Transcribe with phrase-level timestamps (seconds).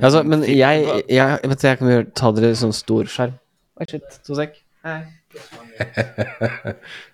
[0.00, 3.36] Altså, men jeg, jeg, vet du, jeg kan gjøre, ta dere sånn stor skjerm.
[3.80, 4.20] Oi, shit.
[4.26, 4.60] To sek.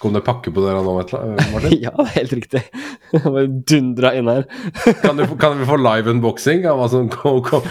[0.00, 1.74] Kom det pakke på dere nå, Martin?
[1.84, 2.62] ja, er helt riktig.
[3.12, 4.46] Bare dundra inn her.
[5.04, 7.66] Kan, du, kan vi få live unboxing av hva som kom, kom?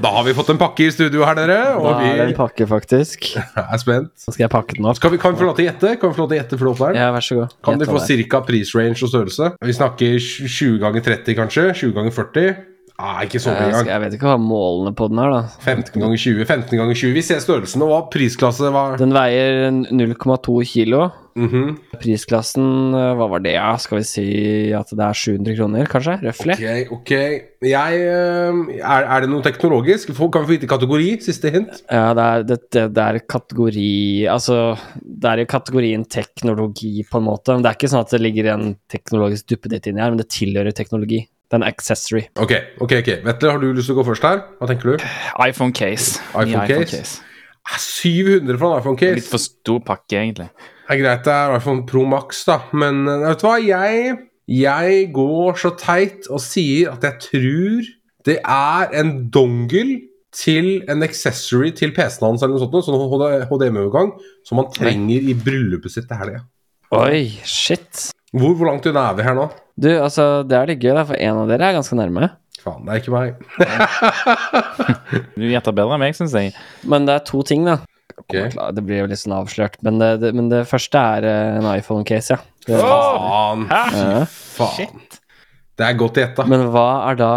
[0.00, 1.58] Da har vi fått en pakke i studio her, dere.
[1.76, 3.34] Og Da er det en pakke, faktisk.
[3.60, 4.14] er spent.
[4.16, 4.96] Så skal jeg pakke den opp.
[4.96, 5.96] Skal vi, kan vi få lov til å gjette?
[6.00, 6.96] Kan vi få lov til å gjette for?
[6.96, 7.56] Ja, vær så god.
[7.68, 8.00] Kan de få
[8.32, 8.44] ca.
[8.48, 9.56] prisrange og størrelse?
[9.60, 11.66] Vi snakker 20 ganger 30, kanskje?
[11.84, 12.62] 20 ganger 40?
[12.94, 13.88] Ah, ikke så mye engang.
[13.90, 15.40] jeg vet ikke hva målene på den er, da.
[15.66, 17.16] 15 ganger 20, 15 ganger 20.
[17.16, 18.94] Vi ser størrelsen og hva prisklasse var.
[19.00, 21.08] Den veier 0,2 kilo.
[21.34, 21.72] Mhm.
[21.98, 23.56] Prisklassen, eh, hva var det?
[23.56, 24.26] Ja, skal vi si
[24.70, 26.14] at det er 700 kroner, kanskje?
[26.22, 26.54] Røftlig?
[26.54, 27.12] Ok, ok.
[27.66, 30.14] Jeg eh, er, er det noe teknologisk?
[30.14, 31.10] Kan vi få vite kategori?
[31.26, 31.82] Siste hint?
[31.90, 33.90] Ja, det er, det, det, det er kategori
[34.30, 37.56] Altså, det er i kategorien teknologi, på en måte.
[37.56, 40.30] Men det er ikke sånn at det ligger en teknologisk duppeditt inni her, men det
[40.30, 41.24] tilhører teknologi.
[41.54, 42.20] Det er en accessory.
[42.42, 43.08] Ok, ok, ok.
[43.22, 44.40] Vetle, har du lyst til å gå først her?
[44.58, 45.02] Hva tenker du?
[45.44, 46.18] iPhone case.
[46.32, 47.20] iPhone iPhone case?
[47.62, 49.14] Ah, 700 for en iPhone case.
[49.20, 50.48] Litt for stor pakke, egentlig.
[50.88, 52.56] Det er greit, det er iPhone Pro Max, da.
[52.74, 53.52] Men eh, vet du hva?
[53.62, 54.16] Jeg,
[54.50, 57.92] jeg går så teit og sier at jeg tror
[58.26, 59.94] det er en dongel
[60.34, 64.10] til en accessory til PC-en hans eller noe sånt, sånn HDMI-overgang,
[64.42, 66.42] som man trenger i bryllupet sitt til helga.
[66.98, 68.08] Oi, shit.
[68.34, 69.46] Hvor, hvor langt unna er vi her nå?
[69.78, 72.30] Du, altså, det er litt gøy, da, for en av dere er ganske nærme.
[72.64, 73.34] Faen, det er ikke meg.
[75.36, 76.54] Du gjetter bedre enn meg, syns jeg.
[76.90, 77.78] Men det er to ting, da.
[78.24, 78.50] Okay.
[78.74, 79.76] Det blir jo litt sånn avslørt.
[79.86, 82.40] Men det, det, men det første er eh, en iPhone-case, ja.
[82.64, 83.66] Det, Faen.
[83.68, 84.24] Ja.
[84.30, 85.02] Faen.
[85.74, 86.46] Det er godt gjetta.
[86.48, 87.32] Men hva er da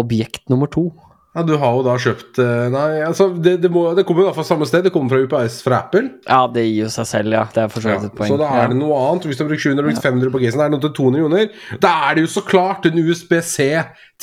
[0.00, 0.88] objekt nummer to?
[1.36, 4.30] Ja, du har jo da kjøpt eh, Nei, altså, det, det, må, det kommer jo
[4.30, 4.86] da fra samme sted.
[4.86, 6.06] Det kommer fra UPS fra Apple.
[6.24, 7.42] Ja, det gir jo seg selv, ja.
[7.52, 8.32] Det er for så vidt et poeng.
[8.32, 9.28] så da er det noe annet.
[9.28, 11.26] Hvis du har brukt 700 og brukt 500 på casen, er det noe til 200
[11.26, 11.78] kroner.
[11.84, 13.68] Da er det jo så klart en USB-C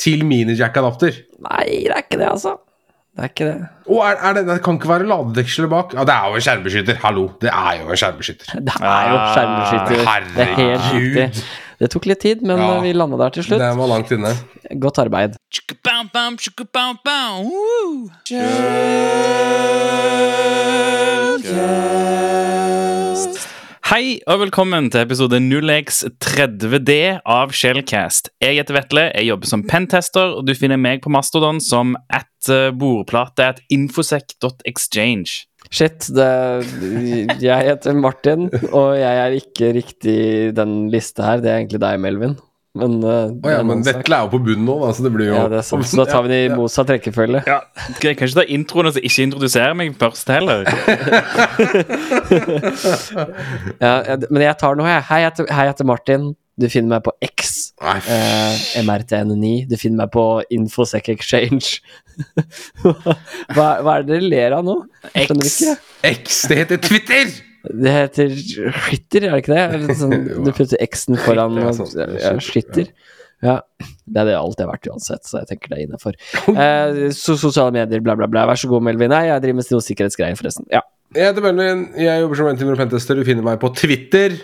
[0.04, 1.22] til minijack-adapter.
[1.46, 2.56] Nei, det er ikke det, altså.
[3.14, 3.58] Det er ikke det.
[3.94, 5.94] Og er, er det, det kan ikke være ladedeksler bak?
[5.94, 6.96] Ja, det er jo en skjermbeskytter.
[7.04, 8.56] Hallo, det er jo en skjermbeskytter.
[8.66, 10.00] Det er jo skjermbeskytter.
[10.34, 11.44] Det er helt riktig.
[11.80, 12.76] Det tok litt tid, men Ja.
[12.76, 13.58] eh, vi landa der til slutt.
[13.58, 14.32] Den var langt inne.
[14.78, 15.36] Godt arbeid.
[23.84, 26.94] Hei og velkommen til episode 0x30D
[27.30, 28.30] av Shellcast.
[28.42, 32.48] Jeg heter Vetle, jeg jobber som pentester, og du finner meg på Mastodon som at
[32.50, 35.44] eh, bordplate at infosec.exchange.
[35.74, 36.30] Shit, det,
[37.42, 40.18] jeg heter Martin, og jeg er ikke riktig
[40.54, 41.40] den lista her.
[41.42, 42.36] Det er egentlig deg, Melvin.
[42.74, 43.84] Men, uh, oh, ja, men.
[43.86, 45.86] Vetle er jo på bunnen nå, da, så det blir jo Ja, det er sant.
[45.86, 46.56] Så da tar vi den i Ja, ja.
[46.58, 47.42] motsatt rekkefølge.
[47.46, 50.66] Ja, Jeg kan ikke ta introen og så ikke introdusere meg først heller.
[53.80, 55.02] Ja, jeg- men jeg tar den nå, jeg.
[55.10, 56.34] Hei, jeg heter Martin.
[56.60, 57.72] Du finner meg på X.
[57.82, 59.48] Eh, MRTN9.
[59.70, 61.80] Du finner meg på Infosec Exchange.
[62.84, 64.76] hva, hva er det dere ler av nå?
[65.24, 65.56] X.
[66.06, 67.34] X, det heter Twitter!
[67.64, 69.96] Det heter Twitter, er det ikke det?
[69.96, 71.90] Sånn, du putter X-en foran Ja, sånn.
[72.20, 72.90] ja, Skytter.
[73.44, 73.58] Ja.
[74.04, 76.18] Det er det alt jeg har vært uansett, så jeg tenker det er innafor.
[76.54, 78.44] Eh, so sosiale medier, bla, bla, bla.
[78.52, 79.10] Vær så god, Melvin.
[79.12, 80.68] Nei, jeg driver med noe sikkerhetsgreier, forresten.
[80.72, 80.84] Ja.
[81.14, 83.18] Jeg heter Melvin, jeg jobber som Antimer Pentester.
[83.18, 84.36] Du finner meg på Twitter.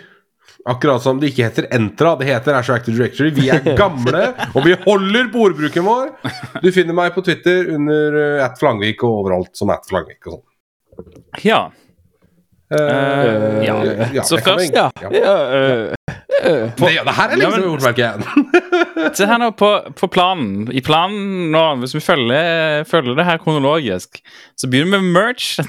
[0.69, 3.31] Akkurat som det ikke heter Entra, det heter Azure Active Directory.
[3.33, 6.11] Vi er gamle, og vi holder på ordbruken vår.
[6.61, 10.37] Du finner meg på Twitter under uh, at Flangvik og overalt som at Flangvik og
[10.37, 11.23] sånn.
[11.47, 11.63] Ja.
[12.71, 14.23] Uh, ja.
[14.23, 14.91] Så kan vi- først- Ja.
[15.01, 15.11] ja.
[15.11, 15.97] ja.
[16.41, 18.15] Det, det her er Ja, gjort, merker jeg.
[19.17, 20.69] Se her nå på, på planen.
[20.73, 24.21] I planen nå, hvis vi følger, følger det her kronologisk,
[24.57, 25.57] så begynner vi med merch.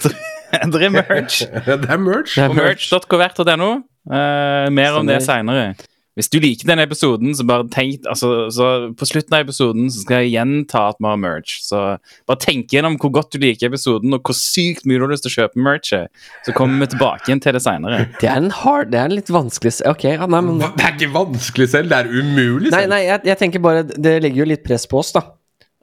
[0.52, 1.42] Det er merch.
[1.48, 2.36] Det er merch.
[2.36, 2.90] Det er merch.
[2.92, 3.70] merch.covert.no.
[4.10, 5.74] Eh, mer om det seinere.
[6.20, 8.66] Hvis du liker denne episoden, så bare tenk altså, så
[9.00, 11.54] På slutten av episoden så skal jeg gjenta at vi har merch.
[11.64, 11.80] Så
[12.28, 15.24] bare tenk gjennom hvor godt du liker episoden, og hvor sykt mye du har lyst
[15.26, 16.12] til å kjøpe merchet.
[16.44, 18.04] Så kommer vi tilbake igjen til det seinere.
[18.22, 20.98] Det er en hard Det er en litt vanskelig Ok, ja, nei, men Det er
[20.98, 22.92] ikke vanskelig selv, det er umulig selv.
[22.92, 25.24] nei, jeg, jeg tenker bare Det legger jo litt press på oss, da.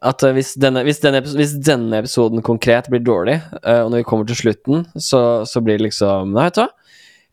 [0.05, 3.91] At eh, hvis, denne, hvis, denne, episoden, hvis denne episoden konkret blir dårlig, eh, og
[3.91, 6.69] når vi kommer til slutten, så, så blir det liksom Nei, vet du hva?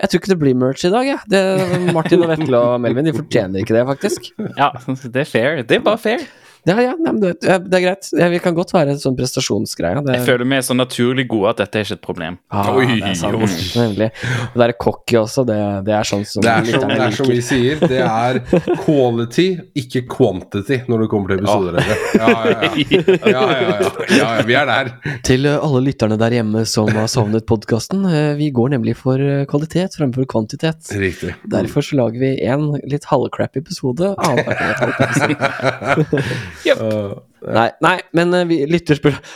[0.01, 1.19] Jeg tror ikke det blir merch i dag, jeg.
[1.31, 1.92] Ja.
[1.95, 4.27] Martin og Vetle og Melvin de fortjener ikke det, faktisk.
[4.59, 4.74] Ja,
[5.06, 5.62] det er fair.
[5.63, 6.25] Det er bare fair.
[6.66, 8.08] Ja, ja, nei, det, det er greit.
[8.18, 10.00] Ja, vi kan godt være en sånn prestasjonsgreie.
[10.06, 12.38] Det, Jeg føler vi er så naturlig gode at dette er ikke et problem.
[12.50, 13.54] ah, Oi, det er sant.
[13.78, 14.08] Nemlig.
[14.50, 15.46] Og det er cocky også.
[15.46, 18.40] Det, det er sånn som Det er, som, det er som vi sier, det er
[18.82, 19.48] quality,
[19.84, 21.78] ikke quantity, når det kommer til episoder.
[22.16, 22.72] Ja, ja, ja.
[23.06, 23.78] ja, ja, ja.
[23.78, 24.48] ja, ja.
[24.50, 24.92] Vi er der.
[25.28, 28.06] Til eh, alle lytterne der hjemme som har savnet podkasten.
[28.42, 30.90] Vi går nemlig for eh, kvalitet fremfor kvantitet.
[30.98, 31.36] Riktig.
[31.52, 34.16] Derfor så lager vi en litt halvcrap episode.
[34.18, 36.24] annenhver episode.
[36.80, 37.16] Uh,
[37.46, 38.57] Nei, nei, men eh, vi,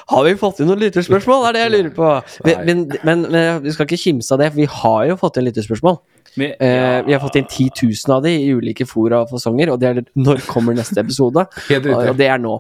[0.10, 1.44] Har vi fått inn noen lytterspørsmål?
[1.44, 2.08] Det er det jeg lurer på.
[2.46, 5.38] Vi, men, men, men vi skal ikke kimse av det, for vi har jo fått
[5.38, 6.00] inn lytterspørsmål.
[6.34, 9.74] Vi, uh, vi har fått inn 10 000 av de i ulike fora og fasonger,
[9.74, 11.46] og det er når kommer neste episode?
[12.10, 12.58] Og det er nå.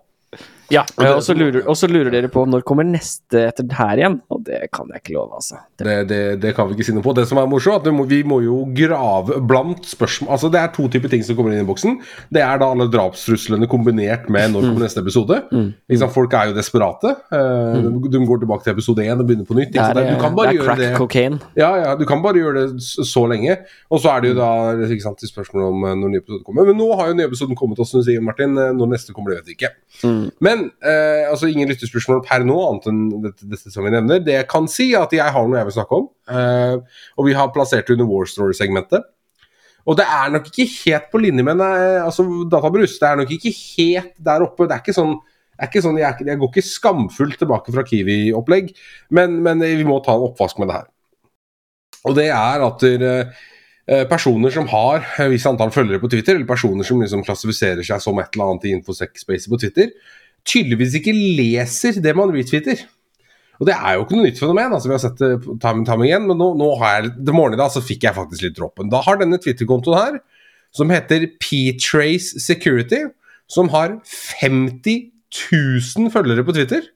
[0.73, 0.83] Ja,
[1.15, 4.89] Og så lurer, lurer dere på når kommer neste etter her igjen, og det kan
[4.93, 5.61] jeg ikke love, altså.
[5.77, 7.13] Det, Det, det, det kan vi ikke si noe på.
[7.17, 10.59] Det som er morsomt, at vi må, vi må jo grave blant spørsmål Altså Det
[10.61, 11.97] er to typer ting som kommer inn i boksen.
[12.33, 15.41] Det er da alle drapstruslene kombinert med når kommer neste episode.
[15.51, 15.71] Mm.
[15.97, 16.13] Sant?
[16.15, 17.15] Folk er jo desperate.
[17.33, 19.73] Eh, de, de går tilbake til episode 1 og begynner på nytt.
[19.73, 20.11] det er.
[20.13, 21.39] Du kan bare det er gjøre det cocaine.
[21.59, 23.57] Ja, ja, du kan bare gjøre det så, lenge.
[23.89, 24.51] Og så er det jo da
[24.89, 26.69] ikke sant, til spørsmålet om eh, når nye episoder kommer.
[26.69, 28.57] Men nå har jo nye episoden kommet, og som du sier, Martin.
[28.57, 29.73] eh, Når neste kommer, det vet vi ikke.
[30.03, 30.23] Mm.
[30.45, 34.21] Men eh, altså ingen lyttespørsmål per nå, annet enn dette, dette som vi nevner.
[34.25, 36.09] Det jeg kan si, er at jeg har noe jeg vil snakke om.
[36.33, 36.75] eh,
[37.17, 39.07] og vi har plassert det under War Story-segmentet.
[39.89, 42.99] Og det er nok ikke helt på linje med eh, altså, Databrus.
[43.01, 44.67] Det er nok ikke helt der oppe.
[44.67, 45.19] Det er ikke sånn
[45.59, 48.69] er ikke sånn, jeg, jeg går ikke skamfullt tilbake fra Kiwi-opplegg,
[49.15, 50.85] men, men vi må ta en oppvask med det her.
[52.07, 56.47] Og det er at eh, personer som har et visst antall følgere på Twitter, eller
[56.47, 59.91] personer som liksom klassifiserer seg som et eller annet i infosec-spacet på Twitter,
[60.47, 62.85] tydeligvis ikke leser det man retweeter.
[63.59, 64.73] Og det er jo ikke noe nytt fenomen.
[64.73, 67.35] altså Vi har sett det time and time igjen, men nå, nå har jeg til
[67.35, 68.91] morgenen i dag så fikk jeg faktisk litt droppen.
[68.91, 70.19] Da har denne Twitter-kontoen her,
[70.75, 73.03] som heter P-Trace Security,
[73.51, 73.97] som har
[74.39, 75.09] 50
[75.51, 76.87] 000 følgere på Twitter,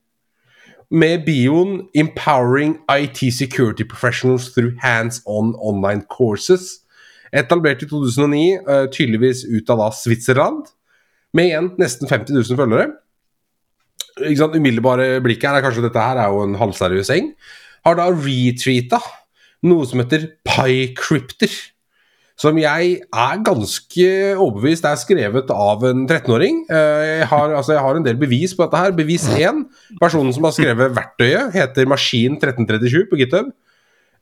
[0.94, 6.80] med bioen 'Empowering IT Security Professionals through Hands-on Online Courses'.
[7.34, 10.70] Etablert i 2009, eh, tydeligvis ut av da Switzerland,
[11.34, 12.92] med igjen nesten 50 000 følgere.
[14.38, 17.34] Sant, Umiddelbare blikket her er kanskje dette her er jo en halvseriøs gjeng.
[17.88, 19.00] Har da retreata
[19.68, 21.54] noe som heter PyCrypter.
[22.40, 24.06] Som jeg er ganske
[24.42, 26.64] overbevist er skrevet av en 13-åring.
[26.66, 28.96] Eh, Jeg, altså jeg har en del bevis på dette her.
[28.98, 29.62] Bevis 1.
[30.02, 33.54] Personen som har skrevet verktøyet, heter Maskin1337 på GitHub.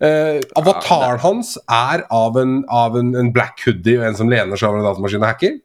[0.02, 4.58] Uh, avataren hans er av, en, av en, en black hoodie og en som lener
[4.58, 5.60] seg over en datamaskin og hacker.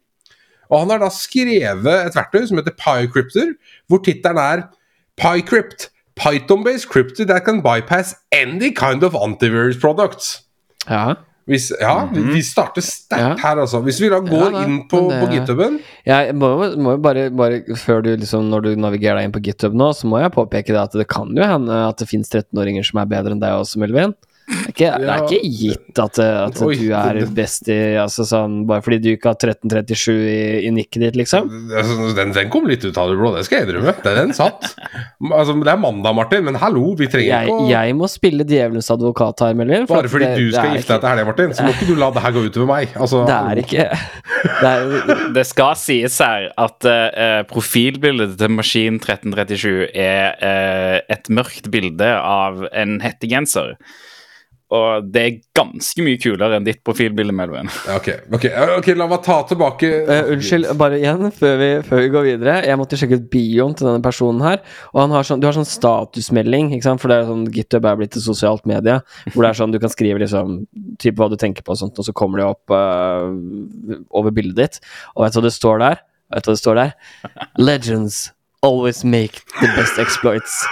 [0.71, 3.53] Og han har da skrevet et verktøy som heter PyCrypter,
[3.89, 4.67] hvor tittelen er
[5.21, 5.91] PyCrypt.
[6.17, 10.43] Python-based crypto that can bypass any kind of antivirus products.
[10.89, 11.15] Ja.
[11.47, 13.49] Hvis, ja, vi- vi starter sterkt Ja.
[13.49, 13.79] her, altså.
[13.85, 16.49] Hvis vi da går da, inn på, det, på GitHuben Jeg må
[16.91, 20.07] jo bare, bare Før du liksom Når du navigerer deg inn på GitHub nå, så
[20.11, 23.07] må jeg påpeke det at det kan jo hende at det finnes 13-åringer som er
[23.07, 24.15] bedre enn deg også, Melvin.
[24.47, 28.23] Det er ikke, det er ikke gitt at, at Oi, du er best i altså
[28.29, 30.37] sånn, Bare fordi du ikke har 1337 i,
[30.69, 31.49] i nikket ditt, liksom.
[31.75, 33.97] altså, den, den kom litt ut av det blå, det skal jeg innrømme.
[34.05, 34.69] Den, den satt.
[35.33, 38.47] Altså, det er mandag, Martin, men hallo, vi trenger Jeg, ikke å jeg må spille
[38.47, 39.89] djevelens advokat her, Melin.
[39.91, 42.11] Bare fordi det- du skal gifte deg til helga, Martin, så må ikke du la
[42.15, 42.95] det her gå utover meg.
[43.03, 43.89] Altså, Det er ikke
[44.63, 51.31] det er, Det skal sies her at uh, profilbildet til Maskin 1337 er uh, et
[51.35, 53.75] mørkt bilde av en hettegenser.
[54.75, 57.69] Og det er ganske mye kulere enn ditt profilbilde, Melvin.
[57.95, 58.47] Okay, ok,
[58.81, 62.57] ok, la meg ta tilbake uh, unnskyld, bare igjen, før vi, før vi går videre.
[62.67, 64.59] Jeg måtte sjekke ut bioen til denne personen her.
[64.91, 67.03] Og han har sånn, du har sånn statusmelding, ikke sant?
[67.03, 68.99] for det er sånn GitHub er blitt et sosialt medie.
[69.31, 70.59] Hvor det er sånn du kan skrive liksom
[71.03, 73.31] typ hva du tenker på og sånt, og så kommer det opp uh,
[74.19, 74.95] over bildet ditt.
[75.15, 76.03] Og vet du hva det står der?
[76.35, 76.97] Vet du hva det står der?
[77.63, 78.25] Legends
[78.67, 80.67] always make the best exploits.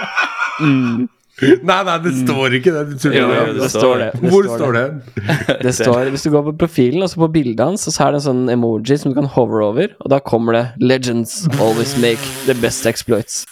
[0.59, 1.07] Mm,
[1.67, 2.83] Nei, nei, det står ikke det.
[2.95, 3.11] det.
[3.11, 4.09] Jo, det, det står det.
[4.23, 4.85] Hvor står står det?
[5.65, 8.21] Det står, Hvis du går på profilen, og så på bildet hans, så er det
[8.21, 12.23] en sånn emoji som du kan hover over, og da kommer det 'Legends always make
[12.47, 13.43] the best exploits'.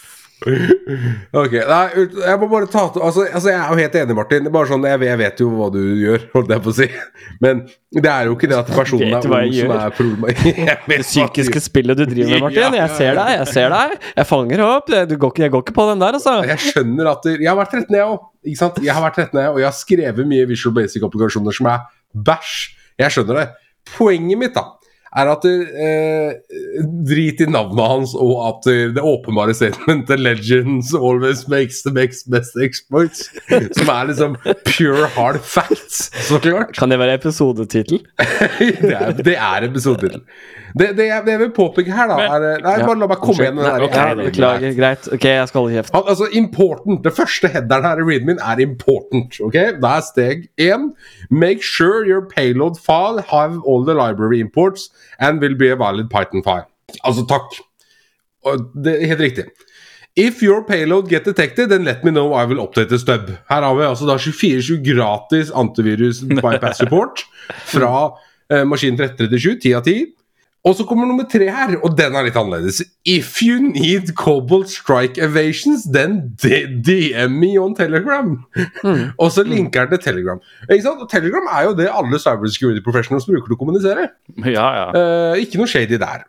[0.44, 4.48] Ok, nei, jeg må bare ta til altså, altså, jeg er jo helt enig, Martin.
[4.52, 6.88] Bare sånn, jeg, vet- jeg vet jo hva du gjør, holdt jeg på å si.
[7.44, 7.62] Men
[7.94, 10.44] det er jo ikke det at personen er ung som er problemet.
[10.94, 12.76] Det psykiske spillet du driver med, Martin.
[12.80, 13.96] Jeg ser deg, jeg ser deg.
[14.20, 14.92] Jeg fanger opp.
[15.08, 16.36] Du går ikke, jeg går ikke på den der, altså.
[16.50, 18.30] Jeg skjønner at Jeg har vært 13, jeg òg.
[18.84, 21.86] Jeg har vært 13, jeg, og jeg har skrevet mye Visual Basic-applikasjoner som er
[22.28, 22.56] bæsj.
[23.00, 23.46] Jeg skjønner det.
[23.96, 24.68] Poenget mitt da
[25.16, 26.32] er at eh,
[27.06, 28.66] Drit i navnet hans og at
[28.96, 33.28] det åpenbare statementet 'Legends always makes the best, best exploits',
[33.78, 36.72] som er liksom pure hard facts, så klart.
[36.78, 38.02] Kan det være episodetittel?
[38.58, 40.22] det, er, det er episodetittel.
[40.78, 42.86] Det, det, jeg- det jeg vil påpeke her, da, er Nei, Ja.
[42.86, 45.08] bare la meg komme igjen med det der Greit.
[45.14, 45.92] Ok, jeg skal holde kjeft.
[45.94, 47.04] Han, altså, important.
[47.04, 49.38] Det første headeren her i readmin er important.
[49.40, 49.52] ok?
[49.54, 50.90] Det er steg én.
[51.30, 56.10] Make sure your payload file have all the library imports and will be a valid
[56.10, 56.66] Python file.
[57.04, 57.60] Altså, takk.
[58.44, 59.44] Og det er helt riktig.
[60.16, 63.32] If your payload get detected, then let me know I will update the stub.
[63.50, 67.24] Her har vi altså da 24-7 gratis antivirus bypass support
[67.66, 68.12] fra
[68.50, 70.06] eh, maskin 1337, 10 av 10.
[70.64, 72.78] Og så kommer nummer tre her, og den er litt annerledes.
[73.04, 78.30] If you need Cobalt Strike Evasions, then DM me on Telegram.
[79.20, 80.40] og så linker den til Telegram.
[80.70, 81.02] Ikke sant?
[81.04, 84.08] Og Telegram er jo det alle cybersecurity professionals bruker til å kommunisere.
[84.46, 84.86] Ja, ja.
[84.96, 86.24] Uh, ikke noe shady der.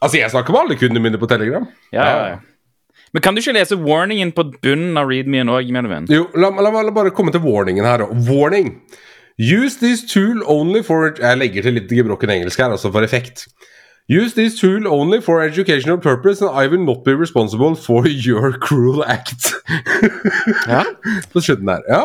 [0.00, 1.66] Altså, jeg snakker med alle kundene mine på Telegram.
[1.90, 2.38] ja, ja, ja.
[3.10, 6.04] Men kan du ikke lese warningen på bunnen av readmeen òg, Melvin?
[6.12, 8.04] Jo, la, la meg bare komme til warningen her.
[8.06, 8.12] òg.
[8.28, 8.76] Warning!
[9.40, 13.46] Use this tool only for Jeg legger til litt gebrokken engelsk her, altså for effekt.
[14.10, 18.52] Use this tool only for educational purpose, and I will not be responsible for your
[18.52, 19.54] cruel act.
[20.68, 20.82] Ja.
[21.32, 22.02] På slutten der, ja.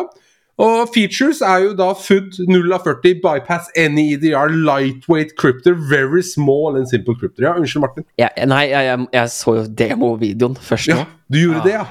[0.56, 6.22] Og features er jo da FUD 0 av 40, bypass any EDR, lightweight crypter, very
[6.22, 7.42] small and simple crypter.
[7.42, 8.08] Ja, unnskyld, Martin.
[8.18, 10.88] Ja, nei, jeg, jeg, jeg så jo demovideoen først.
[10.88, 11.84] Ja, du gjorde det, ja.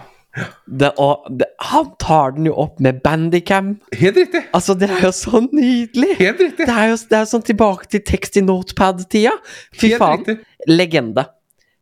[0.67, 3.75] Det, og det, han tar den jo opp med bandicam.
[3.95, 4.41] Helt riktig.
[4.57, 6.17] Altså, det er jo så nydelig!
[6.19, 6.67] Helt riktig.
[6.67, 9.35] Det er jo det er sånn tilbake til tekst i notepad-tida.
[9.71, 10.25] Fy Helt faen.
[10.25, 10.37] riktig.
[10.67, 11.27] Legende.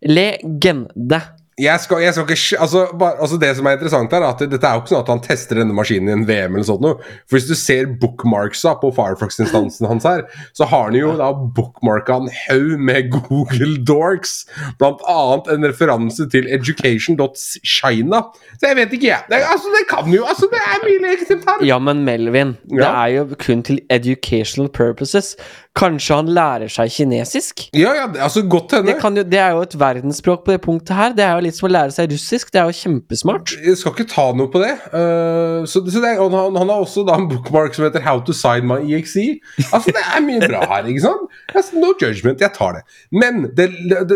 [0.05, 1.21] Legende.
[1.59, 4.39] Jeg skal, jeg skal ikke altså, bare, altså Det som er interessant, her er at
[4.41, 6.55] dette er jo ikke sånn at han tester denne maskinen i en VM.
[6.55, 6.97] eller sånt noe.
[7.29, 10.23] For Hvis du ser bookmarksa på Firefox-instansen hans her,
[10.57, 14.47] så har han jo da bookmarka en haug med Google Dorks.
[14.81, 18.23] Blant annet en referanse til education.china.
[18.57, 19.29] Så jeg vet ikke, jeg.
[19.29, 21.65] Det, altså, det kan jo altså, Det er mye legitimt her.
[21.69, 25.35] Ja, men Melvin, det er jo kun til educational purposes.
[25.73, 27.63] Kanskje han lærer seg kinesisk?
[27.73, 28.91] Ja, ja, altså Godt hende.
[28.91, 31.15] Det, kan jo, det er jo et verdensspråk på det punktet her.
[31.17, 32.51] Det er jo litt som å lære seg russisk.
[32.53, 33.55] Det er jo kjempesmart.
[33.57, 34.75] Jeg skal ikke ta noe på det.
[34.93, 38.35] Uh, så, så det han, han har også da en bookmark som heter 'How to
[38.37, 39.39] sign my EXE'.
[39.71, 40.91] Altså Det er mye bra her.
[40.93, 41.25] ikke sant?
[41.55, 42.83] Altså, no judgment, jeg tar det.
[43.09, 43.71] Men det,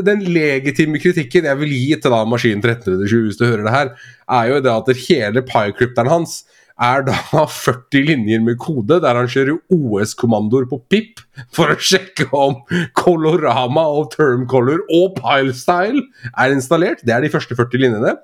[0.06, 3.92] den legitime kritikken jeg vil gi til da maskinen 1327, hvis du hører det her,
[4.30, 6.44] er jo det at hele pie-crypteren hans
[6.84, 7.18] er da
[7.48, 11.22] 40 linjer med kode der han kjører OS-kommandoer på pip
[11.56, 12.60] for å sjekke om
[12.98, 17.04] Colorama og Termcolor og Pilestyle er installert.
[17.06, 18.18] Det er de første 40 linjene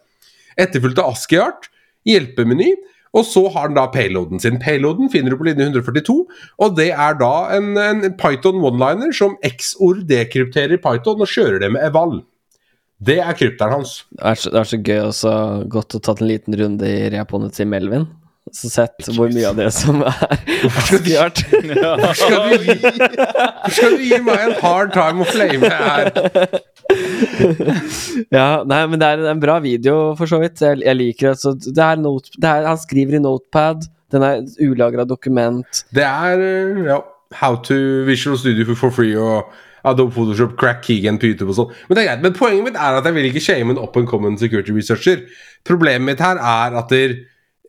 [0.60, 1.69] etterfulgt av ASCII-art,
[2.05, 2.74] hjelpemeny,
[3.13, 4.60] og så har den da payloaden sin.
[4.62, 6.15] Payloaden finner du på linje 142,
[6.65, 11.72] og det er da en, en Python one-liner som X-ord dekrypterer Python og kjører det
[11.75, 12.19] med eval.
[13.03, 14.00] Det er krypteren hans.
[14.13, 15.36] Det er så, det er så gøy også
[15.74, 18.07] godt å tatt en liten runde i reaponet til Melvin.
[18.52, 20.34] Så sett hvor mye av det som er
[20.90, 21.40] skjørt.
[21.48, 26.12] Hvorfor skal du gi, hvorfor skal du gi meg en hard time å flame her?
[28.34, 30.62] Ja, nei, men det er en bra video, for så vidt.
[30.62, 31.40] Jeg, jeg liker det.
[31.42, 33.88] Så det er note, det er, han skriver i notepad.
[34.14, 35.84] Den er ulagra dokument.
[35.96, 37.00] Det er eh, ja,
[37.40, 39.50] How to Visual Studio for free og
[39.88, 41.74] Adobe Photoshop, crack keygen på YouTube og sånn.
[41.88, 43.98] Men det er greit, men poenget mitt er at jeg vil ikke shame en up
[44.00, 45.26] and common security researcher.
[45.68, 47.18] Problemet mitt her er at der,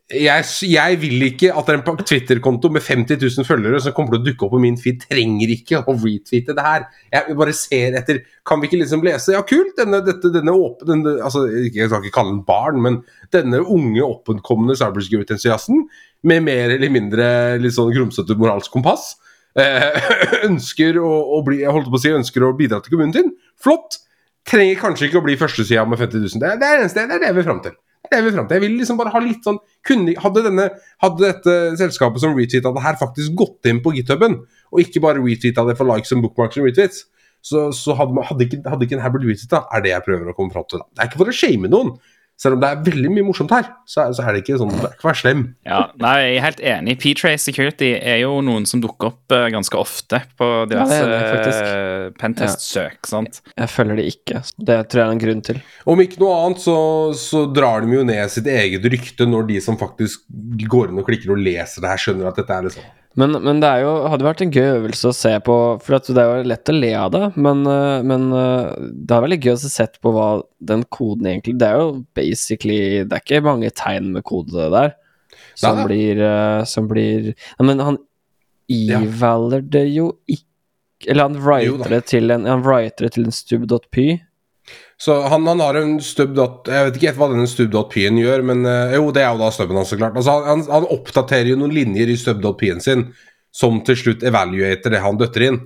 [0.05, 4.25] jeg, jeg vil ikke at en Twitter-konto med 50 000 følgere som kommer til å
[4.27, 6.85] dukke opp på min feed, trenger ikke å retweete det her.
[7.15, 9.73] Jeg bare ser etter Kan vi ikke liksom lese Ja, kult!
[9.79, 12.99] Denne, dette, denne åpen, denne, altså, Jeg skal ikke kalle den barn, men
[13.33, 15.87] denne unge, oppkommende cybersecurity-entusiasten
[16.25, 17.27] med mer eller mindre
[17.61, 19.15] litt sånn grumsete moralsk kompass
[19.57, 20.05] eh,
[20.49, 23.33] ønsker å, å bli Jeg holdt på å si ønsker å bidra til kommunen din.
[23.57, 24.03] Flott!
[24.45, 26.41] Trenger kanskje ikke å bli førstesida med 50 000.
[26.43, 27.73] Det er det, eneste, det er jeg vil fram til.
[28.11, 28.55] Jeg vil fram til.
[28.59, 30.69] Jeg vil liksom bare ha litt sånn kunne, hadde, denne,
[31.03, 34.39] hadde dette selskapet som retweeta det her, faktisk gått inn på githuben,
[34.71, 37.05] og ikke bare retweeta det for likes og bookmarks og retweets,
[37.45, 40.05] så, så hadde, man- hadde, ikke, hadde ikke den her blitt retweeta, er det jeg
[40.07, 40.81] prøver å komme fram til.
[40.81, 40.87] Da.
[40.91, 41.93] Det er ikke for å shame noen.
[42.35, 44.73] Selv om det er veldig mye morsomt her, så er, så er det ikke sånn
[44.73, 45.43] Det er ikke vær slem.
[45.63, 46.95] Ja, nei, jeg er helt enig.
[46.99, 51.21] P-Trace Security er jo noen som dukker opp eh, ganske ofte på diverse Ja,
[51.53, 52.99] eh, pentest-søk.
[53.07, 53.39] sant?
[53.55, 54.41] Jeg følger det ikke.
[54.59, 55.61] Det tror jeg er en grunn til.
[55.87, 56.75] Om ikke noe annet, så,
[57.15, 60.27] så drar de jo ned sitt eget rykte når de som faktisk
[60.67, 63.61] går inn og klikker og leser det her, skjønner at dette er liksom Men, men
[63.63, 66.71] det jo, hadde vært en gøy øvelse å se på, for det er jo lett
[66.71, 67.23] å le av det.
[67.39, 70.27] Men, øh, men øh, det er veldig gøy å se sett på hva
[70.59, 74.95] den koden egentlig Det er jo basically Det er ikke mange tegn med kode der
[75.55, 77.99] som Nei, blir øh, Som blir Men han
[78.71, 83.35] evaler det jo ikke Eller han writer det til en Han writer det til en
[83.35, 84.07] stub.py.
[85.01, 88.95] Så han, han har en stubb Jeg vet ikke hva denne stub.p-en gjør, men eh,
[88.95, 90.15] jo, det er jo da stubben hans, så klart.
[90.15, 93.09] Altså, han, han, oppdaterer jo noen linjer i stub.p-en sin
[93.55, 95.61] som til slutt evaluater det han døtter inn.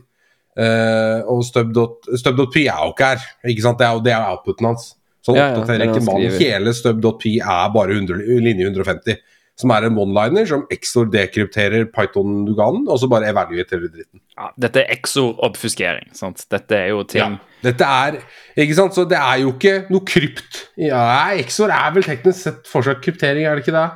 [0.59, 3.21] Uh, og stub.p er jo ikke her,
[3.53, 3.79] ikke sant?
[3.79, 4.91] Det er jo det er outputen hans.
[5.23, 6.37] Så han Ja, er oppdaterer ja, ikke mannen.
[6.41, 9.21] Hele stub.p er bare 100, linje 150.
[9.59, 14.21] Som er en one-liner som Exor dekrypterer Python-duganen, og så bare evaluerer dritten.
[14.39, 16.13] Ja, dette er exo-obfuskering.
[16.47, 18.21] Dette er jo ting Dette er
[18.55, 20.61] Ikke sant, så det er jo ikke noe krypt.
[20.79, 21.01] Ja,
[21.35, 23.89] Exor er vel teknisk sett fortsatt kryptering, er det ikke det?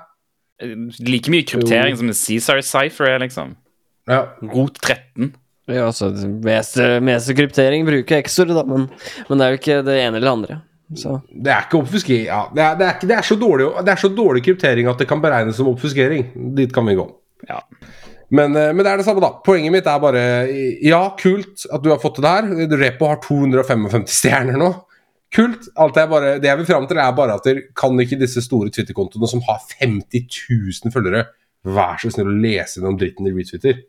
[1.07, 3.55] Like mye kryptering som en Cæsar Cypher er, liksom.
[4.11, 4.25] Ja.
[4.51, 5.31] Rot 13.
[5.71, 6.11] Ja, altså,
[6.43, 8.89] meste, meste kryptering bruker Exor, da, men,
[9.29, 10.61] men det er jo ikke det ene eller det andre.
[10.99, 12.25] Så Det er ikke obfuskering.
[12.27, 14.91] Ja, det, er, det, er ikke, det, er så dårlig, det er så dårlig kryptering
[14.91, 16.27] at det kan beregnes som obfuskering.
[16.57, 17.07] Dit kan vi gå.
[17.47, 17.63] Ja.
[18.33, 19.35] Men, eh, men det er det samme, da.
[19.45, 20.23] Poenget mitt er bare
[20.81, 22.77] Ja, kult at du har fått til det her.
[22.81, 24.71] Repo har 255 stjerner nå.
[25.33, 25.69] Kult.
[25.81, 28.41] Alt er bare, det jeg vil fram til, er bare at dere kan ikke disse
[28.45, 30.27] store Twitter-kontoene som har 50
[30.85, 31.25] 000 følgere,
[31.65, 33.79] vær så snill å lese gjennom dritten de retweeter.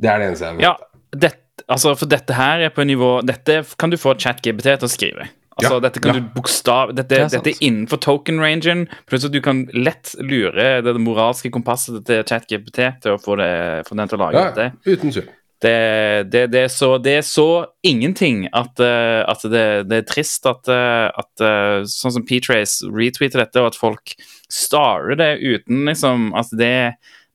[0.00, 0.74] Det er det eneste jeg vil Ja,
[1.16, 1.32] det,
[1.66, 4.92] altså, for dette her er på en nivå Dette kan du få ChatGBT til å
[4.92, 5.28] skrive.
[5.56, 6.20] Altså, Ja, dette kan ja.
[6.20, 8.86] du bokstav Dette, Det er dette er innenfor token-rangen.
[9.08, 13.48] Plutselig du kan lett lure det moralske kompasset til ChatGPT til å få, det,
[13.88, 14.76] få den til å lage Ja, dette.
[14.84, 15.30] uten tvil.
[15.64, 17.46] Det, det, det, er så, det er så
[17.88, 22.84] ingenting at, eh, at det, det er trist at, eh, at eh, sånn som P-Trace
[22.92, 24.12] retweeter dette, og at folk
[24.52, 26.74] starer det uten liksom at det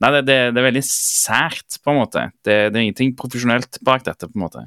[0.01, 2.21] Nei, det, det, det er veldig sært, på en måte.
[2.41, 4.63] Det, det er ingenting profesjonelt bak dette, på en måte.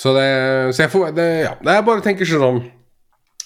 [0.00, 0.28] Så det
[0.76, 1.50] Så jeg får det, Ja.
[1.60, 2.60] jeg bare å tenke sånn om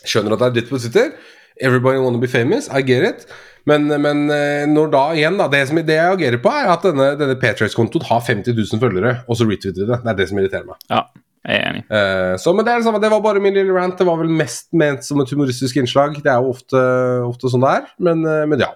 [0.09, 1.15] Skjønner at det er dritt på Twitter.
[1.61, 2.69] Everybody wanna be famous.
[2.73, 3.27] I get it.
[3.69, 6.87] Men, men eh, når da igjen da, det, som, det jeg agerer på, er at
[6.87, 10.01] denne, denne Patriot-kontoen har 50 000 følgere, og så retweeter de det.
[10.03, 10.81] Det er det som irriterer meg.
[10.91, 11.05] Ja,
[11.47, 11.83] jeg er enig.
[11.91, 13.03] Uh, så, men det er det samme.
[13.03, 13.99] Det var bare min lille rant.
[13.99, 16.19] Det var vel mest ment som et humoristisk innslag.
[16.23, 16.83] Det er jo ofte,
[17.27, 17.93] ofte sånn det er.
[18.03, 18.71] Men, eh, men ja.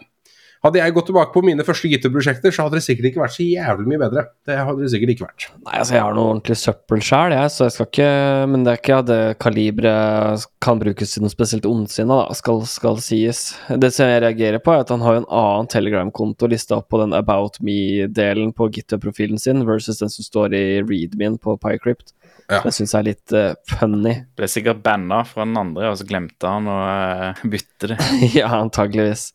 [0.67, 3.45] Hadde jeg gått tilbake på mine første GitHub-prosjekter, så hadde det sikkert ikke vært så
[3.47, 4.25] jævlig mye bedre.
[4.49, 5.47] Det hadde det sikkert ikke vært.
[5.61, 8.09] Nei, altså, jeg har noe ordentlig søppel sjæl, jeg, så jeg skal ikke
[8.51, 12.65] Men det er ikke at det kaliberet kan brukes til noe spesielt ondsinna, da, skal,
[12.67, 13.45] skal sies.
[13.71, 16.91] Det som jeg reagerer på, er at han har jo en annen Telegram-konto lista opp
[16.91, 22.11] på den About Me-delen på GitHub-profilen sin, versus den som står i readmeen på PyCrypt.
[22.51, 22.61] Ja.
[22.63, 24.15] Det syns jeg er litt uh, funny.
[24.39, 27.99] Ble sikkert banna fra den andre, og så glemte han å uh, bytte det.
[28.39, 29.31] ja, antageligvis.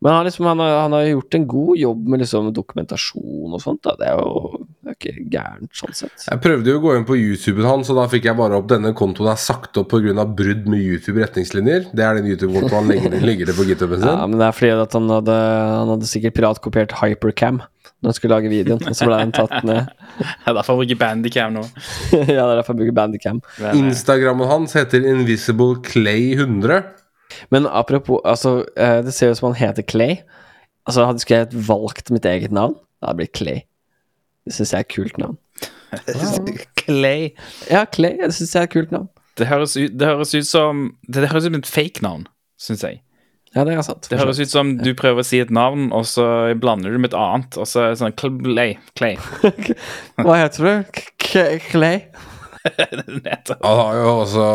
[0.00, 3.62] Men han, liksom, han, har, han har gjort en god jobb med liksom, dokumentasjon og
[3.62, 3.80] sånt.
[3.82, 3.96] Da.
[3.98, 6.22] Det er jo det er ikke gærent, sånn sett.
[6.24, 8.68] Jeg prøvde jo å gå inn på YouTuben hans, og da fikk jeg bare opp
[8.70, 10.24] denne kontoen er sagt opp pga.
[10.38, 11.90] brudd med YouTube-retningslinjer.
[11.92, 14.08] Det er den YouTube-kontoen han legger, legger det på GitHuben sin.
[14.08, 15.36] Ja, men det er fordi at han hadde,
[15.74, 17.60] han hadde sikkert piratkopiert Hypercam
[17.98, 19.88] når han skulle lage videoen, og så ble den tatt ned.
[20.18, 21.64] Det er derfor bruker Bandicam nå.
[22.14, 23.40] ja, det er derfor jeg bruker Bandicam.
[23.58, 26.78] Eh, Instagrammen hans heter Invisible Clay 100.
[27.50, 30.20] Men apropos, altså, eh, det ser ut som han heter Clay.
[30.88, 33.60] Altså, hadde skulle jeg valgt mitt eget navn, det hadde blitt Clay.
[34.48, 35.36] Det syns jeg er et kult navn.
[36.82, 37.30] Clay.
[37.70, 39.10] Ja, Clay, det syns jeg er et kult navn.
[39.38, 42.24] Det høres ut, det høres ut som Det, det høres ut som et fake navn,
[42.60, 43.02] syns jeg.
[43.56, 44.08] Ja, det er sant.
[44.10, 46.24] Det høres ut som du prøver å si et navn, og så
[46.60, 47.56] blander du med et annet.
[47.56, 48.74] Og så er det sånn Clay.
[48.98, 49.16] Clay.
[50.24, 51.02] Hva heter du?
[51.70, 52.02] Clay?
[53.24, 53.62] Nettopp.
[53.64, 54.46] Han har jo også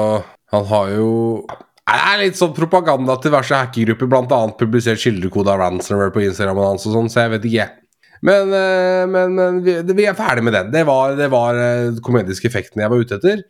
[0.53, 1.07] Han har jo
[1.83, 4.37] Det er litt sånn propaganda til diverse hackergrupper, bl.a.
[4.59, 7.65] publisert kildekode av ransomware på Instagram og sånn, så jeg vet ikke.
[8.23, 10.71] Men, eh, men, men vi, vi er ferdig med den.
[10.71, 13.43] Det var, det var eh, komediske effekten jeg var ute etter.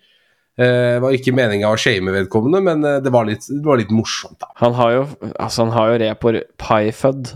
[0.57, 3.77] Eh, Det var ikke meninga å shame vedkommende, men eh, det var litt, det var
[3.77, 4.49] litt morsomt, da.
[4.63, 5.03] Han har jo
[5.35, 7.35] Altså, han har jo repor PyFud.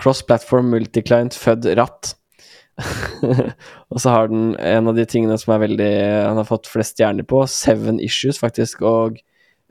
[0.00, 2.14] Cross-platform multiclient fud ratt.
[3.90, 5.88] og så har den en av de tingene som er veldig
[6.28, 9.18] Han har fått flest stjerner på, seven issues, faktisk, og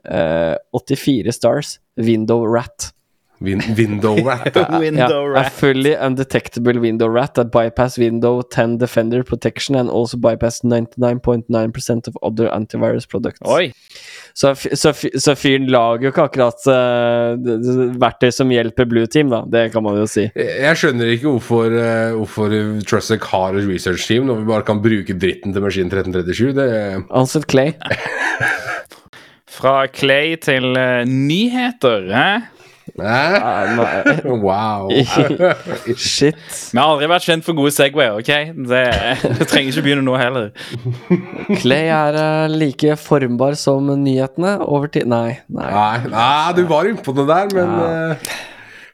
[0.04, 1.78] eh, 84 stars.
[1.96, 2.92] Window rat.
[3.40, 4.56] Win window rat.
[4.80, 10.62] Window A fully undetectable window rat that bypass window 10 defender protection and also bypass
[10.64, 13.38] 99.9% of other antivirus products.
[13.46, 13.72] Oi.
[14.34, 16.66] Så, så, så fyren lager jo ikke akkurat
[17.42, 19.44] d- verktøy som hjelper Blue Team, da.
[19.50, 20.26] Det kan man jo si.
[20.34, 22.54] Jeg skjønner ikke hvorfor, uh, hvorfor
[22.90, 26.54] Trustec har et research team når vi bare kan bruke dritten til Maskin 1337.
[26.58, 26.68] Det,
[27.22, 27.74] Ansett Clay.
[29.48, 32.28] Fra Clay til uh, nyheter, hæ?
[32.98, 34.24] Nei.
[34.42, 34.88] Wow.
[36.00, 36.38] Shit.
[36.72, 38.30] Vi har aldri vært kjent for gode Segway, OK?
[38.68, 38.82] Det,
[39.38, 40.48] det trenger ikke begynne nå heller.
[41.60, 45.68] Clay er uh, like formbar som nyhetene over tid Nei, nei.
[45.68, 47.90] Nei, nei, du var innpå det der, men Ja.
[48.16, 48.32] eh,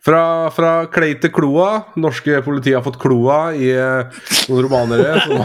[0.05, 1.87] Fra, fra klei til kloa.
[1.97, 4.19] Norske politiet har fått kloa i eh,
[4.51, 5.38] noen romanere som,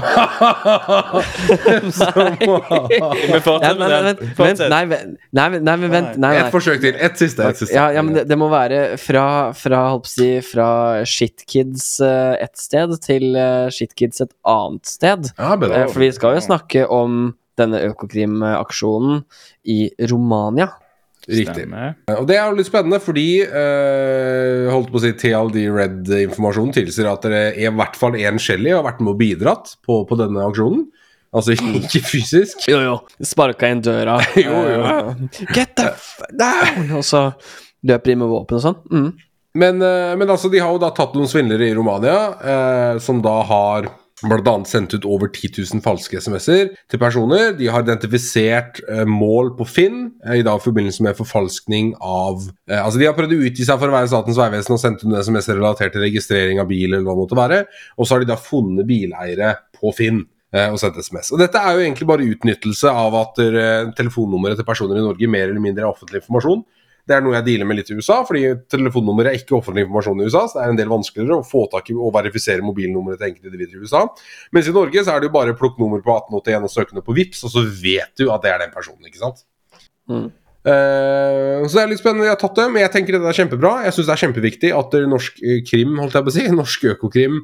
[1.95, 2.33] som
[3.39, 4.67] men, Fortsett.
[4.67, 5.15] nei, men-
[5.93, 6.97] vent nei, Et forsøk til.
[6.99, 7.45] Ett siste.
[7.47, 7.75] Et siste.
[7.75, 10.69] Ja, ja, men det, det må være fra, fra, si, fra
[11.07, 15.31] Shitkids uh, ett sted til uh, Shitkids et annet sted.
[15.37, 15.55] Ja.
[15.55, 19.23] Eh, for vi skal jo snakke om denne Økokrim-aksjonen
[19.67, 20.69] i Romania.
[21.29, 21.65] Riktig.
[22.15, 27.09] Og det er jo litt spennende, fordi eh, holdt på å si TLD Red-informasjonen tilsier
[27.11, 30.17] at det er i hvert fall én Shelly har vært med og bidratt på, på
[30.19, 30.87] denne aksjonen.
[31.35, 32.65] Altså ikke fysisk.
[32.71, 32.97] Jo, jo.
[33.25, 34.17] Sparka inn døra.
[34.39, 34.83] Jo, jo.
[34.89, 36.89] Eh, Get the f down!
[36.97, 37.27] Og så
[37.85, 38.79] løper de med våpen og sånn.
[38.89, 39.09] Mm.
[39.59, 43.21] Men, eh, men altså, de har jo da tatt noen svindlere i Romania, eh, som
[43.25, 43.89] da har
[44.23, 47.53] annet sendt ut over 10 000 falske SMS-er til personer.
[47.57, 52.41] De har identifisert eh, mål på Finn eh, i dag i forbindelse med forfalskning av
[52.69, 55.05] eh, Altså, de har prøvd å utgi seg for å være Statens vegvesen og sendt
[55.05, 57.61] ut SMS relatert til registrering av bil, eller hva det måtte være.
[57.97, 60.25] Og så har de da funnet bileiere på Finn.
[60.53, 61.31] eh, Og sendt SMS.
[61.31, 65.29] Og Dette er jo egentlig bare utnyttelse av at eh, telefonnummeret til personer i Norge
[65.29, 66.65] mer eller mindre er offentlig informasjon.
[67.09, 70.19] Det er noe jeg dealer med litt i USA, fordi telefonnummeret er ikke offentlig informasjon
[70.21, 70.43] i USA.
[70.45, 73.79] Så det er en del vanskeligere å få tak i og verifisere mobilnummeret til enkeltindivider
[73.79, 74.03] i USA.
[74.53, 77.15] Mens i Norge så er det jo bare plukk nummer på 1881 og søkende på
[77.17, 79.41] VIPS, og så vet du at det er den personen, ikke sant.
[80.09, 80.29] Mm.
[80.59, 83.37] Uh, så det er litt spennende jeg har tatt det, men jeg tenker det er
[83.39, 83.71] kjempebra.
[83.87, 86.85] Jeg syns det er kjempeviktig at norsk eh, krim, holdt jeg på å si, norsk
[86.93, 87.39] økokrim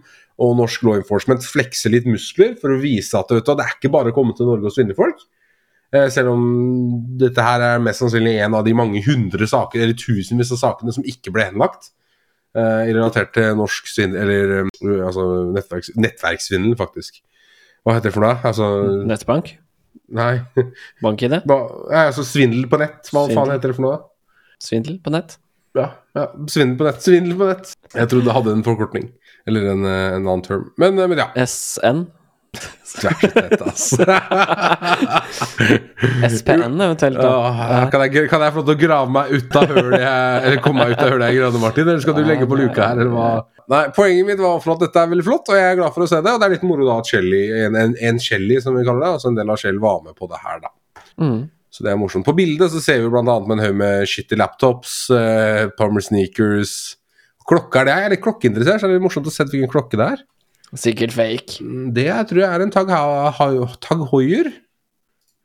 [0.46, 3.94] og norsk law enforcement flekser litt muskler for å vise at du, det er ikke
[3.94, 5.26] bare å komme til Norge og svindle folk.
[5.96, 6.46] Eh, selv om
[7.22, 10.96] dette her er mest sannsynlig en av de mange hundre saker, eller tusenvis av sakene
[10.96, 11.92] som ikke ble henlagt.
[12.56, 17.20] I relatert til norsk svindel Eller eh, altså nettverks, nettverkssvindel, faktisk.
[17.84, 18.38] Hva heter det for noe?
[18.48, 18.70] Altså
[19.06, 19.52] Nettbank?
[20.16, 20.38] Nei.
[21.04, 21.42] Bank-ID?
[21.50, 21.58] Ja,
[22.06, 23.10] altså svindel på nett.
[23.12, 23.36] Hva Svindel.
[23.38, 23.98] faen heter det for noe?
[24.64, 25.38] Svindel på nett?
[25.76, 27.04] Ja, ja, svindel på nett.
[27.04, 27.74] Svindel på nett.
[27.92, 29.10] Jeg trodde det hadde en forkortning.
[29.50, 30.70] Eller en, eh, en annen term.
[30.82, 31.28] Men, eh, men ja.
[31.44, 32.06] SN?
[33.04, 34.04] Nett, altså.
[36.36, 37.20] SPN eventuelt?
[37.20, 40.62] Åh, kan, jeg, kan jeg få lov til å grave meg ut av hølet Eller
[40.64, 41.90] komme meg ut av hølet jeg grønne, Martin?
[41.90, 43.32] Eller skal du legge på luka her, eller hva?
[43.72, 46.06] Nei, Poenget mitt var for at dette er veldig flott, og jeg er glad for
[46.06, 46.34] å se det.
[46.36, 49.08] Og det er litt moro da at Shelly, en, en, en Shelly, som vi kaller
[49.08, 50.72] det, altså en del av Shell, var med på det her, da.
[51.22, 51.40] Mm.
[51.74, 52.28] Så det er morsomt.
[52.28, 56.96] På bildet så ser vi annet med en haug med shitty laptops, uh, Palmer sneakers
[57.46, 57.96] Klokka er det.
[57.96, 60.22] Jeg er litt klokkeinteressert, så er det litt morsomt å se hvilken klokke det er.
[60.74, 61.60] Sikkert fake.
[61.62, 62.90] Mm, Det jeg tror jeg er en Tag,
[63.86, 64.50] Tag Hoier.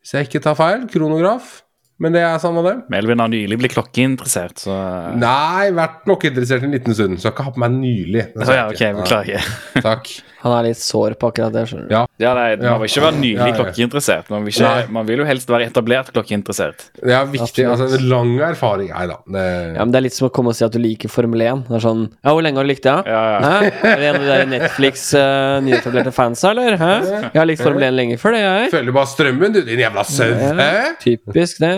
[0.01, 0.87] hvis jeg ikke tar feil.
[0.91, 1.61] Kronograf.
[2.01, 2.77] Men det er samme det.
[2.89, 4.73] Melvin har nylig blitt klokkeinteressert, så
[5.21, 7.19] Nei, vært klokkeinteressert en liten stund.
[7.21, 8.23] Skal ikke ha på meg nylig.
[8.41, 9.51] Oh, ja, jeg ok, beklager.
[9.85, 10.09] Takk.
[10.41, 11.93] Han er litt sår på akkurat det, skjønner du.
[11.95, 12.03] Ja.
[12.21, 13.57] Ja, nei, Man vil ikke være nylig Ja, ja.
[13.59, 14.31] klokkeinteressert.
[14.33, 16.87] Man vil, ikke, man vil jo helst være etablert klokkeinteressert.
[17.01, 17.67] Det er viktig.
[17.67, 17.71] Absolutt.
[17.75, 18.89] Altså, en lang erfaring.
[18.95, 19.19] Nei da.
[19.37, 19.45] Det...
[19.77, 21.67] Ja, men Det er litt som å komme og si at du liker Formel 1.
[21.69, 22.97] Det er sånn Ja, hvor lenge har du likt det?
[22.97, 23.05] da?
[23.05, 23.39] Ja, ja.
[23.45, 23.71] Hæ?
[23.93, 26.77] Er det en av de der Netflix uh, nyetablerte fansa, eller?
[26.81, 26.93] Hæ?
[27.31, 28.71] Jeg har likt Formel 1 lenge før det, jeg.
[28.79, 30.33] Følger bare strømmen, du, din jævla sau.
[30.61, 30.71] Hæ?
[31.05, 31.75] typisk det.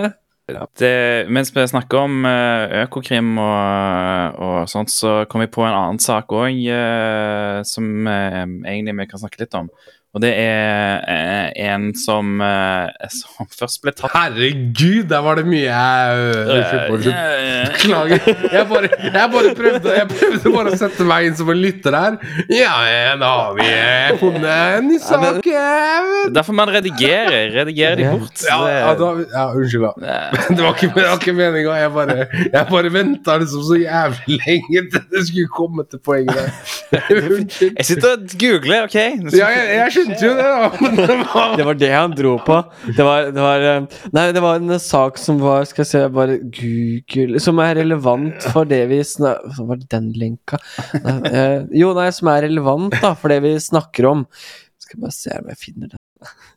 [0.78, 0.92] Det,
[1.32, 6.02] mens vi snakker om eh, Økokrim og, og sånt, så kom vi på en annen
[6.02, 6.62] sak òg
[7.68, 9.70] som eh, egentlig vi kan snakke litt om.
[10.12, 15.46] Og det er eh, en som, eh, som først ble tatt Herregud, der var det
[15.48, 16.26] mye jeg
[16.92, 17.14] unnskyld.
[17.16, 18.26] Eh, Beklager.
[18.52, 21.96] Jeg bare, jeg bare prøvde Jeg prøvde bare å sette meg inn som en lytter
[21.96, 22.18] her.
[22.52, 22.74] Ja,
[23.22, 25.48] da har vi eh, funnet en ny sak.
[25.48, 26.10] eh.
[26.36, 27.48] Derfor man redigerer.
[27.56, 28.44] Redigerer de bort.
[28.44, 30.12] Ja, ja, da, ja unnskyld, da.
[30.12, 31.78] Eh, Det var ikke, det var ikke meninga.
[31.86, 32.18] Jeg bare,
[32.52, 36.52] jeg bare venta liksom så jævlig lenge til det skulle komme til poenget.
[36.92, 38.94] Jeg sitter og googler, OK?
[39.32, 40.70] Ja, jeg, jeg skjønte jo det, da.
[40.82, 42.58] Men det var Det var det han dro på.
[42.96, 46.02] Det var, det var eh, Nei, det var en sak som var Skal jeg se,
[46.12, 50.58] bare Google Som er relevant for det vi snakker var det den lenka?
[51.04, 54.24] Nei, eh, jo, nei, som er relevant da for det vi snakker om.
[54.82, 56.00] Skal bare se om jeg finner den.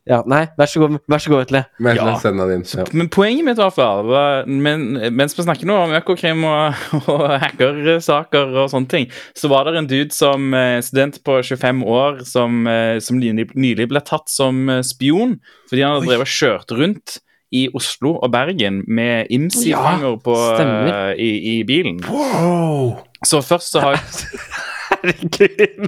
[0.05, 1.63] Ja, nei, vær så god, vær så god, Vetle.
[1.81, 2.11] Ja.
[2.21, 2.65] send den inn.
[2.77, 2.83] Ja.
[2.93, 6.83] Men poenget mitt i hvert fall var men, Mens vi snakker nå om Økokrim og,
[7.15, 11.81] og hackersaker og sånne ting, så var det en dude som eh, student på 25
[11.89, 15.39] år som, eh, som nylig, ble tatt som eh, spion
[15.71, 17.17] fordi han hadde drevet kjørt rundt
[17.55, 22.01] i Oslo og Bergen med IMSI-fanger ja, i, i bilen.
[22.09, 22.97] Wow.
[23.25, 23.97] Så først så har
[25.05, 25.85] Herregud.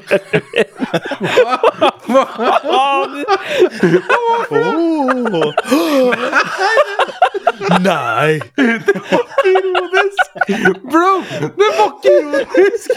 [7.82, 8.40] Nei!
[9.48, 10.24] Ironisk!
[10.92, 11.12] Bro,
[11.58, 12.92] det var ikke ironisk!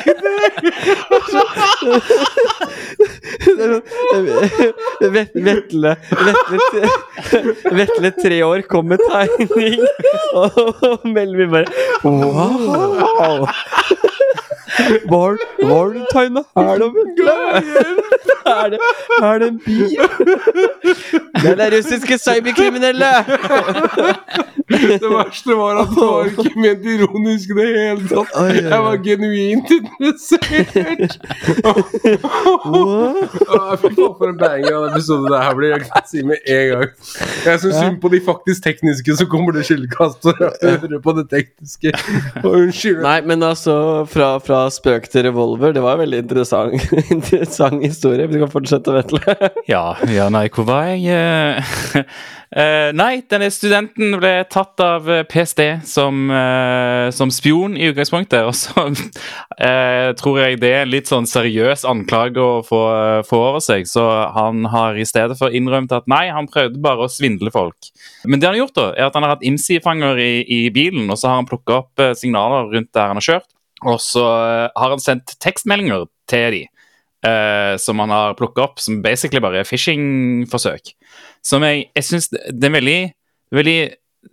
[5.01, 6.89] Vet- Vetle Vetle,
[7.81, 9.81] Vetle tre år kom med tegning,
[10.35, 10.51] og
[11.05, 11.67] Melvin bare
[12.05, 13.47] Wow!
[15.11, 15.21] Hva
[15.71, 17.37] har du tegna her, da, Vetle?
[18.51, 18.79] Er det,
[19.23, 19.91] er det en bil?
[21.43, 23.11] Det er de russiske cyberkriminelle!
[24.71, 28.35] Det verste var at det var ikke ment ironisk i det hele tatt.
[28.55, 31.17] Jeg var genuint interessert.
[32.01, 33.19] Fy faen,
[34.19, 35.75] for en banger av episode det her blir.
[35.75, 36.93] Jeg kan si med en gang.
[37.47, 41.27] Jeg syns synd på de faktisk tekniske som kommer til skillkast og hører på det
[41.35, 41.95] tekniske.
[42.45, 43.03] Og unnskyld.
[43.05, 43.77] Nei, men altså,
[44.11, 48.29] fra, fra spøk til revolver, det var en veldig interessant, interessant historie.
[48.31, 49.23] Vi kan fortsette, Vetle.
[49.71, 52.05] Ja, ja, nei, hvor var jeg?
[52.51, 58.43] Eh, nei, denne studenten ble tatt av eh, PST som, uh, som spion i utgangspunktet.
[58.43, 62.81] Og så uh, tror jeg det er en litt sånn seriøs anklage å få,
[63.29, 63.87] få over seg.
[63.87, 64.03] Så
[64.35, 67.93] han har i stedet for innrømt at nei, han prøvde bare å svindle folk.
[68.27, 71.07] Men det han har gjort, da, er at han har hatt IMSI-fanger i, i bilen,
[71.07, 73.51] og så har han plukka opp signaler rundt der han har kjørt.
[73.89, 76.63] Og så eh, har han sendt tekstmeldinger til de
[77.27, 80.85] uh, som han har plukka opp, som basically bare er phishing-forsøk.
[81.45, 83.01] Som jeg, jeg syns det er veldig,
[83.57, 83.81] veldig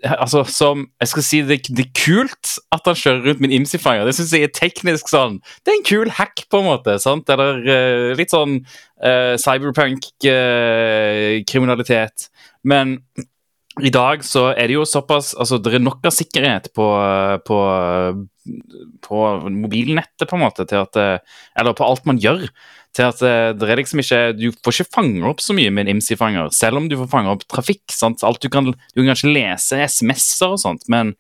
[0.04, 3.56] Altså, som Jeg skal si det, det er kult at han kjører rundt med en
[3.62, 4.04] IMSI-fanger.
[4.04, 7.00] Det syns jeg er teknisk sånn Det er en kul hack, på en måte.
[7.00, 7.24] sant?
[7.32, 8.68] Eller uh, litt sånn
[9.00, 12.28] uh, cyberpunk-kriminalitet.
[12.68, 13.00] Men
[13.86, 16.86] i dag så er det jo såpass Altså, det er nok av sikkerhet på,
[17.46, 17.58] på,
[19.06, 19.22] på
[19.54, 21.00] mobilnettet, på en måte, til at
[21.58, 22.48] Eller på alt man gjør.
[22.98, 23.20] Til at
[23.60, 26.80] det, er liksom ikke Du får ikke fange opp så mye med en IMSI-fanger, selv
[26.82, 27.84] om du får fange opp trafikk.
[27.94, 28.24] sant?
[28.26, 31.14] Alt Du kan, du kan kanskje lese SMS-er og sånt, men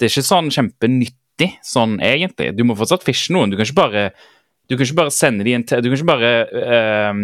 [0.00, 2.54] det er ikke sånn kjempenyttig sånn egentlig.
[2.56, 3.52] Du må fortsatt fishe noen.
[3.52, 4.04] Du kan ikke bare
[4.70, 6.32] du kan ikke bare sende de en te- Du kan ikke bare
[6.64, 7.22] ehm,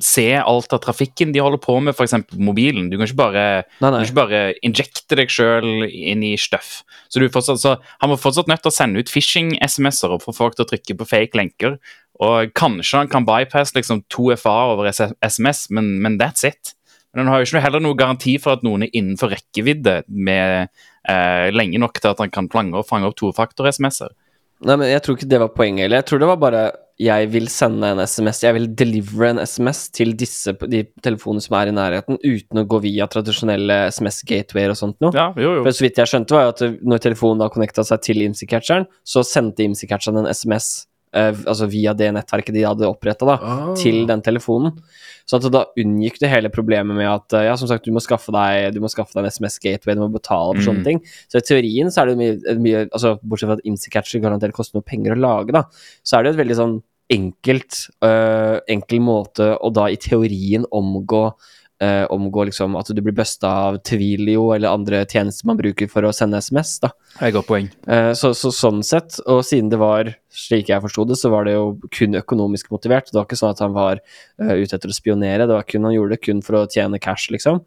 [0.00, 2.14] se alt av trafikken de holder på med, f.eks.
[2.40, 2.88] mobilen.
[2.90, 3.44] Du kan ikke bare
[3.82, 4.02] Nei, nei.
[4.06, 6.80] ikke bare injekte deg sjøl inn i stuff.
[7.08, 10.34] Så, du fortsatt, så han var fortsatt nødt til å sende ut phishing-SMS-er og få
[10.36, 11.76] folk til å trykke på fake lenker.
[12.22, 16.74] Og kanskje han kan bypasse liksom to FA over SMS, men, men that's it.
[17.12, 20.70] Men han har jo ikke heller noen garanti for at noen er innenfor rekkevidde med
[21.10, 24.14] eh, lenge nok til at han kan plange og fange opp tofaktor-SMS-er.
[24.62, 25.84] Nei, men Jeg tror ikke det var poenget.
[25.86, 26.62] Eller jeg tror det var bare
[27.02, 28.42] jeg vil sende en SMS.
[28.44, 32.66] Jeg vil deliver en SMS til disse de telefonene som er i nærheten, uten å
[32.70, 35.12] gå via tradisjonelle SMS-gatewayer og sånt noe.
[35.16, 35.66] Ja, jo, jo.
[35.66, 38.86] For så vidt jeg skjønte, var jo at når telefonen da connecta seg til IMSI-catcheren,
[39.02, 40.70] så sendte IMSI-catcheren en SMS
[41.14, 43.74] eh, altså via det nettverket de hadde oppretta, da, Ah.
[43.76, 44.78] til den telefonen.
[45.28, 48.00] Så at da unngikk du hele problemet med at eh, ja, som sagt, du må
[48.02, 50.68] skaffe deg, du må skaffe deg en SMS-gateway, du må betale for Mm.
[50.70, 51.02] sånne ting.
[51.28, 54.78] Så i teorien så er det mye, mye altså Bortsett fra at IMSI-catcher garantert koster
[54.80, 55.64] noe penger å lage, da,
[56.02, 56.74] så er det jo et veldig sånn
[57.12, 61.26] enkelt uh, enkel måte å da i teorien omgå
[61.82, 66.06] uh, omgå liksom at du blir busta av Twilio eller andre tjenester man bruker for
[66.06, 66.76] å sende SMS.
[66.82, 66.92] da.
[67.18, 67.70] Det er godt poeng.
[67.88, 71.48] Uh, Så, så sånn sett, og siden det var, slik jeg forsto det, så var
[71.48, 73.10] det jo kun økonomisk motivert.
[73.10, 75.88] Det var ikke sånn at han var uh, ute etter å spionere, det var kun,
[75.88, 77.64] han gjorde det kun for å tjene cash, liksom.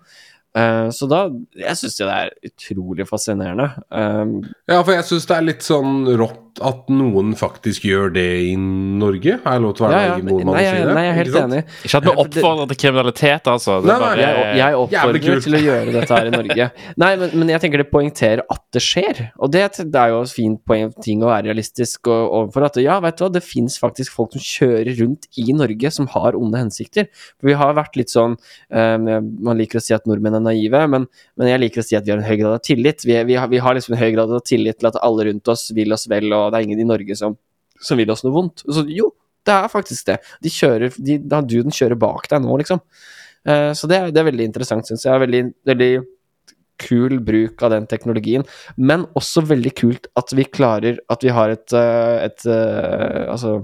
[0.55, 3.67] Eh, så da Jeg syns det er utrolig fascinerende.
[3.91, 4.37] Um,
[4.69, 8.53] Ja, for jeg syns det er litt sånn rått at noen faktisk gjør det i
[8.55, 9.37] Norge.
[9.43, 10.93] Har jeg lov til å være ja, ja, nordmann nei, og si det?
[10.95, 11.59] nei, jeg er helt Ikke enig.
[11.87, 13.75] Ikke at vi oppfordrer til kriminalitet, altså.
[13.83, 15.43] Det Nei, nei, bare, Jeg, jeg oppfordrer kult.
[15.45, 16.67] til å gjøre dette her i Norge.
[17.03, 19.21] Nei, men, men jeg tenker det poengterer at det skjer.
[19.35, 22.67] Og det, det er jo et fint poeng, ting å være realistisk og- overfor.
[22.69, 26.07] At ja, vet du hva, det fins faktisk folk som kjører rundt i Norge som
[26.15, 27.09] har onde hensikter.
[27.35, 29.11] For vi har vært litt sånn um,
[29.45, 32.07] Man liker å si at nordmenn er naive, men, men jeg liker å si at
[32.07, 33.03] vi har en høy grad av tillit.
[33.05, 35.51] Vi, vi, har, vi har liksom en høy grad av tillit til at alle rundt
[35.51, 37.37] oss vil oss vel, og det er ingen i Norge som,
[37.81, 38.63] som vil oss noe vondt.
[38.67, 39.11] Så jo,
[39.45, 40.17] det er faktisk det.
[40.41, 42.81] De kjører, de, da duden kjører bak deg nå, liksom.
[43.45, 45.21] Eh, Så det det er veldig interessant, syns jeg.
[45.21, 45.91] Veldig, veldig
[46.81, 48.43] kul bruk av den teknologien.
[48.75, 53.61] Men også veldig kult at vi klarer At vi har et, eh, et eh, Altså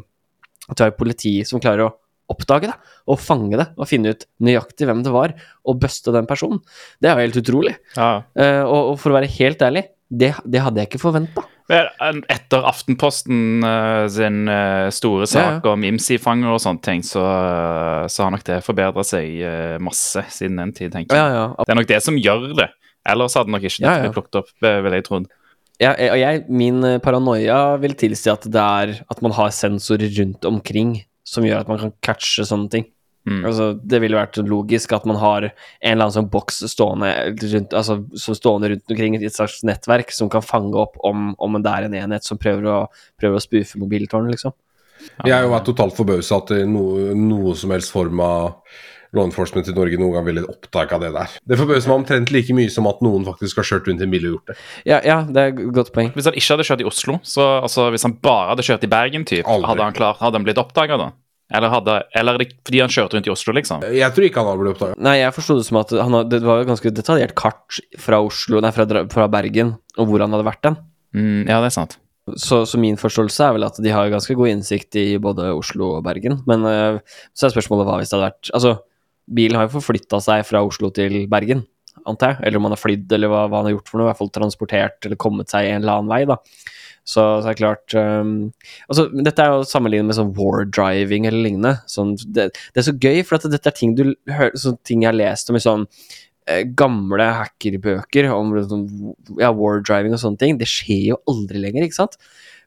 [0.70, 1.96] at vi har et politi som klarer å
[2.32, 2.76] oppdage det,
[3.12, 5.34] og fange det, og finne ut nøyaktig hvem det var,
[5.68, 6.62] og buste den personen.
[7.02, 7.74] Det er jo helt utrolig.
[7.98, 8.22] ja.
[8.64, 11.44] Og, og for å være helt ærlig, det, det hadde jeg ikke forventa.
[11.72, 18.08] Etter Aftenposten uh, sin uh, store sak Ja, om IMSI-fanger og sånne ting, så, eh,
[18.12, 21.22] så har nok det forbedra seg uh, masse siden den tid, tenker jeg.
[21.22, 22.68] Ja, ja, Det er nok det som gjør det.
[23.08, 24.02] Ellers hadde nok ikke Ja, ja.
[24.04, 25.30] blitt plukket opp, vil jeg trodd.
[25.82, 30.46] Ja, og jeg, min paranoia vil tilsi at det er at man har sensorer rundt
[30.46, 32.90] omkring som gjør at man kan catche sånne ting.
[33.30, 33.44] Mm.
[33.46, 35.54] Altså, det ville vært logisk at man har en
[35.92, 40.32] eller annen sånn boks stående rundt, altså, som stående rundt omkring et slags nettverk som
[40.32, 42.80] kan fange opp om, om det er en enhet som prøver å,
[43.22, 44.58] prøver å spoofe mobiltårnet, liksom.
[45.26, 48.58] Jeg har jo vært totalt forbausa at noe, noe som helst form av
[49.12, 51.34] law enforcement i Norge noen gang ville oppdaga det der.
[51.44, 54.14] Det forbauser meg omtrent like mye som at noen faktisk har kjørt rundt i en
[54.14, 54.58] bil og gjort det.
[54.88, 56.14] Ja, ja, det er et godt poeng.
[56.16, 58.92] Hvis han ikke hadde kjørt i Oslo, så altså, hvis han bare hadde kjørt i
[58.92, 61.10] Bergen, typ, hadde han klart, hadde han blitt oppdaga da?
[61.52, 63.84] Eller, hadde, eller er det fordi han kjørte rundt i Oslo, liksom?
[63.92, 65.00] Jeg tror ikke han har blitt oppdaga.
[65.04, 68.62] Nei, jeg forsto det som at han, det var jo ganske detaljert kart fra Oslo,
[68.64, 70.80] nei, fra, fra Bergen, og hvor han hadde vært den.
[71.18, 71.98] Mm, ja, det er sant.
[72.38, 75.96] Så, så min forståelse er vel at de har ganske god innsikt i både Oslo
[75.98, 76.40] og Bergen.
[76.48, 78.76] Men eh, så er spørsmålet hva hvis det hadde vært Altså,
[79.32, 81.66] bilen har jo forflytta seg fra Oslo til Bergen,
[82.08, 82.46] antar jeg.
[82.46, 84.08] Eller om han har flydd, eller hva, hva han har gjort for noe.
[84.08, 86.38] I hvert fall transportert eller kommet seg en eller annen vei, da.
[87.02, 88.34] Så, så er det klart um,
[88.86, 91.74] altså, Dette er jo sammenlignet med sånn war driving eller lignende.
[91.90, 94.04] Sånn, det, det er så gøy, for dette er ting, du,
[94.60, 95.88] sånn, ting jeg har lest om i sånn
[96.46, 98.88] eh, gamle hackerbøker om sånn,
[99.42, 100.62] ja, war driving og sånne ting.
[100.62, 102.20] Det skjer jo aldri lenger, ikke sant?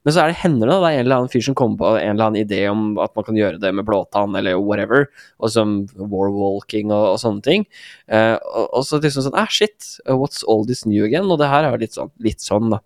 [0.05, 1.91] Men så er det hender da, det er en eller annen fyr som kommer på
[1.97, 5.07] en eller annen idé om at man kan gjøre det med blåtann eller whatever,
[5.41, 7.65] og som warwalking og, og sånne ting.
[8.05, 11.25] Eh, og, og så liksom sånn Ah, shit, what's all this new again?
[11.25, 12.83] Og det her er litt sånn, litt sånn da.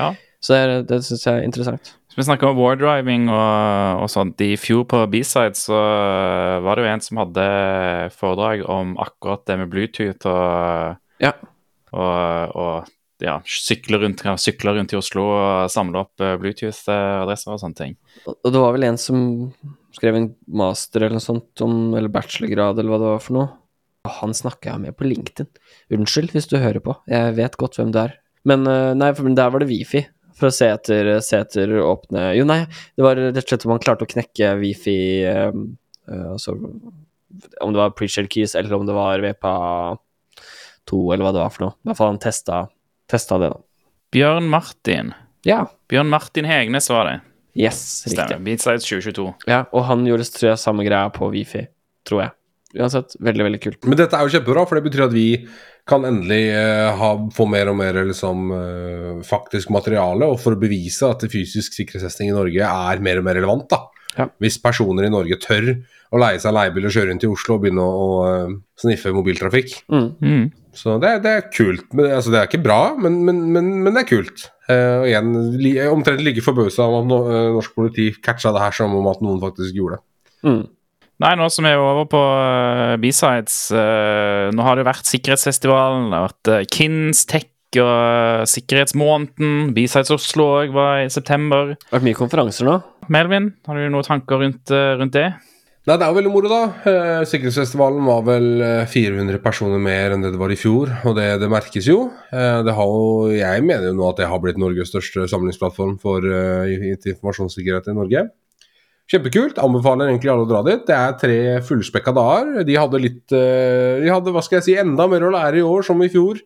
[0.00, 0.14] Ja.
[0.44, 1.94] Så det, det syns jeg er interessant.
[2.06, 5.76] Hvis vi snakker om wardriving og, og sånt, i fjor på B-side så
[6.64, 7.46] var det jo en som hadde
[8.16, 11.32] foredrag om akkurat det med Bluetooth og, Ja.
[11.92, 12.92] og, og
[13.24, 17.94] ja, sykle rundt, sykle rundt i Oslo og samle opp eh, Bluetooth-adresser og sånne ting.
[18.28, 19.22] Og det var vel en som
[19.96, 23.48] skrev en master eller noe sånt om, eller bachelorgrad eller hva det var for noe.
[24.20, 25.48] Han snakka jeg med på LinkedIn.
[25.96, 28.12] Unnskyld hvis du hører på, jeg vet godt hvem du er.
[28.46, 30.04] Men eh, nei, for der var det wifi.
[30.36, 32.62] For å se etter, se etter åpne Jo, nei,
[32.96, 35.68] det var rett og slett om han klarte å knekke wifi um,
[36.10, 36.56] uh, Altså
[37.60, 41.66] om det var pre-shared keys, eller om det var VPA2, eller hva det var for
[41.66, 41.76] noe.
[41.82, 42.60] I hvert fall han testa,
[43.10, 43.90] testa det, da.
[44.14, 45.12] Bjørn Martin.
[45.46, 45.66] Ja.
[45.90, 47.16] Bjørn Martin Hegnes var det.
[47.56, 47.80] Yes.
[48.04, 48.28] Stemmer.
[48.28, 48.44] riktig.
[48.46, 49.26] Beatsides 2022.
[49.50, 51.66] Ja, og han gjorde tror jeg, samme greia på Wifi,
[52.08, 52.34] tror jeg.
[52.76, 53.88] Uansett, veldig, veldig kult.
[53.88, 55.26] Men dette er jo kjempebra, for det betyr at vi
[55.88, 60.60] kan endelig uh, ha, få mer og mer liksom, uh, faktisk materiale, og for å
[60.60, 63.68] bevise at fysisk sikkerhetstesting i Norge er mer og mer relevant.
[63.70, 63.84] da.
[64.16, 64.28] Ja.
[64.40, 65.74] Hvis personer i Norge tør
[66.14, 69.74] å leie seg leiebil og kjøre inn til Oslo og begynne å, eh, sniffe mobiltrafikk.
[69.92, 70.06] Mm.
[70.22, 70.44] Mm.
[70.76, 71.88] Så det, det er kult.
[71.92, 74.46] Men, altså, det er ikke bra, men, men, men, men det er kult.
[74.66, 77.18] Uh, og igjen, li, omtrent like forbausa om at no,
[77.54, 80.06] norsk politi catcha det her som om at noen faktisk gjorde det.
[80.46, 80.62] Mm.
[81.16, 86.10] Nei, nå som vi er over på uh, B-sides uh, Nå har det vært Sikkerhetsfestivalen,
[86.12, 87.48] det har vært uh, Kins Tech
[87.80, 89.72] og uh, Sikkerhetsmåneden.
[89.76, 91.72] B-sides Oslo òg var i september.
[91.72, 92.76] Det har vært mye konferanser nå.
[93.12, 95.30] Melvin, har du noen tanker rundt, rundt det?
[95.86, 96.62] Nei, det er jo veldig moro, da.
[97.30, 101.28] Sikkerhetsfestivalen var vel eh, 400 personer mer enn det det var i fjor, og det,
[101.38, 102.08] det merkes jo.
[102.32, 103.28] Det har jo.
[103.30, 108.24] Jeg mener jo nå at det har blitt Norges største samlingsplattform for informasjonssikkerhet i Norge.
[109.10, 109.60] Kjempekult.
[109.62, 110.82] Anbefaler egentlig alle å dra dit.
[110.88, 112.66] Det er tre fullspekka dager.
[112.66, 115.66] De hadde litt eh, De hadde hva skal jeg si, enda mer å lære i
[115.66, 116.40] år, som i fjor.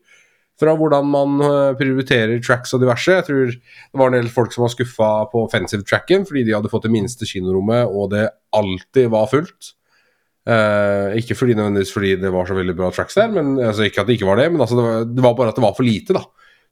[0.61, 3.17] Fra hvordan man eh, prioriterer tracks og diverse.
[3.17, 6.57] Jeg tror det var en del folk som var skuffa på offensive tracken fordi de
[6.57, 9.73] hadde fått det minste kinorommet, og det alltid var fullt.
[10.51, 14.05] Eh, ikke fordi nødvendigvis fordi det var så veldig bra tracks der, men altså, ikke
[14.05, 15.75] at det ikke var det, men altså, det, var, det var bare at det var
[15.77, 16.27] for lite, da.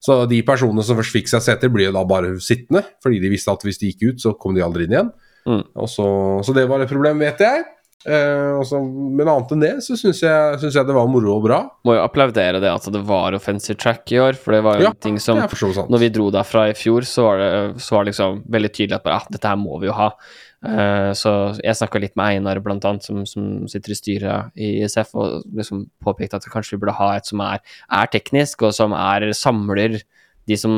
[0.04, 3.56] Så de personene som først fikk seg seter, jo da bare sittende, fordi de visste
[3.56, 5.10] at hvis de gikk ut, så kom de aldri inn igjen.
[5.48, 5.64] Mm.
[5.80, 6.06] Og så,
[6.44, 7.66] så det var et problem, vet jeg.
[8.06, 11.46] Eh, også, men annet enn det så syns jeg, synes jeg det var moro og
[11.48, 11.58] bra.
[11.88, 14.86] Må jo applaudere det at det var offensive track i år, for det var jo
[14.86, 15.40] Ja, en ting som.
[15.42, 17.48] Når vi dro derfra i fjor, så var det,
[17.82, 20.12] så var det liksom veldig tydelig at bare, ah, dette her må vi jo ha.
[20.58, 24.70] Eh, så jeg snakka litt med Einar, blant annet, som, som sitter i styret i
[24.84, 28.74] ISF, og liksom påpekte at kanskje vi burde ha et som er, er teknisk, og
[28.78, 30.00] som er samler
[30.48, 30.74] de som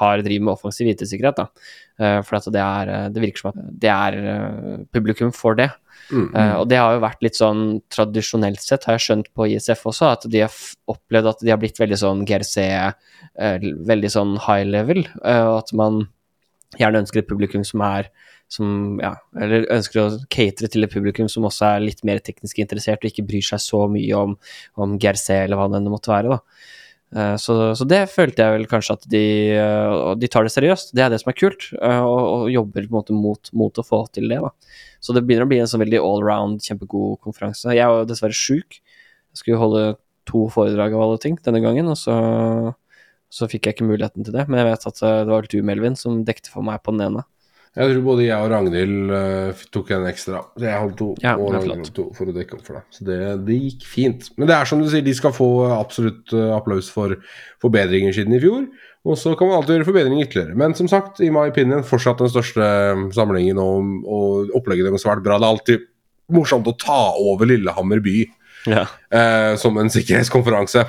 [0.00, 1.38] har driver med offensiv IT-sikkerhet.
[1.38, 1.68] da.
[2.00, 5.70] Eh, for at det, er, det virker som at det er eh, publikum for det.
[6.10, 6.28] Mm.
[6.34, 9.86] Eh, og det har jo vært litt sånn tradisjonelt sett, har jeg skjønt på ISF
[9.88, 10.58] også, at de har
[10.90, 15.62] opplevd at de har blitt veldig sånn GRC, eh, veldig sånn high level, eh, og
[15.62, 16.04] at man
[16.80, 18.10] gjerne ønsker et publikum som er
[18.52, 22.58] som, ja, eller ønsker å catere til et publikum som også er litt mer teknisk
[22.60, 24.34] interessert og ikke bryr seg så mye om,
[24.76, 26.36] om GRC eller hva det enn måtte være.
[26.36, 26.74] da.
[27.14, 30.94] Eh, Så, så det følte jeg vel kanskje at de, eh, de tar det seriøst.
[30.96, 33.80] Det er det som er kult, eh, og, og jobber på en måte mot, mot
[33.80, 34.40] å få til det.
[34.40, 34.52] da.
[35.02, 37.74] Så det begynner å bli en sånn veldig allround, kjempegod konferanse.
[37.76, 38.80] Jeg var dessverre sjuk.
[39.32, 39.84] Jeg skulle holde
[40.28, 42.14] to foredrag av alle ting denne gangen, og så,
[43.32, 44.46] så fikk jeg ikke muligheten til det.
[44.48, 47.24] Men jeg vet at det var du, Melvin, som dekte for meg på den ene.
[47.72, 50.42] Jeg tror både jeg og Ragnhild uh, tok en ekstra.
[50.60, 52.88] Jeg holdt to, Ja, og det Ragnhild holdt to for å dekke opp for deg.
[52.92, 54.26] Så det, det gikk fint.
[54.36, 57.16] Men det er som du sier, de skal få absolutt uh, applaus for
[57.64, 58.66] forbedringer siden i fjor.
[59.08, 60.58] Og så kan man alltid gjøre forbedringer ytterligere.
[60.60, 65.08] Men som sagt, i my opinion, fortsatt den største eh, samlingen, og, og opplegget deres
[65.08, 65.40] har vært bra.
[65.40, 65.88] Det er alltid
[66.36, 68.18] morsomt å ta over Lillehammer by
[68.70, 68.84] Ja.
[69.10, 70.84] uh, som en sikkerhetskonferanse.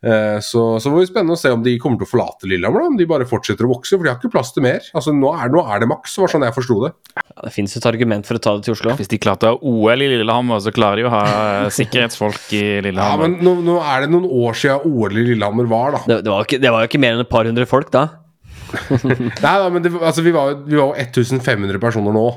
[0.00, 2.86] Eh, så, så det blir spennende å se om de kommer til å forlate Lillehammer,
[2.88, 3.92] om de bare fortsetter å vokse.
[3.96, 4.84] For de har ikke plass til mer.
[4.96, 6.92] Altså Nå er, nå er det maks, var sånn jeg forsto det.
[7.18, 8.96] Ja, det fins et argument for å ta det til Oslo.
[9.00, 12.48] Hvis de klarte å ha OL i Lillehammer, så klarer de å ha eh, sikkerhetsfolk
[12.56, 13.28] i Lillehammer.
[13.28, 16.02] Ja, men nå, nå er det noen år siden OL i Lillehammer var, da.
[16.06, 18.06] Det, det, var ikke, det var jo ikke mer enn et par hundre folk da.
[19.44, 22.30] Nei da, men det, altså, vi var jo vi var jo 1500 personer nå.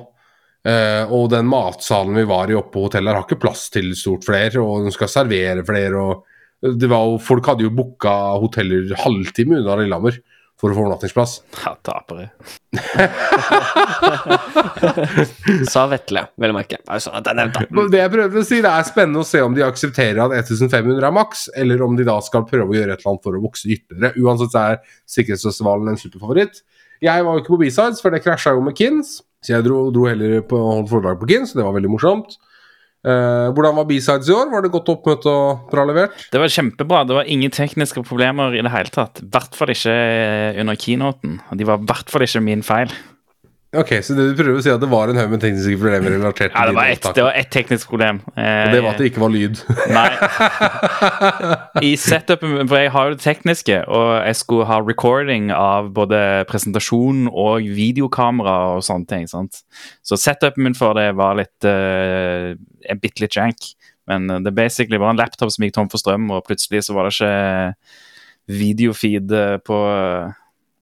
[0.64, 4.28] Uh, og den matsalen vi var i oppe på hotellet, har ikke plass til stort
[4.28, 4.60] flere.
[4.64, 6.04] Og de skal servere flere.
[6.04, 6.33] Og
[6.64, 10.16] det var jo, folk hadde jo booka hoteller halvtime unna Lillehammer
[10.64, 11.32] for å få overnattingsplass.
[11.66, 12.30] Ja, tapere.
[15.74, 16.80] Sa Vetle, vel å merke.
[16.80, 17.26] Det sånn
[17.92, 21.04] Det jeg prøver å si, det er spennende å se om de aksepterer at 1500
[21.04, 23.44] er maks, eller om de da skal prøve å gjøre et eller annet for å
[23.44, 24.16] vokse ytterligere.
[24.24, 24.80] Uansett så er
[25.18, 26.64] Sikkerhetsfestivalen en superfavoritt.
[27.04, 29.18] Jeg var jo ikke på B-sides, for det krasja jo med Kins.
[29.44, 32.38] Så jeg dro, dro heller på holdt foredrag på Kins, det var veldig morsomt.
[33.04, 34.48] Eh, hvordan var B-sides i år?
[34.54, 36.16] Var det godt oppmøte og bra levert?
[36.32, 37.02] Det var kjempebra.
[37.10, 39.20] Det var ingen tekniske problemer i det hele tatt.
[39.26, 41.42] I hvert fall ikke eh, under keynoten.
[41.52, 42.94] Og de var i hvert fall ikke min feil.
[43.74, 46.14] Ok, Så det du prøver å si at det var en haug med tekniske problemer
[46.14, 47.16] relatert til Ja, det var ett opptak.
[47.18, 48.20] det var et teknisk problem.
[48.38, 49.62] Eh, Og det var at det ikke var lyd.
[49.90, 50.10] Nei.
[51.90, 56.20] I setupen For jeg har jo det tekniske, og jeg skulle ha recording av både
[56.52, 59.26] presentasjon og videokamera og sånne ting.
[59.32, 59.64] sant?
[60.06, 62.54] Så setupen min for det var litt uh,
[62.90, 63.74] En bitte litt jank.
[64.10, 66.96] Men eh, det basically var en laptop som gikk tom for strøm, og plutselig så
[66.98, 69.78] var det ikke videofeed eh, på,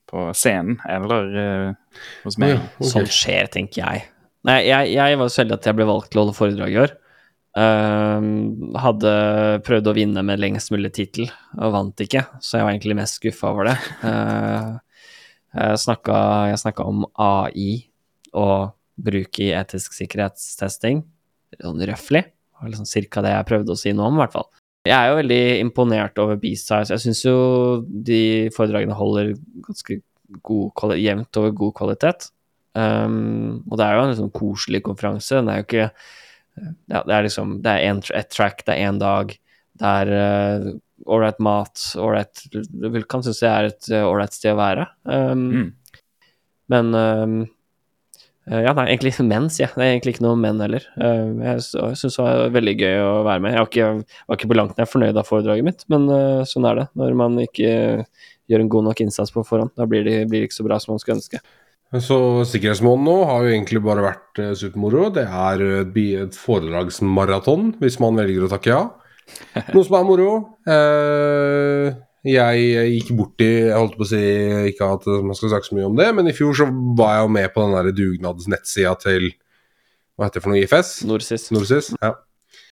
[0.09, 2.55] på scenen eller uh, hos meg.
[2.55, 2.89] Ja, okay.
[2.89, 4.07] Sånt skjer, tenker jeg.
[4.47, 6.81] Nei, jeg, jeg var så heldig at jeg ble valgt til å holde foredrag i
[6.81, 6.97] år.
[7.51, 8.23] Uh,
[8.79, 9.13] hadde
[9.67, 11.29] prøvd å vinne med lengst mulig tittel,
[11.59, 13.77] og vant ikke, så jeg var egentlig mest skuffa over det.
[14.01, 14.79] Uh,
[15.51, 17.71] jeg snakka jeg snakka om AI
[18.39, 18.71] og
[19.01, 21.03] bruk i etisk sikkerhetstesting,
[21.59, 22.23] sånn røftlig.
[22.31, 24.49] Det var liksom cirka det jeg prøvde å si noe om, i hvert fall.
[24.87, 26.89] Jeg er jo veldig imponert over B-size.
[26.89, 27.35] Jeg syns jo
[27.85, 29.35] de foredragene holder
[29.67, 29.99] ganske
[30.47, 32.29] god jevnt over god kvalitet.
[32.73, 35.37] Um, og det er jo en liksom koselig konferanse.
[35.37, 35.87] Den er jo ikke
[36.87, 39.35] ja, Det er liksom Det er en, ett track, det er én dag.
[39.81, 40.71] Det er uh,
[41.11, 44.87] ålreit mat, ålreit Du kan synes det er et uh, ålreit sted å være.
[45.03, 45.69] Um, Mm.
[46.71, 47.47] Men um, uh,
[48.49, 49.75] Ja, nei, egentlig menn, sier jeg.
[49.77, 50.85] Det er egentlig ikke noe menn heller.
[50.97, 53.53] Uh, jeg sy- syns det var veldig gøy å være med.
[53.53, 53.89] Jeg var ikke,
[54.31, 57.17] var ikke på langt nær fornøyd av foredraget mitt, men uh, sånn er det når
[57.21, 57.73] man ikke
[58.51, 59.75] gjør en god nok innsats på forhånd.
[59.77, 61.41] Da blir det, ikke så bra som man skulle ønske.
[61.99, 62.17] Så
[62.47, 65.09] sikkerhetsmåneden nå har jo egentlig bare vært eh, supermoro.
[65.11, 68.83] Det er eh, et foredragsmaraton, hvis man velger å takke ja.
[69.75, 70.29] Noe som er moro.
[70.71, 71.91] Eh,
[72.27, 74.19] jeg gikk borti Jeg holdt på å si
[74.69, 77.23] ikke at man skal snakke så mye om det, men i fjor så var jeg
[77.25, 79.31] jo med på den der dugnadsnettsida til
[80.15, 80.61] Hva heter det for noe?
[80.61, 80.91] IFS?
[81.09, 81.47] Norsis.
[81.55, 81.89] Norsis.
[82.01, 82.13] Ja.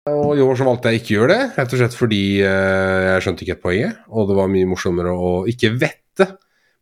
[0.07, 3.05] Og i år så valgte jeg ikke å gjøre det, rett og slett fordi eh,
[3.11, 4.03] jeg skjønte ikke et poenget.
[4.07, 6.29] Og det var mye morsommere å ikke vette,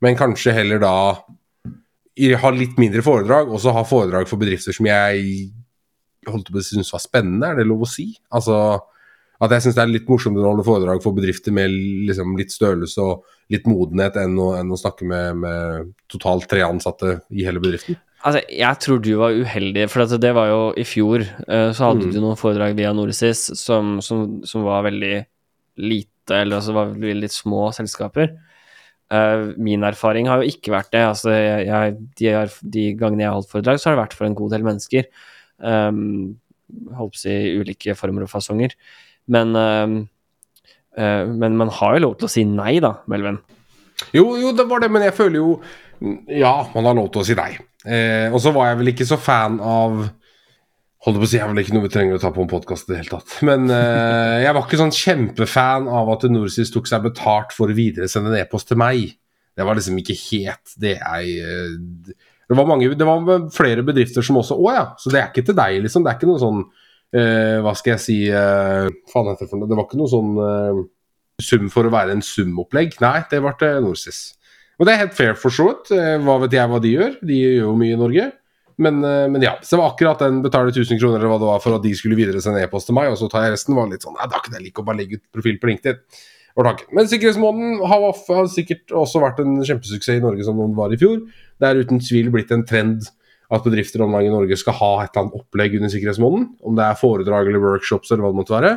[0.06, 0.96] men kanskje heller da
[2.40, 5.50] ha litt mindre foredrag, og så ha foredrag for bedrifter som jeg
[6.30, 8.12] holdt på å synes var spennende, er det lov å si?
[8.34, 8.56] Altså
[9.42, 11.74] at jeg syns det er litt morsommere å holde foredrag for bedrifter med
[12.08, 16.62] liksom litt størrelse og litt modenhet enn å, enn å snakke med, med totalt tre
[16.66, 17.98] ansatte i hele bedriften.
[18.26, 21.22] Altså, jeg tror du var uheldig, for at det var jo i fjor.
[21.48, 22.14] eh, så hadde Mm.
[22.16, 25.26] du noen foredrag via Norsis som, som, som var veldig
[25.78, 28.32] lite, eller altså var veldig litt små selskaper.
[29.14, 31.04] Eh, min erfaring har jo ikke vært det.
[31.06, 32.32] Altså, jeg, de,
[32.64, 35.06] de gangene jeg har holdt foredrag, så har det vært for en god del mennesker.
[35.62, 36.40] Um,
[36.98, 38.74] holdt på å si ulike former og fasonger.
[39.32, 39.96] Men, um,
[40.98, 43.40] eh, men man har jo lov til å si nei, da, Melvin.
[44.16, 45.56] Jo, jo, det var det, men jeg føler jo
[46.28, 47.54] Ja, man har lov til å si nei.
[47.86, 50.06] Eh, og så var jeg vel ikke så fan av
[51.06, 52.50] Holdt på å si, jeg er vel ikke noe vi trenger å ta på en
[52.50, 53.34] podkast i det hele tatt.
[53.46, 57.76] Men eh, jeg var ikke sånn kjempefan av at Norsis tok seg betalt for å
[57.78, 59.12] videresende en e-post til meg.
[59.54, 62.16] Det var liksom ikke helt det jeg eh,
[62.50, 65.46] Det var mange, det var flere bedrifter som også Å ja, så det er ikke
[65.46, 66.04] til deg, liksom.
[66.04, 66.66] Det er ikke noe sånn
[67.14, 70.82] eh, Hva skal jeg si eh, Faen det var ikke noe sånn eh,
[71.44, 72.96] sum for å være en sumopplegg.
[73.04, 74.24] Nei, det ble Norsis.
[74.80, 75.92] Og det er helt fair for så vidt.
[75.96, 77.16] Eh, Hva vet jeg hva de gjør?
[77.24, 78.30] De gjør jo mye i Norge.
[78.78, 81.48] Men, eh, men ja, så det var akkurat den betaler 1000 kroner eller hva det
[81.52, 83.76] var for at de skulle videre sende e-post til meg, og så tar jeg resten.
[83.76, 86.02] var litt sånn, nei, Da kunne jeg like å bare legge ut profil på LinkedIn.
[86.56, 91.00] Men sikkerhetsmåneden har, har sikkert også vært en kjempesuksess i Norge som den var i
[91.00, 91.20] fjor.
[91.60, 93.10] Det er uten tvil blitt en trend
[93.54, 96.48] at bedrifter online i Norge skal ha et eller annet opplegg under sikkerhetsmåneden.
[96.66, 98.72] Om det er foredrag eller workshops eller hva det måtte være.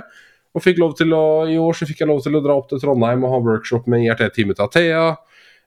[0.56, 2.68] Og fikk lov til å, I år så fikk jeg lov til å dra opp
[2.70, 5.06] til Trondheim og ha workshop med IRT-teamet til Athea.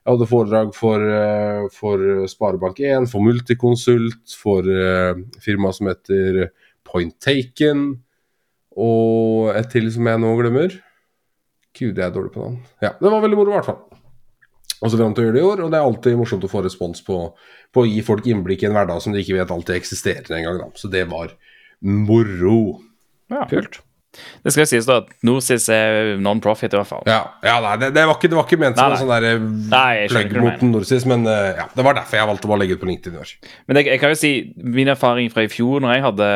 [0.02, 6.48] Jeg hadde foredrag for, eh, for Sparebank1, for Multiconsult, for uh, firmaet som heter
[6.82, 7.84] Point Taken,
[8.74, 10.74] og et til som jeg nå glemmer.
[11.72, 12.58] Gud, jeg er dårlig på navn.
[12.82, 13.80] Ja, det var veldig moro, i hvert fall.
[14.82, 16.50] Og så fram til å gjøre det i år, og det er alltid morsomt å
[16.50, 17.20] få respons på,
[17.72, 20.74] på å gi folk innblikk i en hverdag som de ikke vet alltid eksisterer engang.
[20.78, 21.32] Så det var
[21.80, 22.82] moro.
[23.32, 23.46] Ja.
[23.50, 23.80] Kult.
[24.44, 27.04] Det skal sies da at Norsis er non-profit, i hvert fall.
[27.08, 29.38] Ja, ja nei, det, det, var ikke, det, var ikke, ment som en sånn der
[29.72, 32.76] nei, plugg mot Norsis, men uh, ja, det var derfor jeg valgte å bare legge
[32.76, 33.52] ut på LinkedIn Også.
[33.70, 34.32] Men jeg, jeg, kan jo si
[34.76, 36.30] min erfaring fra i fjor, når jeg, hadde,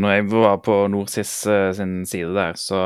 [0.00, 2.84] når jeg var på Norsis uh, sin side der, så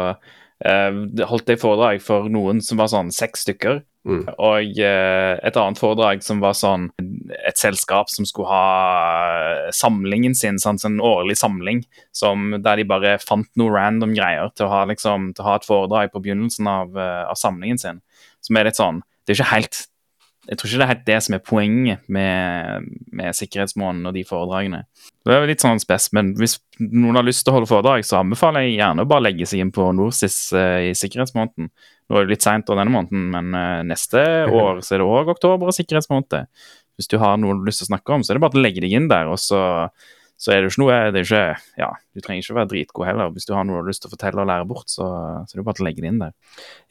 [0.66, 3.82] uh, holdt jeg foredrag for noen som var sånn seks stykker.
[4.02, 4.24] Mm.
[4.34, 10.58] Og uh, et annet foredrag som var sånn et selskap som skulle ha samlingen sin,
[10.62, 11.84] sånn, sånn årlig samling,
[12.14, 15.56] som, der de bare fant noe random greier til å ha, liksom, til å ha
[15.60, 18.02] et foredrag på begynnelsen av, uh, av, samlingen sin.
[18.42, 19.84] Som er litt sånn Det er ikke helt
[20.48, 24.24] Jeg tror ikke det er helt det som er poenget med, med sikkerhetsmåneden og de
[24.26, 24.80] foredragene.
[25.22, 28.18] Det er litt sånn spes, men hvis noen har lyst til å holde foredrag, så
[28.18, 31.70] anbefaler jeg gjerne å bare legge seg inn på Norsis uh, i sikkerhetsmåneden.
[32.10, 34.24] Nå er det litt seint denne måneden, men uh, neste
[34.64, 36.50] år så er det òg oktober og sikkerhetsmåned.
[36.98, 38.58] Hvis du har noe du har lyst til å snakke om, så er det bare
[38.58, 39.30] å legge deg inn der.
[39.30, 39.62] og så,
[40.42, 43.06] så er det ikke noe det er ikke, ja, Du trenger ikke å være dritgod
[43.06, 43.28] heller.
[43.30, 45.06] Hvis du har noe du har lyst til å fortelle og lære bort, så,
[45.46, 46.32] så er det bare å legge det inn der.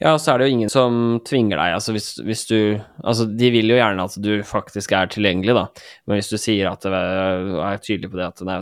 [0.00, 1.76] Ja, og så er det jo ingen som tvinger deg.
[1.76, 2.56] altså hvis, hvis, du,
[3.04, 5.66] altså De vil jo gjerne at du faktisk er tilgjengelig, da.
[6.08, 7.04] Men hvis du sier at det
[7.68, 8.58] er tydelig på det at nei,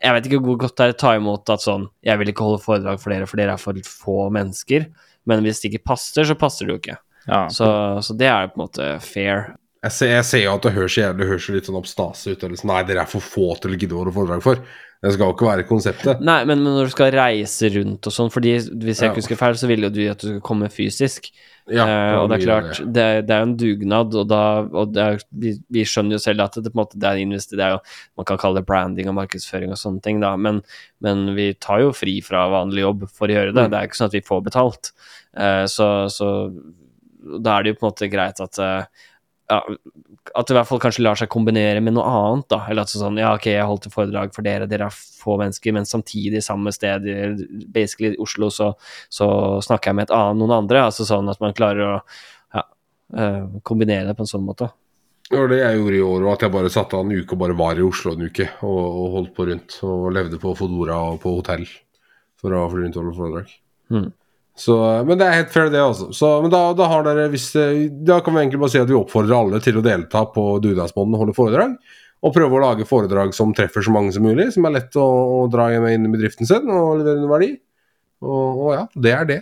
[0.00, 2.46] jeg vet ikke hvor godt det er å ta imot at sånn Jeg vil ikke
[2.46, 4.88] holde foredrag for dere, for dere er for få mennesker.
[5.28, 6.96] Men hvis det ikke passer, så passer det jo ikke.
[7.26, 7.44] Ja.
[7.52, 7.66] Så,
[8.00, 9.50] så, det er på en måte fair.
[9.80, 12.42] Jeg ser, jeg ser jo at det høres jævlig høres litt sånn oppstase ut.
[12.52, 12.68] Liksom.
[12.68, 14.60] Nei, dere er for få til å gidde å holde foredrag for.
[15.00, 16.18] Det skal jo ikke være konseptet.
[16.20, 19.40] Nei, men, men, når du skal reise rundt og sånn, fordi hvis jeg ikke husker
[19.40, 21.30] feil, så ville jo du at du skulle komme fysisk.
[21.70, 24.42] Ja, uh, og det er klart, det, det, er jo en dugnad, og, da,
[24.82, 27.76] og er, vi, vi, skjønner jo selv at det, måte, det er investi, det er
[27.76, 27.80] jo,
[28.18, 30.60] Man kan kalle det branding og markedsføring og sånne ting, da, men,
[31.04, 33.68] men vi tar jo fri fra vanlig jobb for å gjøre det.
[33.68, 33.72] Mm.
[33.72, 34.92] Det er ikke sånn at vi får betalt.
[35.32, 36.32] Uh, så, så,
[37.38, 39.06] da er det jo på en måte greit at uh,
[39.50, 39.58] ja,
[40.30, 42.46] at det i hvert fall kanskje lar seg kombinere med noe annet.
[42.52, 45.36] da, eller at sånn, ja, ok, jeg holdt et foredrag for dere, dere er få
[45.40, 47.06] mennesker, men samtidig samme sted,
[47.74, 48.72] basically i Oslo, så,
[49.12, 49.30] så
[49.66, 50.84] snakker jeg med et annet, noen andre.
[50.86, 51.96] altså Sånn at man klarer å
[52.54, 52.66] ja,
[53.18, 54.70] uh, kombinere det på en sånn måte.
[55.30, 57.42] Det var det jeg gjorde i år, at jeg bare satte av en uke og
[57.44, 58.48] bare var i Oslo en uke.
[58.66, 61.68] Og, og holdt på rundt, og levde på Fodora og på hotell
[62.40, 63.52] for å fly rundt og holde foredrag.
[63.94, 64.08] Mm.
[64.60, 64.76] Så,
[65.08, 66.10] men det er helt fair, det, altså.
[66.12, 67.48] Så, men da, da, har dere hvis,
[68.04, 71.16] da kan vi egentlig bare si at vi oppfordrer alle til å delta på dugnadsmåneden
[71.16, 71.74] og holde foredrag.
[72.20, 75.06] Og prøve å lage foredrag som treffer så mange som mulig, som er lett å,
[75.40, 77.50] å dra inn i bedriften sin og levere noe verdi.
[78.20, 79.40] Og, og, ja, det er det.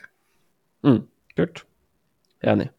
[0.87, 1.01] Mm,
[1.41, 1.65] kult.
[2.47, 2.71] Enig.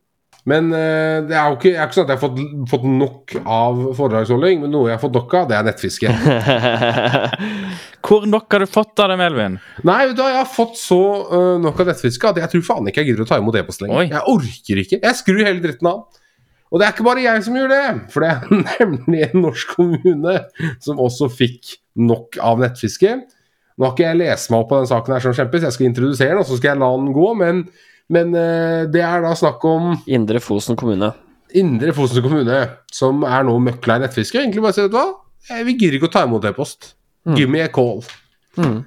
[0.50, 2.39] Men uh, det er jo ikke, er ikke sånn at jeg har fått,
[2.72, 6.14] fått nok av foredragsholding, men noe jeg har fått nok av, det er nettfiske.
[8.10, 9.60] Hvor nok har du fått av det, Melvin?
[9.86, 13.04] Nei, du jeg har fått så uh, nok av nettfiske at jeg tror faen ikke
[13.04, 14.02] jeg gidder å ta imot e-post lenger.
[14.02, 14.08] Oi.
[14.10, 15.02] Jeg orker ikke.
[15.04, 16.08] Jeg skrur hele dritten av.
[16.70, 17.84] Og det er ikke bare jeg som gjør det,
[18.14, 20.39] for det er nemlig en norsk kommune
[20.86, 23.18] som også fikk nok av nettfiske.
[23.80, 25.88] Nå har ikke jeg lest meg opp på den saken her som kjempes, jeg skal
[25.88, 27.64] introdusere den, og så skal jeg la den gå, men,
[28.14, 31.12] men uh, det er da snakk om Indre Fosen kommune.
[31.57, 32.62] Indre Fosen kommune,
[32.93, 34.41] som er nå møkla i nettfiske.
[34.41, 35.07] Egentlig bare si, vet du hva,
[35.66, 36.93] vi gidder ikke å ta imot e-post.
[37.26, 37.36] Mm.
[37.38, 38.03] Give me a call.
[38.57, 38.84] Mm.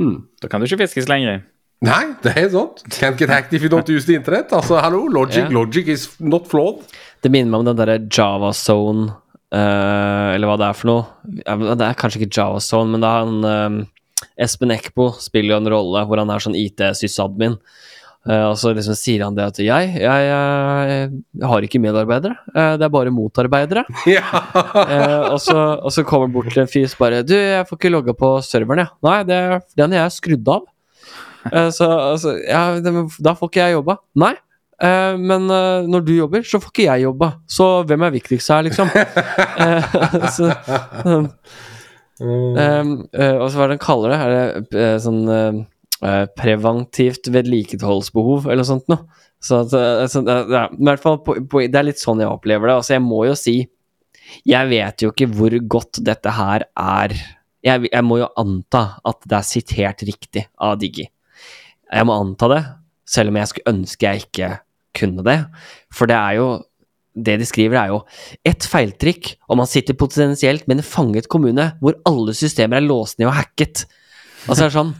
[0.00, 0.18] Mm.
[0.42, 1.42] Da kan du ikke fiskes lenger.
[1.82, 2.84] Nei, det er sånt.
[2.94, 4.52] Can't get hacked if you don't use the internet.
[4.54, 5.54] Altså, hallo, logic, yeah.
[5.54, 6.84] logic is not flawed.
[7.22, 9.08] Det minner meg om den derre Javazone,
[9.54, 11.72] uh, eller hva det er for noe.
[11.74, 13.48] Det er kanskje ikke Javazone, men det er han
[13.82, 17.58] uh, Espen Eckbo spiller jo en rolle hvor han er sånn IT-sysadmin.
[18.22, 21.06] Uh, og så liksom sier han det at jeg, jeg, jeg,
[21.42, 23.82] jeg har ikke medarbeidere, uh, det er bare motarbeidere.
[24.12, 24.22] Ja.
[24.22, 27.66] uh, og, så, og, så, kommer han bort til en fyr og bare Du, jeg
[27.66, 28.94] får ikke logga på serveren, jeg.
[29.08, 29.40] Nei, det,
[29.78, 30.68] den er jeg skrudd av.
[31.74, 33.98] så altså, ja, da får ikke jeg jobba.
[34.22, 34.34] Nei.
[35.18, 35.46] men
[35.90, 37.32] når du jobber, så får ikke jeg jobba.
[37.50, 38.92] Så hvem er viktigst her, liksom?
[40.36, 40.52] så,
[42.22, 44.20] um, og så hva er det han kaller det?
[44.22, 45.60] Er det sånn Eh,
[46.38, 49.06] preventivt vedlikeholdsbehov, eller sånt noe.
[49.42, 49.72] Så, at,
[50.10, 52.74] så ja, i hvert fall det er litt sånn jeg opplever det.
[52.80, 53.56] Altså, jeg må jo si
[54.46, 57.14] Jeg vet jo ikke hvor godt dette her er
[57.62, 61.04] jeg, jeg må jo anta at det er sitert riktig av Diggi.
[61.92, 62.62] Jeg må anta det.
[63.06, 64.50] selv om jeg skulle ønske jeg ikke
[64.96, 65.38] kunne det.
[65.92, 66.50] For det er jo
[67.12, 67.98] Det de skriver, er jo
[68.42, 73.18] et feiltrykk, og man sitter potensielt med en fanget kommune hvor alle systemer er låst
[73.18, 73.82] ned og hacket.
[74.48, 74.94] Altså så er det sånn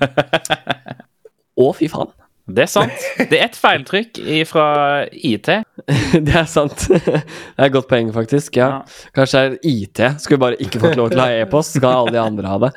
[1.62, 2.12] Å, fy faen.
[2.52, 3.04] Det er sant.
[3.30, 4.18] Det er et feiltrykk
[4.50, 4.66] fra
[5.14, 5.48] IT.
[6.26, 6.88] Det er sant.
[6.90, 8.56] Det er et godt poeng, faktisk.
[8.58, 8.82] Ja.
[9.14, 10.02] Kanskje det er IT.
[10.24, 11.76] Skulle bare ikke fått lov til å ha e-post.
[11.78, 12.72] Skal alle de andre ha det?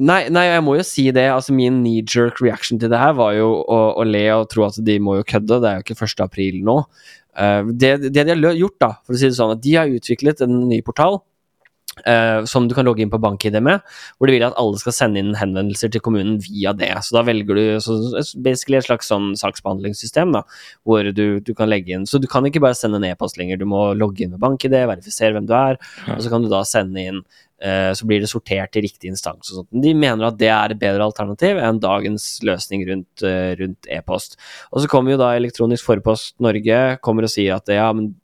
[0.00, 1.26] Nei, nei, jeg må jo si det.
[1.28, 4.80] Altså, min knee-jerk reaction til det her var jo å, å le og tro at
[4.86, 5.60] de må jo kødde.
[5.60, 6.24] Det er jo ikke 1.
[6.24, 6.78] april nå.
[7.36, 9.92] Eh, det, det de har gjort, da, for å si det sånn, at de har
[10.00, 11.20] utviklet en ny portal
[12.08, 13.84] eh, som du kan logge inn på BankID med,
[14.18, 16.92] hvor de vil at alle skal sende inn henvendelser til kommunen via det.
[17.06, 17.98] Så da velger du så,
[18.42, 20.44] basically et slags sånn saksbehandlingssystem, da,
[20.88, 23.60] hvor du, du kan legge inn Så du kan ikke bare sende en e-post lenger,
[23.60, 26.64] du må logge inn med BankID, verifisere hvem du er, og så kan du da
[26.68, 27.22] sende inn
[27.64, 29.50] uh, så blir det sortert til riktig instans.
[29.50, 29.70] og sånt.
[29.84, 34.38] De mener at det er et bedre alternativ enn dagens løsning rundt, uh, rundt e-post.
[34.72, 38.14] Og så kommer jo da Elektronisk Forpost Norge kommer og sier at ja, men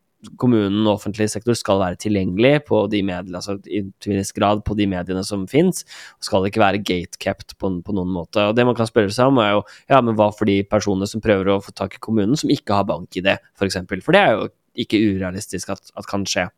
[0.40, 4.76] kommunen og offentlig sektor skal være tilgjengelig på de mediene, altså i viss grad på
[4.78, 5.86] de mediene som finnes,
[6.18, 8.48] og skal ikke være gatekept på, på noen måte.
[8.50, 11.08] Og det man kan spørre seg om, er jo ja, men hva for de personene
[11.10, 13.80] som prøver å få tak i kommunen, som ikke har bank-ID, f.eks.
[13.86, 14.48] For, for det er jo
[14.86, 16.48] ikke urealistisk at, at kan skje.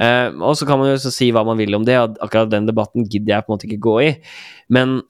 [0.00, 3.06] Eh, og så kan man jo si hva man vil om det, akkurat den debatten
[3.06, 4.10] gidder jeg på en måte ikke gå i.
[4.74, 5.00] Men,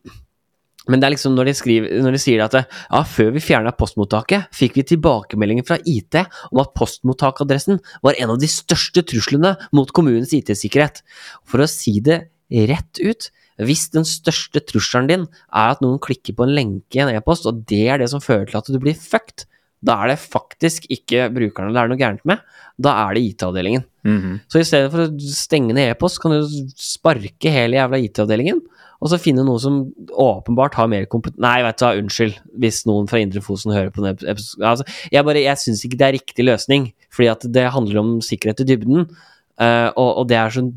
[0.91, 3.73] men det er liksom når de, skriver, når de sier at ja, før vi fjerna
[3.77, 6.19] postmottaket, fikk vi tilbakemeldinger fra IT
[6.51, 11.01] om at postmottakadressen var en av de største truslene mot kommunens IT-sikkerhet.
[11.49, 12.27] For å si det
[12.69, 13.31] rett ut,
[13.65, 17.47] hvis den største trusselen din er at noen klikker på en lenke i en e-post,
[17.49, 19.47] og det er det som fører til at du blir fucked,
[19.85, 22.41] da er det faktisk ikke brukerne det er noe gærent med,
[22.81, 23.85] da er det IT-avdelingen.
[24.05, 24.41] Mhm.
[24.49, 28.63] Så i stedet for å stenge ned e-post, kan du sparke hele jævla IT-avdelingen,
[29.05, 29.77] og så finne noen som
[30.09, 33.93] åpenbart har mer kompetanse Nei, vet du hva, unnskyld hvis noen fra Indre Fosen hører
[33.93, 34.65] på den episoden.
[34.71, 38.17] Altså, jeg bare, jeg syns ikke det er riktig løsning, fordi at det handler om
[38.25, 39.07] sikkerhet i dybden,
[39.55, 40.73] Uh, og, og det er sånn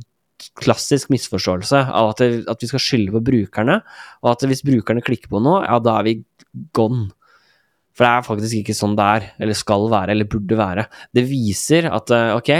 [0.61, 3.79] klassisk misforståelse av at, det, at vi skal skylde på brukerne,
[4.21, 6.17] og at hvis brukerne klikker på noe, ja, da er vi
[6.77, 7.07] gone.
[7.97, 10.85] For det er faktisk ikke sånn det er, eller skal være, eller burde være.
[11.17, 12.51] Det viser at uh, ok,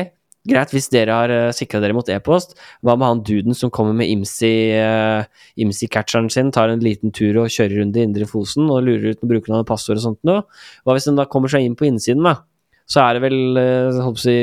[0.50, 3.96] greit, hvis dere har uh, sikra dere mot e-post, hva med han duden som kommer
[3.98, 8.68] med IMSI, uh, IMSI-catcheren sin, tar en liten tur og kjører rundt i Indre Fosen
[8.72, 10.44] og lurer ut med brukernavn av passord og sånt noe?
[10.84, 12.40] Hva hvis den da kommer seg inn på innsiden, da?
[12.88, 14.38] Så er det vel, uh, på å si,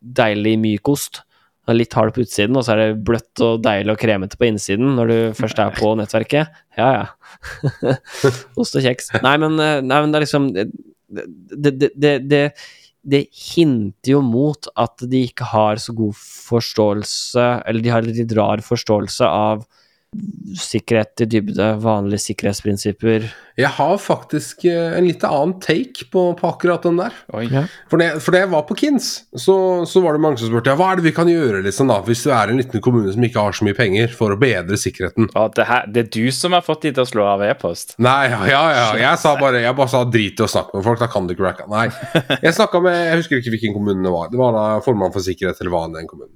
[0.00, 1.24] deilig mykost.
[1.70, 4.96] Litt hard på utsiden, og så er det bløtt og deilig og kremete på innsiden
[4.96, 6.56] når du først er på nettverket.
[6.74, 7.52] Ja, ja.
[8.60, 9.12] Ost og kjeks.
[9.22, 12.42] Nei, men, eh, nei, men det er liksom Det, det, det, det,
[13.02, 18.34] det hinter jo mot at de ikke har så god forståelse, eller de har litt
[18.36, 19.64] rar forståelse av
[20.58, 23.28] sikkerhet i dybde, vanlige sikkerhetsprinsipper.
[23.60, 27.14] Jeg har faktisk eh, en litt annen take på, på akkurat den der.
[27.36, 27.44] Oi.
[27.52, 27.62] Ja.
[27.90, 29.56] For det, for det jeg var på Kins, så,
[29.86, 32.00] så var det mange som spurte ja, hva er det vi kan gjøre liksom da,
[32.06, 34.80] hvis du er en liten kommune som ikke har så mye penger, for å bedre
[34.80, 35.30] sikkerheten.
[35.38, 37.94] Og det, her, det er du som har fått de til å slå av e-post?
[38.02, 38.90] Nei, ja, ja, ja.
[39.04, 41.36] Jeg sa bare jeg bare sa drit i å snakke med folk, da kan du
[41.36, 41.70] ikke racka.
[41.70, 41.86] Nei.
[42.44, 44.30] Jeg snakka med Jeg husker ikke hvilken kommune det var.
[44.32, 46.34] Det var da formann for sikkerhet eller hva enn den kommunen.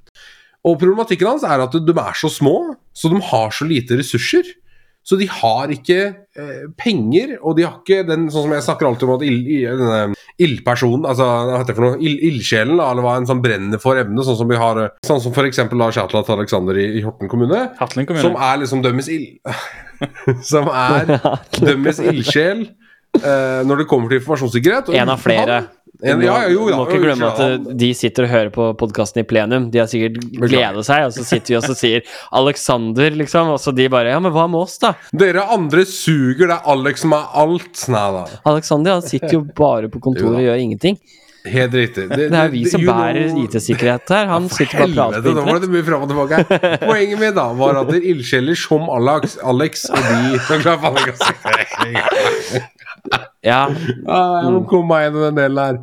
[0.64, 4.46] Og problematikken hans er at de er så små, så de har så lite ressurser.
[5.04, 8.88] Så de har ikke eh, penger, og de har ikke den sånn som jeg snakker
[8.88, 9.42] alltid om at ild,
[9.76, 9.98] denne
[10.40, 13.82] ildpersonen, altså hva heter det for noe, ild, ildsjelen, da, eller hva en sånn brenner
[13.82, 16.86] for evne, sånn som vi har eh, Sånn som for eksempel da Shatlat Alexander i,
[16.96, 18.24] i Horten kommune, kommune.
[18.24, 19.36] som er liksom dømmes ild...
[20.54, 21.12] som er
[21.68, 22.64] dømmes ildsjel
[23.20, 24.88] eh, når det kommer til informasjonssikkerhet.
[24.96, 25.60] En av flere.
[25.66, 25.72] han-
[26.05, 29.22] ja, ja, jo, ja, må ikke glemme at eh, de sitter og hører på podkasten
[29.22, 29.70] i plenum.
[29.72, 33.55] De har sikkert gleda seg, og så sitter vi og så sier 'Alexander', liksom.
[33.55, 36.70] Og så de bare 'Ja, men hva med oss, da?' Dere andre suger, det er
[36.76, 37.84] Alex som er alt.
[37.88, 38.24] Nei da.
[38.55, 40.98] Alexander han sitter jo bare på kontoret og gjør ingenting.
[41.44, 42.07] Helt riktig.
[42.09, 44.30] Det er vi som bærer know- IT-sikkerhet her.
[44.32, 45.66] Han sitter bare og prater på nå var internett.
[45.66, 46.76] det mye fram og tilbake her.
[46.86, 50.40] Poenget mitt da var at det er ildsjeler som Alex, Alex og de
[53.44, 55.80] Ja, Jeg må komme meg gjennom den delen her.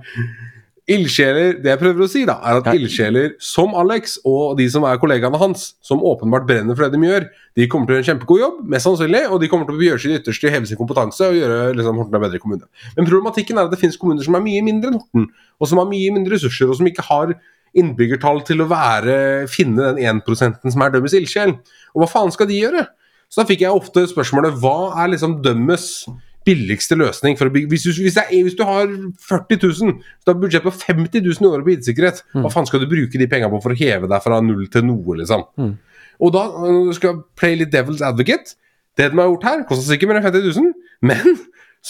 [0.92, 2.74] Ildsjeler, Det jeg prøver å si, da, er at Ja.
[2.74, 7.08] ildsjeler som Alex og de som er kollegaene hans, som åpenbart brenner for det de
[7.08, 9.78] gjør, de kommer til å gjøre en kjempegod jobb, mest sannsynlig, og de kommer til
[9.78, 12.40] å gjøre sitt ytterste til å heve sin kompetanse og gjøre liksom, Horten en bedre
[12.42, 12.66] kommune.
[12.98, 15.28] Men problematikken er at det finnes kommuner som er mye mindre enn Horten,
[15.62, 17.36] og som har mye mindre ressurser, og som ikke har
[17.78, 21.54] innbyggertall til å være, finne den 1% som er dømmes ildsjel.
[21.96, 22.88] Og hva faen skal de gjøre?
[23.30, 26.06] Så da fikk jeg ofte spørsmålet hva er liksom dømmes
[26.48, 30.26] billigste løsning for å bygge Hvis du, hvis er, hvis du har 40 000, hvis
[30.26, 33.22] du har budsjett på 50 000 i året på IT-sikkerhet, hva faen skal du bruke
[33.22, 35.46] de pengene på for å heve deg fra null til noe, liksom?
[35.62, 35.76] Mm.
[36.22, 38.58] Og da øh, skal jeg play litt devil's advocate.
[38.98, 40.76] Det de har gjort her, koster sikkert mer enn 50 000,
[41.12, 41.40] men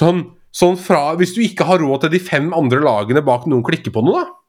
[0.01, 3.63] sånn Sånn fra Hvis du ikke har råd til de fem andre lagene bak noen
[3.63, 4.40] klikker på noe, da.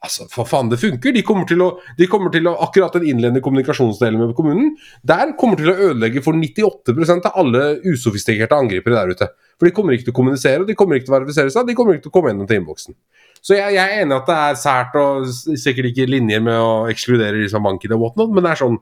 [0.00, 1.12] Altså, for faen, det funker.
[1.12, 4.70] De kommer til å, de kommer til å Akkurat den innledende kommunikasjonsdelen med kommunen,
[5.04, 9.28] der kommer til å ødelegge for 98% av alle usofistikerte angripere der ute.
[9.60, 11.68] For de kommer ikke til å kommunisere, og de kommer ikke til å verifisere seg,
[11.68, 12.96] de kommer ikke til å komme gjennom til innboksen.
[13.44, 15.28] Så jeg, jeg er enig at det er sært og
[15.60, 18.80] sikkert ikke linjer med å ekskludere liksom bank-ID og whatnot, men det er sånn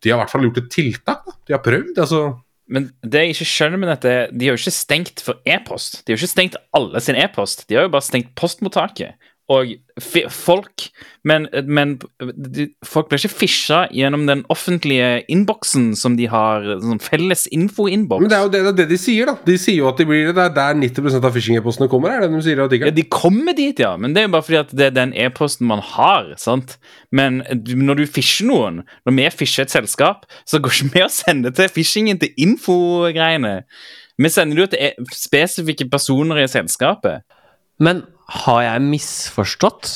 [0.00, 1.34] De har i hvert fall gjort et tiltak, da.
[1.46, 1.98] De har prøvd.
[2.00, 2.20] altså
[2.66, 6.00] Men det jeg ikke skjønner med dette, de har jo ikke stengt for e-post.
[6.02, 7.66] De har jo ikke stengt alle sin e-post.
[7.68, 9.29] De har jo bare stengt postmottaket.
[9.50, 9.72] Og
[10.30, 10.86] folk
[11.26, 11.96] Men, men
[12.32, 18.24] de, folk blir ikke fisha gjennom den offentlige innboksen som de har, sånn felles info-innboks.
[18.24, 19.34] Men det er jo det, det, er det de sier, da.
[19.44, 20.46] De sier jo at de blir det.
[20.46, 22.14] Er der 90% av phishing-e-postene kommer.
[22.14, 24.32] er det de sier at i Ja, de kommer dit, ja, men det er jo
[24.32, 26.30] bare fordi at det er den e-posten man har.
[26.40, 26.78] sant?
[27.12, 31.12] Men når du fisher noen, når vi fisher et selskap, så går ikke vi og
[31.12, 33.58] sender til phishingen til infogreiene.
[34.20, 37.26] Vi sender det jo til e- spesifikke personer i selskapet.
[37.80, 38.04] Men
[38.44, 39.90] har jeg misforstått?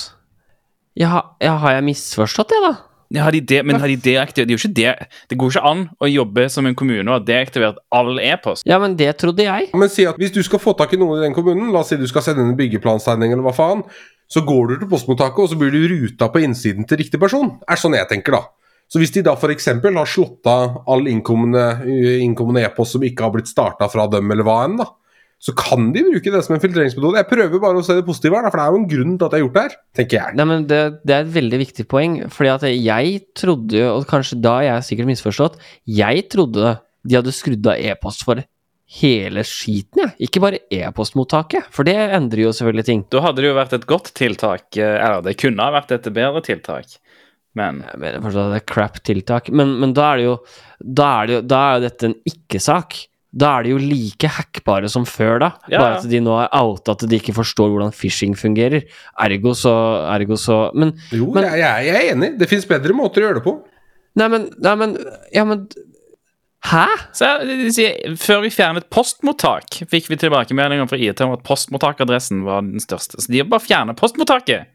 [0.99, 2.75] Ja, ja har jeg misforstått det, da?
[3.15, 5.09] Ja, har de det, men har de deaktivert Det er jo ikke det.
[5.31, 8.65] Det går ikke an å jobbe som en kommune og ha deaktivert all e-post.
[8.67, 9.69] Ja, men det trodde jeg.
[9.77, 11.93] Men si at hvis du skal få tak i noen i den kommunen, la oss
[11.93, 13.85] si du skal sende en byggeplantegning eller hva faen,
[14.31, 17.59] så går du til postmottaket, og så blir du ruta på innsiden til riktig person.
[17.69, 18.43] er sånn jeg tenker, da.
[18.91, 19.69] Så hvis de da f.eks.
[19.85, 21.85] har slått av all innkommende
[22.25, 24.89] innkommende e-post som ikke har blitt starta fra dem, eller hva enn, da,
[25.45, 27.19] så kan de bruke det som en filtreringsmetode.
[27.21, 29.27] Jeg prøver bare å se det positive her, for det er jo en grunn til
[29.27, 30.37] at jeg har gjort det her, tenker jeg.
[30.41, 34.07] Nei, men det, det er et veldig viktig poeng, fordi at jeg trodde jo, og
[34.09, 35.61] kanskje da jeg er sikkert misforstått,
[36.01, 36.75] jeg trodde
[37.05, 38.41] de hadde skrudd av e-post for
[39.01, 40.15] hele skiten, jeg.
[40.29, 43.05] Ikke bare e-postmottaket, for det endrer jo selvfølgelig ting.
[43.13, 44.67] Da hadde det jo vært et godt tiltak.
[44.81, 46.97] eh, Eller det kunne ha vært et bedre tiltak.
[47.55, 50.37] Men Jeg mener fortsatt at det er crap-tiltak, men, men da er det jo
[50.81, 52.97] Da er, det jo, da er jo dette en ikke-sak.
[53.35, 55.49] Da er de jo like hackbare som før, da.
[55.67, 58.85] Ja, Bare at de nå er outa at de ikke forstår hvordan phishing fungerer.
[59.19, 59.73] Ergo så,
[60.15, 62.39] ergo så Men Jo, Men- jeg, jeg, jeg er enig.
[62.39, 63.57] Det fins bedre måter å gjøre det på.
[64.15, 64.97] Nei, men, nei, men
[65.35, 65.67] Ja, men
[66.65, 66.87] Hæ?
[67.13, 67.27] Så
[68.17, 73.21] Før vi fjernet postmottak, fikk vi tilbakemeldinger fra IT om at postmottakadressen var den største.
[73.21, 74.71] Så de har bare fjernet postmottaket.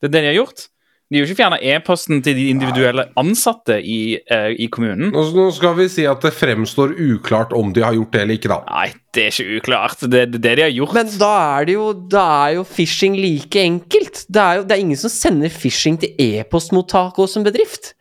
[0.00, 0.68] Det er det de har gjort.
[1.12, 5.10] De har jo ikke fjerna e-posten til de individuelle ansatte i, uh, i kommunen.
[5.12, 8.38] Nå, nå skal vi si at det fremstår uklart om de har gjort det eller
[8.38, 8.60] ikke, da.
[8.70, 10.06] Nei, det er ikke uklart.
[10.08, 10.96] Det er det, det de har gjort.
[10.96, 14.24] Men da er det jo Da er jo phishing like enkelt.
[14.32, 17.92] Det er jo det er ingen som sender phishing til e-postmottak hos en bedrift.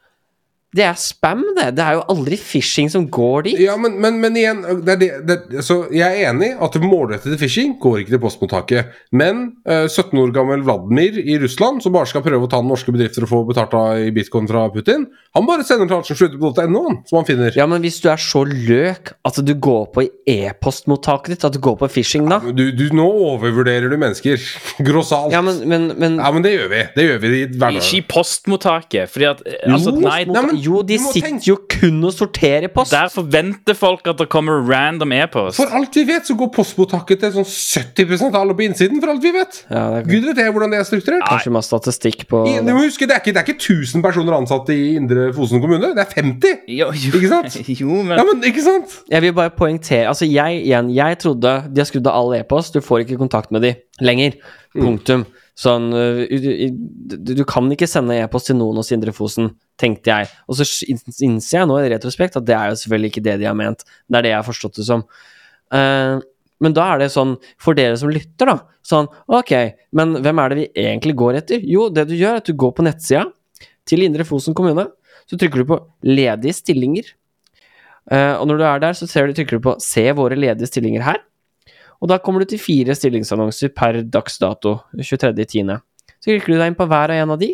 [0.73, 1.67] Det er spam, det.
[1.77, 3.59] Det er jo aldri phishing som går dit.
[3.61, 5.09] Ja, men, men, men igjen det er det,
[5.51, 8.95] det, Så jeg er enig at målrettet phishing går ikke til postmottaket.
[9.13, 12.93] Men eh, 17 år gammel Vladimir i Russland, som bare skal prøve å ta norske
[12.95, 15.05] bedrifter og få betalt av i bitcoin fra Putin,
[15.37, 17.53] han bare sender til alt som slutter på .no, han, som han finner.
[17.57, 21.61] Ja, men hvis du er så løk at du går på e-postmottaket ditt, at du
[21.63, 24.41] går på phishing da Du, du, nå overvurderer du mennesker.
[24.87, 25.33] Grossalt.
[25.33, 26.81] Ja, men, men, men Ja, men det gjør vi.
[26.97, 27.79] Det gjør vi i hverdagen.
[27.81, 31.47] Ikke i postmottaket, fordi at eh, altså, Jo, Nei, nei, men- Jo, de sitter tenke-
[31.49, 32.91] jo kun og sorterer post.
[32.95, 35.57] der forventer folk at det kommer random e-post.
[35.59, 39.01] For alt vi vet, så går postmottaket til sånn 70 av alle på innsiden.
[39.03, 39.59] For alt vi vet.
[39.69, 41.25] Ja, det er Gud vet jeg hvordan det er strukturert.
[41.27, 44.01] kanskje masse statistikk på I, du må huske, det er, ikke, det er ikke 1000
[44.05, 45.93] personer ansatt i Indre Fosen kommune.
[45.95, 46.57] Det er 50!
[46.67, 47.59] Jo, jo, Ikke sant?
[47.83, 48.99] Jo, men, Ja, men ikke sant?
[49.11, 52.73] Jeg vil bare poengtere Altså, jeg igjen, jeg trodde de har skrudd av all e-post.
[52.73, 54.33] Du får ikke kontakt med de lenger.
[54.73, 55.25] Punktum.
[55.53, 56.23] Sånn øh,
[57.13, 60.31] du, du, kan ikke sende e-post til noen hos Indre Fosen, tenkte jeg.
[60.49, 63.49] Og så innser jeg nå i retrospekt at det er jo selvfølgelig ikke det de
[63.49, 63.85] har ment.
[64.09, 65.05] Det er det jeg har forstått det som.
[65.73, 66.17] Uh,
[66.63, 69.51] men da er det sånn, for dere som lytter, da Sånn, ok,
[69.95, 71.61] men hvem er det vi egentlig går etter?
[71.63, 73.23] Jo, det du gjør, er at du går på nettsida
[73.87, 74.89] til Indre Fosen kommune.
[75.29, 77.13] Så trykker du på 'ledige stillinger'.
[78.11, 81.05] Uh, og når du er der, så du, trykker du på 'se våre ledige stillinger
[81.07, 81.23] her'.
[82.03, 85.77] Og da kommer du til fire stillingsannonser per dags dato, 23.10.
[86.19, 87.53] Så klikker du deg inn på hver og en av de,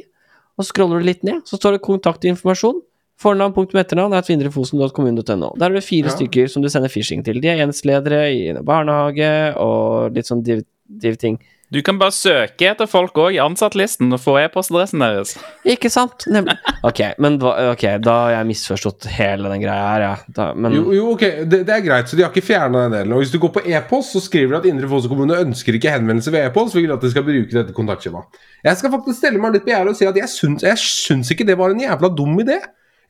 [0.57, 1.43] og så scroller du litt ned.
[1.45, 2.81] Så står det kontaktinformasjon.
[3.19, 5.51] Fornavn, punktum etternavn er tvindrefosen.kommune.no.
[5.59, 6.15] Der er det fire Ja.
[6.15, 7.39] stykker som du sender phishing til.
[7.43, 11.37] De er enhetsledere i barnehage og litt sånn div- div-ting.
[11.69, 15.35] Du kan bare søke etter folk òg i ansattlisten og få e-postadressen deres.
[15.69, 16.25] Ikke sant?
[16.31, 16.57] Nemlig.
[16.89, 20.11] Ok, men ok, da har jeg misforstått hele den greia her, ja.
[20.31, 22.95] Da, men Jo, jo ok, det, det er greit, så de har ikke fjerna den
[22.95, 23.13] delen.
[23.17, 25.91] Og hvis du går på e-post, så skriver de at Indre Fosen kommune ønsker ikke
[25.91, 26.77] henvendelse ved e-post.
[26.77, 28.39] Vi vil at de skal bruke dette kontaktskjemaet.
[28.63, 31.33] Jeg skal faktisk stelle meg litt på gjerdet og si at jeg syns, jeg syns
[31.35, 32.61] ikke det var en jævla dum idé.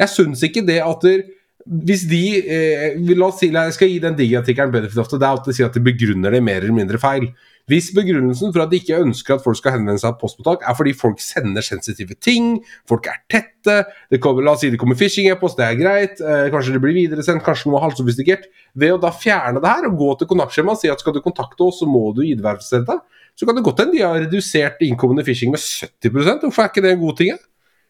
[0.02, 1.24] Jeg syns ikke det at der,
[1.70, 5.48] hvis de eh, La oss si, jeg skal gi den digiartikkelen benefit of the doubt
[5.48, 7.30] og si at de begrunner det mer eller mindre feil.
[7.70, 10.78] Hvis begrunnelsen for at de ikke ønsker at folk skal henvende seg til postmottak, er
[10.78, 12.56] fordi folk sender sensitive ting,
[12.90, 13.76] folk er tette,
[14.24, 17.46] kommer, la oss si det kommer phishing-e-post, det er greit, eh, kanskje det blir videresendt,
[17.46, 18.50] kanskje noe halvsofistikert
[18.80, 21.22] Ved å da fjerne det her og gå til kontaktskjemaet og si at skal du
[21.26, 23.02] kontakte oss, så må du ID-verifisere deg,
[23.38, 26.84] så kan det godt hende de har redusert innkommende phishing med 70% Hvorfor er ikke
[26.86, 27.32] det en god ting?
[27.34, 27.40] Ja?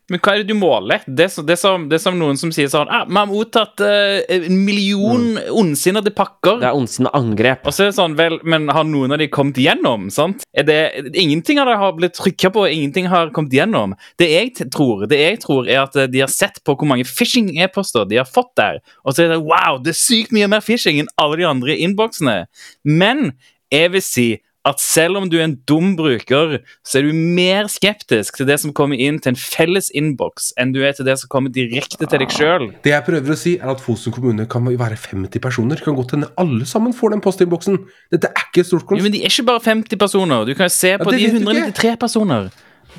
[0.09, 1.03] Men hva er det du måler?
[1.05, 3.29] Det er, det er, som, det er som noen som sier sånn ah, 'Vi har
[3.29, 5.51] mottatt eh, en million mm.
[5.53, 7.67] ondsinnede pakker.' Det er ondsinnede angrep.
[7.67, 10.09] Og så er det sånn, vel, Men har noen av de kommet igjennom?
[10.13, 10.43] sant?
[10.53, 10.79] Er det,
[11.13, 13.95] ingenting av det har blitt trykka på, ingenting har kommet igjennom.
[14.19, 17.05] Det jeg tror, det jeg tror er at eh, de har sett på hvor mange
[17.07, 20.63] phishing-e-poster de har fått der, og så er det wow, det er sykt mye mer
[20.65, 22.37] phishing enn alle de andre innboksene.
[22.83, 23.33] Men
[23.73, 24.27] jeg vil si
[24.69, 28.59] at selv om du er en dum bruker, så er du mer skeptisk til det
[28.61, 32.05] som kommer inn til en felles innboks, enn du er til det som kommer direkte
[32.05, 32.69] til deg sjøl.
[32.85, 35.83] Det jeg prøver å si, er at Fosen kommune kan være 50 personer.
[35.83, 37.81] Kan godt hende alle sammen får den postinnboksen.
[38.13, 39.01] Dette er ikke et stort konsept.
[39.01, 40.47] Ja, men de er ikke bare 50 personer.
[40.47, 42.49] Du kan jo se på ja, de 193 personer.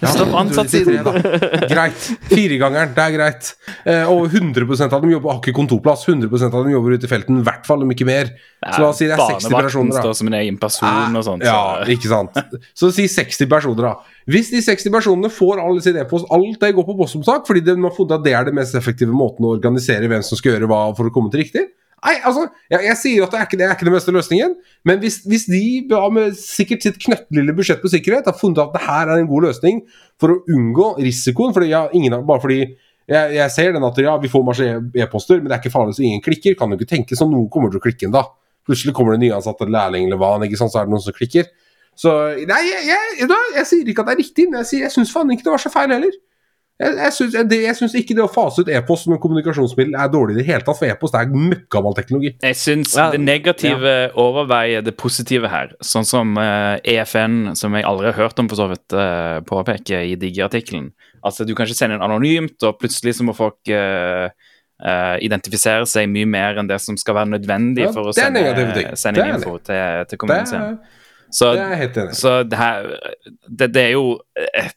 [0.01, 1.05] Stopp ansattssiden.
[1.71, 2.05] Greit.
[2.31, 3.51] Firegangeren, det er greit.
[3.85, 6.07] Eh, og 100% av dem jobber, har ikke kontorplass.
[6.09, 7.43] 100% av dem jobber ute i felten.
[7.43, 8.31] I hvert fall, om ikke mer.
[8.63, 9.99] Så la oss si det er 60 personer.
[10.01, 11.45] står som en egen person og sånt.
[11.45, 12.39] Ja, ikke sant.
[12.77, 14.17] Så si 60 personer, da.
[14.31, 17.77] Hvis de 60 personene får alle sin e-post, alt det går på postomsak, fordi de
[17.77, 20.71] har funnet at det er det mest effektive måten å organisere hvem som skal gjøre
[20.71, 21.67] hva for å komme til riktig,
[22.01, 24.55] Nei, altså, jeg, jeg, sier at det er ikke det er ikke den beste løsningen,
[24.89, 25.63] men hvis, hvis de
[26.15, 29.51] med sikkert sitt knøttlille budsjett på sikkerhet har funnet at det her er en god
[29.51, 29.83] løsning
[30.21, 32.63] for å unngå risikoen fordi ja, ingen, Bare fordi
[33.11, 34.67] jeg, jeg, ser den at ja, vi får masse
[35.03, 36.55] e-poster, men det er ikke farlig så ingen klikker.
[36.55, 38.23] Kan jo ikke tenke sånn, noen kommer til å klikke ennå.
[38.69, 41.49] Plutselig kommer det nyansatte lærling eller hva, ikke sant, så er det noen som klikker.
[41.99, 42.13] Så
[42.49, 45.11] nei, jeg, jeg, jeg sier ikke at det er riktig, men jeg, sier, jeg syns
[45.13, 46.15] faen ikke det var så feil heller.
[46.81, 50.13] Jeg, jeg, syns, jeg, syns, ikke det å fase ut e-post som en kommunikasjonsmiddel er
[50.13, 52.31] dårlig i det hele tatt, for e-post er møkgammel teknologi.
[52.41, 54.07] Jeg syns ja, det negative ja.
[54.21, 58.49] overveier det positive her, sånn som uh, eh, EFN, som jeg aldri har hørt om
[58.49, 60.89] for så vidt, uh, påpeker i Digi-artikkelen.
[61.21, 64.33] Altså, du kan ikke sende en anonymt, og plutselig så må folk uh,
[65.21, 68.41] identifisere seg mye mer enn det som skal være nødvendig ja, for å sende,
[68.97, 70.81] sende info til, til kommunen sin.
[71.33, 72.17] Så, det er helt enig.
[72.19, 72.91] Så det, her,
[73.49, 74.05] det, det, er jo,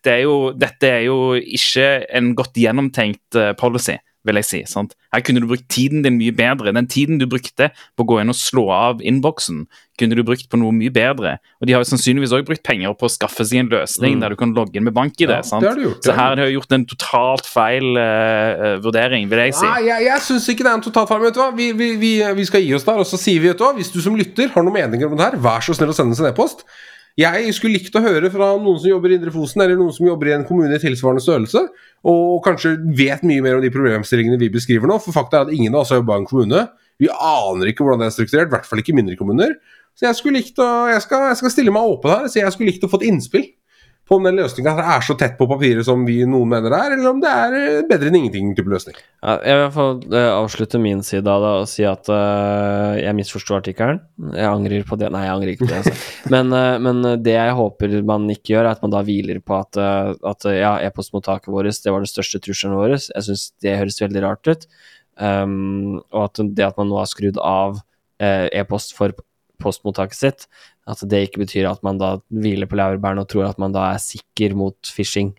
[0.06, 3.97] det er jo Dette er jo ikke en godt gjennomtenkt uh, policy,
[4.28, 4.59] vil jeg si.
[4.69, 4.95] Sant?
[5.13, 6.74] Her kunne du brukt tiden din mye bedre.
[6.76, 9.65] Den tiden du brukte på å gå inn og slå av innboksen,
[9.99, 11.36] kunne du brukt på noe mye bedre.
[11.61, 14.24] Og de har jo sannsynligvis også brukt penger på å skaffe seg en løsning mm.
[14.24, 15.30] der du kan logge inn med bank-ID.
[15.30, 19.67] Ja, så her har de gjort en totalt feil uh, vurdering, vil jeg si.
[19.67, 21.21] Nei, jeg, jeg syns ikke det er en totalt feil.
[21.28, 21.51] vet du hva?
[21.57, 23.76] Vi, vi, vi, vi, skal gi oss der, og så sier vi, vet du hva,
[23.78, 26.17] hvis du som lytter har noen meninger om det her, vær så snill å sende
[26.17, 26.65] oss en e-post.
[27.20, 30.07] Jeg skulle likt å høre fra noen som jobber i Indre Fosen, eller noen som
[30.07, 31.61] jobber i en kommune i tilsvarende størrelse,
[32.09, 34.97] og kanskje vet mye mer om de problemstillingene vi beskriver nå.
[35.03, 36.64] For fakta er at ingen av oss har jobba i en kommune.
[37.01, 39.53] Vi aner ikke hvordan det er strukturert, i hvert fall ikke mindre kommuner.
[39.93, 42.55] Så jeg skulle likt å Jeg skal, jeg skal stille meg åpen her, så jeg
[42.55, 43.45] skulle likt å få et innspill
[44.04, 46.95] på om den løsninga er så tett på papiret som vi noen mener det er,
[46.97, 48.97] eller om det er eh, bedre enn ingenting type løsning.
[49.24, 53.16] Ja, jeg vil få uh, avslutte min side av det og si at uh, jeg
[53.16, 54.01] misforsto artikkelen.
[54.36, 55.80] Jeg angrer på det Nei, jeg angrer ikke på det.
[55.80, 55.95] Altså.
[56.36, 59.56] Men, uh, men, det jeg håper man ikke gjør, er at man da hviler på
[59.58, 62.97] at, at ja, e-postmottaket vårt det var den største trusselen vår.
[62.97, 64.68] Jeg syns det høres veldig rart ut.
[65.16, 67.80] Um, og at det at man nå har skrudd av
[68.24, 69.16] e-post for
[69.64, 70.45] postmottaket sitt,
[70.89, 73.91] at det ikke betyr at man da hviler på laurbærene og tror at man da
[73.93, 75.31] er sikker mot phishing.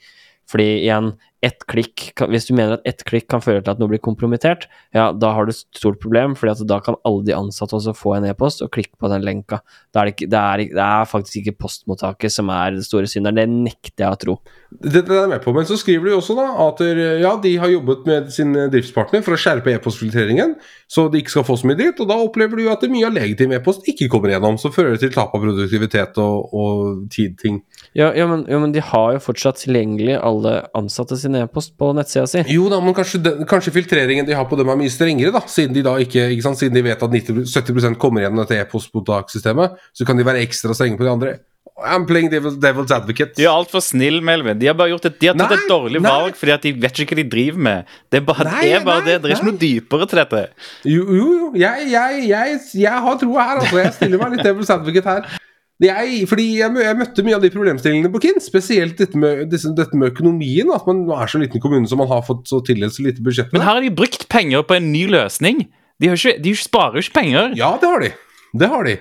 [0.51, 1.15] Fordi igjen,
[1.45, 4.67] ett klikk Hvis du mener at ett klikk kan føre til at noe blir kompromittert,
[4.97, 8.15] ja, da har du et stort problem, fordi da kan alle de ansatte også få
[8.17, 9.61] en e-post og klikke på den lenka.
[9.93, 13.41] Det er, det, er, det er, faktisk ikke postmottaket som er det store synderen.
[13.41, 14.39] Det nekter jeg å tro.
[14.75, 16.81] Dette er jeg med på, men så skriver de også da at
[17.23, 20.57] ja, de har jobbet med sin driftspartner for å skjerpe e-postfiltreringen,
[20.91, 23.15] så de ikke skal få så mye dritt, og da opplever du at mye av
[23.15, 27.63] legitim e-post ikke kommer gjennom, så fører det til tap av produktivitet og, og tid-ting.
[27.95, 31.93] Ja, ja, men, ja, men de har jo fortsatt tilgjengelig alle ansatte sine e-post på
[31.95, 32.45] nettsida si.
[32.51, 35.45] Jo da, men kanskje, den, kanskje, filtreringen de har på dem er mye strengere, da.
[35.51, 38.59] Siden de da ikke, ikke sant, siden de vet at 90, 70% kommer gjennom dette
[38.59, 41.37] e-postmottakssystemet, så kan de være ekstra strenge på de andre.
[41.75, 43.35] I'm playing devil, devil's advocate.
[43.35, 44.59] De er altfor snille, Melvin.
[44.61, 46.11] De har bare gjort et, de har tatt nei, et dårlig nei.
[46.13, 47.95] valg fordi at de vet ikke hva de driver med.
[48.13, 49.17] Det er bare, nei, det, er bare det.
[49.25, 50.43] Det er ikke noe dypere til dette.
[50.87, 51.27] Jo, jo.
[51.41, 51.49] jo.
[51.59, 53.81] Jeg, jeg, jeg, jeg har troa her, altså.
[53.83, 55.41] Jeg stiller meg litt devil's advocate her.
[55.83, 60.13] Jeg, fordi jeg, møtte mye av de problemstillingene på Kinn, spesielt dette med, dette med,
[60.13, 60.71] økonomien.
[60.77, 63.51] At man er så liten kommune som man har fått så tildelt så lite budsjett.
[63.57, 65.67] Men her har de brukt penger på en ny løsning.
[65.99, 67.59] De, ikke, de sparer jo ikke penger.
[67.59, 68.15] Ja, det har de.
[68.55, 68.95] Det har de.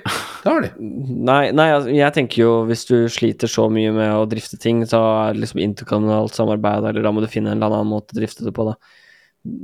[0.44, 0.70] Det har de.
[1.30, 4.82] nei, nei altså, jeg tenker jo hvis du sliter så mye med å drifte ting,
[4.90, 8.16] så er det liksom interkommunalt samarbeid, eller da må du finne en eller annen måte
[8.16, 8.74] å drifte det på, da.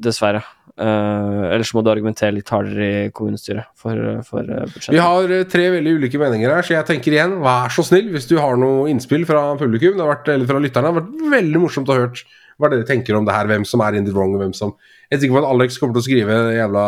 [0.05, 0.43] dessverre.
[0.79, 4.93] Eh, ellers må du argumentere litt hardere i kommunestyret for, for eh, budsjettet.
[4.95, 8.13] Vi har eh, tre veldig ulike meninger her, så jeg tenker igjen, vær så snill
[8.13, 10.85] hvis du har noe innspill fra publikum det har vært, eller fra lytterne.
[10.87, 12.23] Det har vært veldig morsomt å høre
[12.59, 14.77] hva dere tenker om det her, hvem som er in the wrong, og hvem som
[15.09, 16.81] Jeg er sikker på at Alex kommer til å skrive en jævla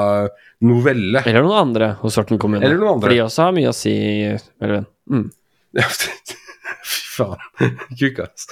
[0.69, 1.23] novelle.
[1.25, 2.61] Eller noen andre hos Horten kommune.
[2.61, 3.07] Eller noen andre.
[3.07, 3.93] For de også har mye å si.
[4.61, 5.23] Eller, mm.
[6.91, 7.41] Fy faen.
[7.97, 8.45] Kukk, ass.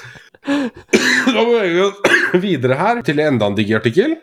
[0.48, 1.98] Da beveger vi oss
[2.42, 4.18] videre her til enda en digg artikkel.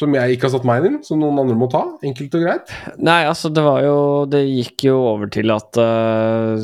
[0.00, 1.84] Som jeg ikke har satt meg inn i, som noen andre må ta.
[2.08, 2.72] Enkelt og greit.
[3.04, 6.56] Nei, altså, det var jo Det gikk jo over til at uh,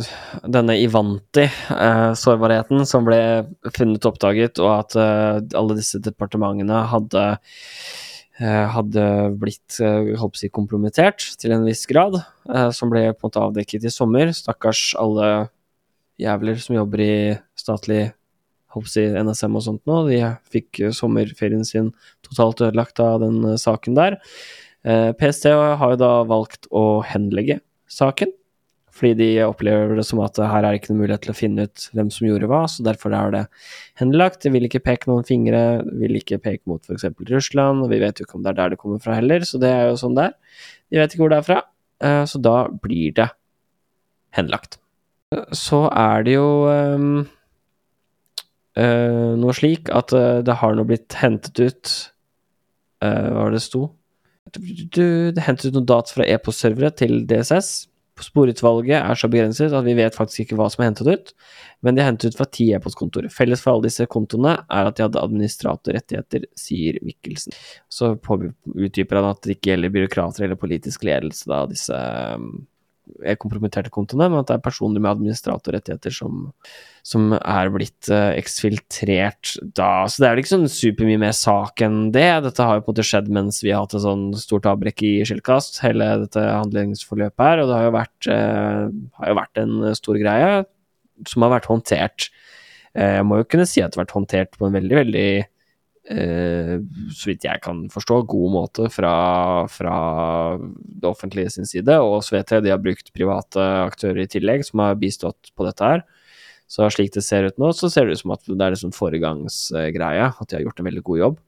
[0.57, 3.45] denne Ivanti-sårbarheten som ble
[3.77, 7.37] funnet oppdaget, og at uh, alle disse departementene hadde
[8.45, 9.03] hadde
[9.41, 12.19] blitt å si, kompromittert til en viss grad,
[12.51, 14.33] øh, som ble på en måte avdekket i sommer.
[14.37, 15.49] Stakkars alle
[16.21, 17.17] jævler som jobber i
[17.57, 18.11] statlig
[18.85, 20.03] si, NSM og sånt nå.
[20.11, 20.21] De
[20.53, 21.95] fikk sommerferien sin
[22.27, 24.19] totalt ødelagt av den saken der.
[24.85, 28.31] Eh, PST har jo da valgt å henlegge saken,
[28.97, 31.67] fordi de opplever det som at her er det ikke noen mulighet til å finne
[31.69, 33.43] ut hvem som gjorde hva, så derfor er det
[34.01, 34.41] henlagt.
[34.45, 35.63] De vil ikke peke noen fingre,
[36.01, 37.09] vil ikke peke mot f.eks.
[37.29, 39.61] Russland, og vi vet jo ikke om det er der det kommer fra heller, så
[39.61, 40.33] det er jo sånn der.
[40.89, 41.61] De vet ikke hvor det er fra,
[42.05, 43.29] eh, så da blir det
[44.39, 44.79] henlagt.
[45.57, 47.25] Så er det jo um,
[48.79, 50.15] uh, noe slik at
[50.47, 51.95] det har nå blitt hentet ut
[53.03, 53.83] uh, Hva var det det sto?
[54.57, 57.89] Det hentet ut noen data fra e-postservere til DSS.
[58.25, 61.33] Sporutvalget er så begrenset at vi vet faktisk ikke hva som er hentet ut,
[61.85, 63.33] men de er hentet ut fra ti e-postkontorer.
[63.33, 67.57] Felles for alle disse kontoene er at de hadde administratorrettigheter, sier Mikkelsen.
[67.93, 72.01] Så utdyper han at det ikke gjelder byråkrater eller politisk ledelse, da, disse
[72.41, 72.65] um,
[73.25, 76.49] er kompromitterte kontoene, men at det er personer med administratorrettigheter som,
[77.07, 80.07] som er blitt uh, eksfiltrert da.
[80.11, 82.29] Så det er vel ikke sånn supermye mer sak enn det.
[82.47, 85.05] Dette har jo på en måte skjedd mens vi har hatt et sånn stort avbrekk
[85.07, 89.63] i Skillkast, hele dette handlingsforløpet her, og det har jo vært, uh, har jo vært
[89.63, 90.55] en stor greie
[91.27, 92.31] som har vært håndtert.
[92.97, 95.29] Uh, jeg må jo kunne si at det har vært håndtert på en veldig, veldig
[96.11, 96.77] eh,
[97.15, 99.15] så vidt jeg kan forstå, god måte fra,
[99.71, 99.97] fra
[100.59, 101.99] det offentlige sin side.
[102.03, 106.07] Og SVT, de har brukt private aktører i tillegg, som har bistått på dette her.
[106.67, 108.95] Så slik det ser ut nå, så ser det ut som at det er liksom
[108.95, 111.43] foregangsgreie, at de har gjort en veldig god jobb.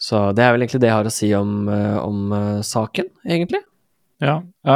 [0.00, 3.10] Så det er vel egentlig det jeg har å si om, eh, om eh, saken,
[3.28, 3.60] egentlig.
[4.20, 4.34] Ja,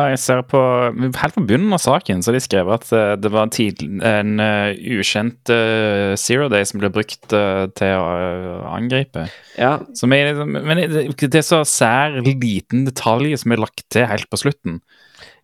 [0.09, 0.59] jeg ser på
[0.97, 4.41] Helt på bunnen av saken så de skrevet at eh, det var en, tid, en
[4.41, 9.27] eh, ukjent uh, zero day som ble brukt uh, til å angripe.
[9.61, 14.09] Ja, er, liksom- men det, det er så sær liten detalj som er lagt til
[14.09, 14.81] helt på slutten.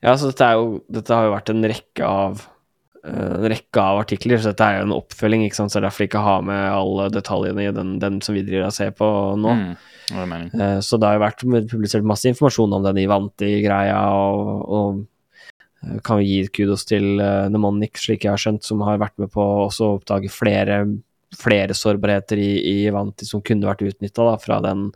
[0.00, 2.46] Ja, så dette, jo, dette har jo vært en rekke av
[3.00, 5.86] en rekke av artikler, så dette er jo en oppfølging, ikke sant, så det er
[5.88, 8.92] derfor jeg ikke har med alle detaljene i den, den som vi driver og ser
[8.96, 9.08] på
[9.40, 9.54] nå.
[9.56, 9.70] Mm,
[10.54, 15.04] Eh, Så det har jo vært publisert masse informasjon om den Ivanti-greia, og, og
[15.84, 19.16] eh, kan jo gi kudos til uh, Nemonic, slik jeg har skjønt, som har vært
[19.22, 20.82] med på å oppdage flere,
[21.38, 24.88] flere sårbarheter i, i Ivanti som kunne vært utnytta fra den.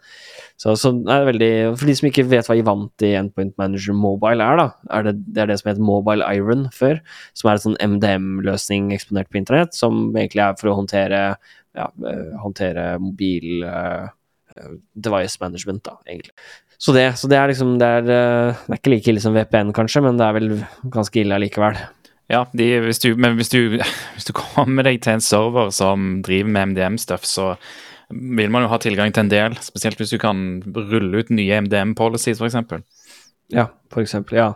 [0.60, 4.42] Så, så det er veldig For de som ikke vet hva Ivanti Endpoint Manager Mobile
[4.42, 4.66] er, da,
[4.98, 6.98] er det, det er det som het Mobile Iron før,
[7.38, 11.22] som er en sånn MDM-løsning eksponert på internett, som egentlig er for å håndtere,
[11.78, 14.12] ja, eh, håndtere mobil eh,
[14.94, 16.34] device management, da, egentlig.
[16.78, 19.36] Så det, så det er liksom det er, eh, det er ikke like ille som
[19.36, 20.50] VPN, kanskje, men det er vel
[20.94, 21.78] ganske ille allikevel.
[22.32, 23.78] Ja, de, hvis du, men hvis du,
[24.14, 27.54] hvis du kommer deg til en server som driver med MDM-stuff, så
[28.10, 31.62] vil man jo ha tilgang til en del, spesielt hvis du kan rulle ut nye
[31.64, 32.58] MDM-policies, f.eks.
[33.52, 34.38] Ja, for eksempel.
[34.38, 34.54] Ja.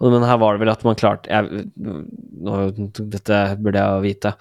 [0.00, 2.58] Men her var det vel at man klarte jeg, nå,
[2.98, 4.32] Dette burde jeg vite,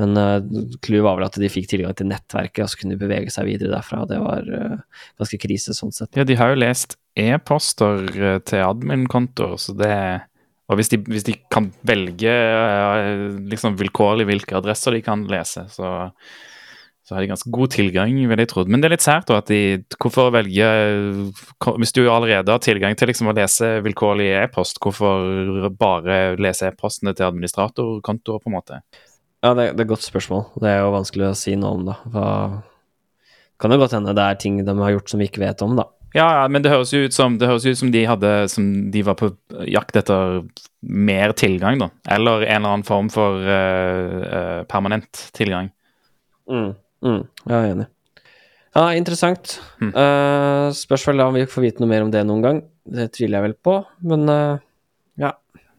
[0.00, 3.32] men uh, var vel at de fikk tilgang til nettverket, og så kunne de bevege
[3.32, 4.02] seg videre derfra.
[4.10, 6.12] Det var uh, ganske krise sånn sett.
[6.18, 9.96] Ja, de har jo lest e-poster eh, til admin-kontoer, så det
[10.66, 15.66] Og hvis de, hvis de kan velge uh, liksom vilkårlig hvilke adresser de kan lese,
[15.70, 16.08] så
[17.04, 18.62] så har de ganske god tilgang, vil jeg tro.
[18.64, 20.68] Men det er litt sært da, at de Hvorfor velge
[21.76, 27.12] Hvis du allerede har tilgang til liksom å lese vilkårlig e-post, hvorfor bare lese e-postene
[27.12, 28.80] til administratorkontoer, på en måte?
[29.44, 30.46] Ja, det, det er et godt spørsmål.
[30.62, 31.98] Det er jo vanskelig å si noe om, da.
[32.08, 32.28] Hva
[33.60, 35.76] kan jo godt hende det er ting de har gjort som vi ikke vet om,
[35.78, 35.86] da.
[36.14, 39.00] Ja, ja, men det høres jo ut som, det ut som de hadde Som de
[39.02, 39.32] var på
[39.66, 40.44] jakt etter
[40.80, 41.90] mer tilgang, da.
[42.16, 45.72] Eller en eller annen form for uh, uh, permanent tilgang.
[46.50, 46.74] Mm,
[47.04, 47.86] mm, jeg er enig.
[48.74, 49.58] Ja, interessant.
[49.78, 49.92] Mm.
[49.94, 52.62] Uh, spørs vel om vi får vite noe mer om det noen gang.
[52.84, 53.76] Det tviler jeg vel på,
[54.10, 54.56] men uh,
[55.20, 55.30] ja.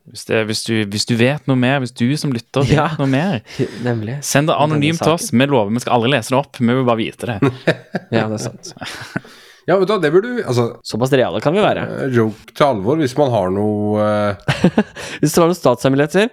[0.06, 2.88] Hvis, det, hvis, du, hvis du vet noe mer, hvis du som lytter vet Ja.
[3.02, 3.40] noe mer,
[3.88, 4.20] Nemlig.
[4.24, 5.32] send det anonymt til oss.
[5.34, 7.38] Vi lover vi skal aldri lese det opp, vi vil bare vite det.
[8.16, 8.72] Ja, det er sant.
[9.66, 11.88] Ja, vet du hva, det burde du Altså, Såpass reale kan vi være.
[12.04, 14.52] eh, joke til alvor hvis man har noe uh...
[15.24, 16.30] Hvis det var noen statshemmeligheter,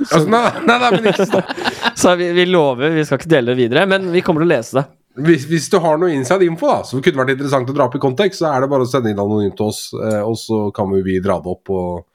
[0.10, 1.26] Altså, nei, nei, nei, men ikke
[2.02, 4.54] så vi, vi lover vi skal ikke dele det videre, men vi kommer til å
[4.54, 4.86] lese det.
[5.20, 7.96] Hvis, hvis du har noe inside info da som kunne vært interessant å dra opp
[7.98, 10.68] i kontekst, så er det bare å sende inn anonymt til oss, eh, og så
[10.74, 12.06] kan vi vi dra det opp og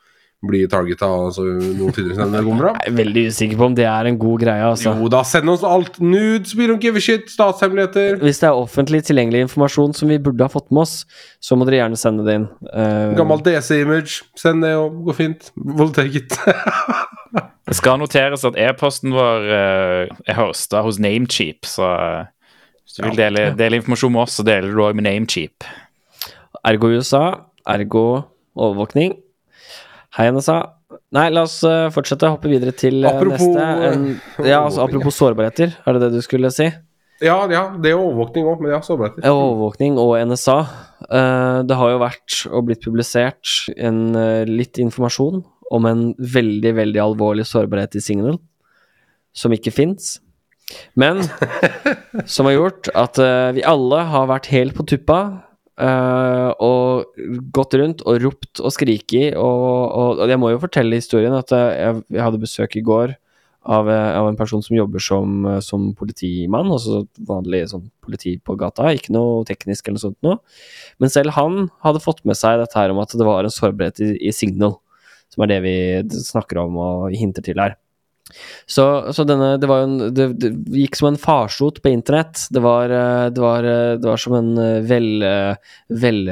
[0.45, 1.07] bli targeta.
[1.27, 2.79] Altså, noen det kommer fram.
[2.83, 4.93] Jeg er veldig usikker på om det er en god greie, altså.
[4.99, 5.99] Jo da, send oss alt.
[6.01, 7.29] Nudes, we don't give a shit.
[7.31, 8.19] Statshemmeligheter.
[8.21, 10.97] Hvis det er offentlig tilgjengelig informasjon som vi burde ha fått med oss,
[11.43, 12.47] så må dere gjerne sende det inn.
[12.69, 13.15] Uh...
[13.17, 14.21] Gammelt DC-image.
[14.39, 15.51] Send det og gå fint.
[15.57, 16.37] We'll take it.
[17.65, 22.53] Det skal noteres at e-posten vår uh, er hosta hos Namecheap, så uh,
[22.85, 25.65] hvis du vil dele, dele informasjon med oss, så deler du òg med Namecheap.
[26.65, 27.23] Ergo USA,
[27.65, 28.05] ergo
[28.53, 29.17] overvåkning.
[30.15, 30.61] Hei, NSA.
[31.15, 32.29] Nei, la oss eh, fortsette.
[32.31, 33.87] Hoppe videre til eh, Apropos, neste.
[33.89, 34.05] En,
[34.47, 36.69] ja, altså, apropos sårbarheter, er det det du skulle si?
[37.23, 39.27] ja, ja, det er overvåkning òg, men ja, sårbarheter.
[39.27, 40.55] Overvåkning og NSA.
[41.09, 45.43] Eh, det har jo vært og blitt publisert en, eh, litt informasjon
[45.75, 48.39] om en veldig, veldig alvorlig sårbarhet i Signal,
[49.35, 50.21] som ikke fins.
[50.95, 51.23] Men
[52.25, 55.19] som har gjort at eh, vi alle har vært helt på tuppa
[55.81, 57.19] eh, og
[57.55, 59.35] gått rundt og ropt og skriket.
[59.35, 63.15] Og, og, og jeg må jo fortelle historien at jeg, jeg hadde besøk i går
[63.65, 68.37] av, eh, av en person som jobber som, eh, som politimann, altså vanlig sånn politi
[68.37, 70.39] på gata, ikke noe teknisk eller noe sånt noe.
[71.01, 74.03] Men selv han hadde fått med seg dette her om at det var en sårbarhet
[74.05, 74.77] i, i Signal,
[75.33, 75.77] som er det vi
[76.13, 77.77] snakker om og hinter til her.
[78.65, 82.47] Så, så denne, det en det, det gikk som en farsot på internett.
[82.49, 86.31] Det var, eh, det var, eh, var som en eh, vel,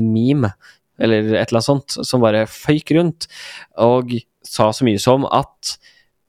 [0.00, 0.52] meme,
[0.98, 3.28] eller et eller annet sånt, som bare føyk rundt
[3.76, 4.16] og
[4.46, 5.76] sa så mye som at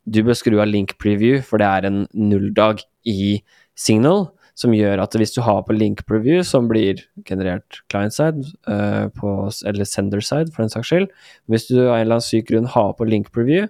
[0.09, 3.39] du bør skru av link preview, for det er en nulldag i
[3.79, 4.27] Signal,
[4.59, 9.07] som gjør at hvis du har på link preview, som blir generert client side, uh,
[9.15, 9.35] på,
[9.69, 11.07] eller sender side for den saks skyld,
[11.47, 13.69] hvis du av en eller annen syk grunn har på link preview,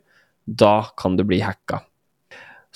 [0.49, 1.83] da kan du bli hacka.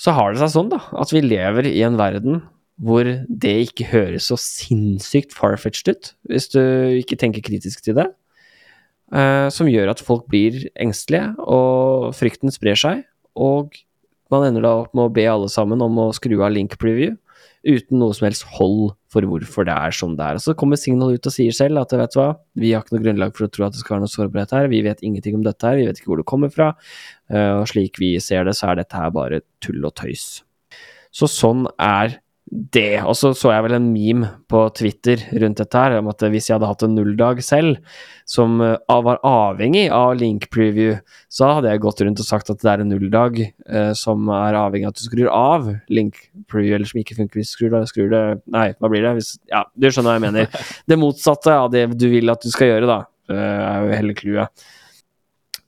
[0.00, 2.42] Så har det seg sånn, da, at vi lever i en verden
[2.82, 6.60] hvor det ikke høres så sinnssykt farfetched ut, hvis du
[6.98, 8.08] ikke tenker kritisk til det,
[9.14, 13.04] eh, som gjør at folk blir engstelige, og frykten sprer seg,
[13.38, 13.78] og
[14.34, 17.14] man ender da opp med å be alle sammen om å skru av link preview,
[17.64, 20.38] uten noe som helst hold for hvorfor det er som det er.
[20.38, 22.96] Og så kommer Signal ut og sier selv at vet du hva, vi har ikke
[22.96, 25.38] noe grunnlag for å tro at det skal være noe sårbarhet her, vi vet ingenting
[25.38, 26.72] om dette her, vi vet ikke hvor det kommer fra,
[27.30, 30.42] eh, og slik vi ser det, så er dette her bare tull og tøys.
[31.14, 32.18] Så sånn er
[32.54, 33.02] det.
[33.02, 36.48] Og så så jeg vel en meme på Twitter rundt dette her, om at hvis
[36.48, 37.80] jeg hadde hatt en nulldag selv,
[38.30, 38.76] som eh,
[39.06, 40.94] var avhengig av link preview,
[41.32, 44.58] så hadde jeg gått rundt og sagt at det er en nulldag eh, som er
[44.60, 47.76] avhengig av at du skrur av link preview, eller som ikke funker hvis du skrur
[47.90, 48.22] skrur det
[48.54, 49.16] Nei, hva blir det?
[49.18, 50.64] Hvis, ja, du skjønner hva jeg mener.
[50.90, 52.98] Det motsatte av det du vil at du skal gjøre, da,
[53.32, 54.66] eh, er jo hele clouet.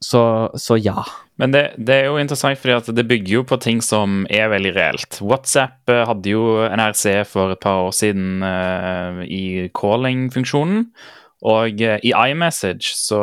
[0.06, 0.22] Så,
[0.54, 1.02] så ja.
[1.40, 4.72] Men det, det er jo interessant, fordi det bygger jo på ting som er veldig
[4.76, 5.18] reelt.
[5.20, 10.86] WhatsApp eh, hadde jo en RCE for et par år siden uh, i calling-funksjonen.
[11.46, 13.18] Og uh, i iMessage så,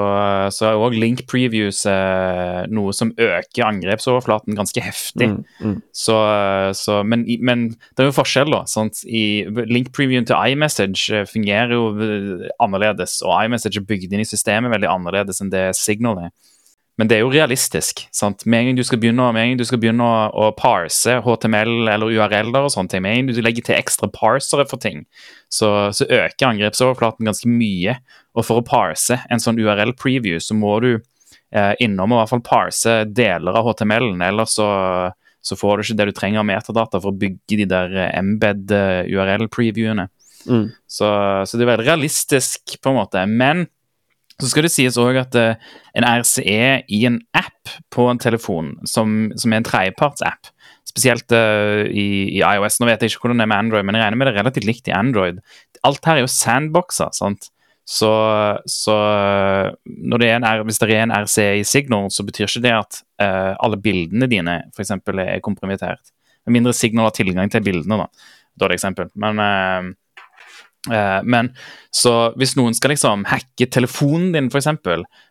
[0.53, 5.31] så er òg link previews uh, noe som øker angrepsoverflaten ganske heftig.
[5.31, 5.81] Mm, mm.
[6.03, 6.19] Så,
[6.77, 8.65] så, men, men det er jo forskjell, da.
[8.69, 9.05] Sant?
[9.07, 11.89] I link previewen til iMessage fungerer jo
[12.61, 16.35] annerledes, og iMessage er bygd inn i systemet veldig annerledes enn det Signal er.
[17.01, 18.03] Men det er jo realistisk.
[18.13, 18.45] sant?
[18.45, 22.67] Med en gang du skal begynne, du skal begynne å, å parse HTML eller URL-er
[22.67, 25.01] og sånne ting, med en gang du legger til ekstra parsere for ting,
[25.49, 27.97] så, så øker angrepsoverflaten ganske mye.
[28.37, 32.33] Og for å parse en sånn URL-preview, så må du eh, innom og i hvert
[32.35, 34.69] fall parse deler av HTML-en, ellers så,
[35.41, 38.11] så får du ikke det du trenger av metadata for å bygge de der eh,
[38.21, 40.11] embed eh, URL-previewene.
[40.45, 40.67] Mm.
[40.85, 41.07] Så,
[41.47, 43.25] så det er veldig realistisk, på en måte.
[43.25, 43.65] Men
[44.43, 48.73] så skal det sies òg at eh, en RCE i en app på en telefon,
[48.89, 50.51] som, som er en tredjepartsapp,
[50.87, 53.97] spesielt uh, i, i iOS Nå vet jeg ikke hvordan det er med Android, men
[53.97, 55.39] jeg regner med det er relativt likt i Android.
[55.87, 57.47] Alt her er jo sandboxer, sant.
[57.89, 58.11] Så,
[58.69, 58.97] så
[59.83, 63.55] det en, hvis det er en RCE i Signal, så betyr ikke det at uh,
[63.63, 66.13] alle bildene dine for eksempel, er kompromittert.
[66.45, 68.29] Med mindre Signal har tilgang til bildene, da.
[68.59, 69.09] Dårlig eksempel.
[69.17, 69.81] Men Eh,
[70.89, 71.53] men
[71.95, 74.67] så hvis noen skal liksom hacke telefonen din, f.eks.,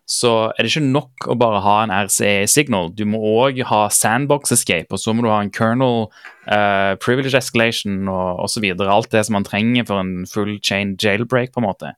[0.08, 2.88] så er det ikke nok å bare ha en RCE signal.
[2.96, 6.06] Du må òg ha sandbox escape, og så må du ha en kernel
[6.48, 8.64] uh, privilege escalation og osv.
[8.80, 11.94] Alt det som man trenger for en full chain jailbreak, på en måte.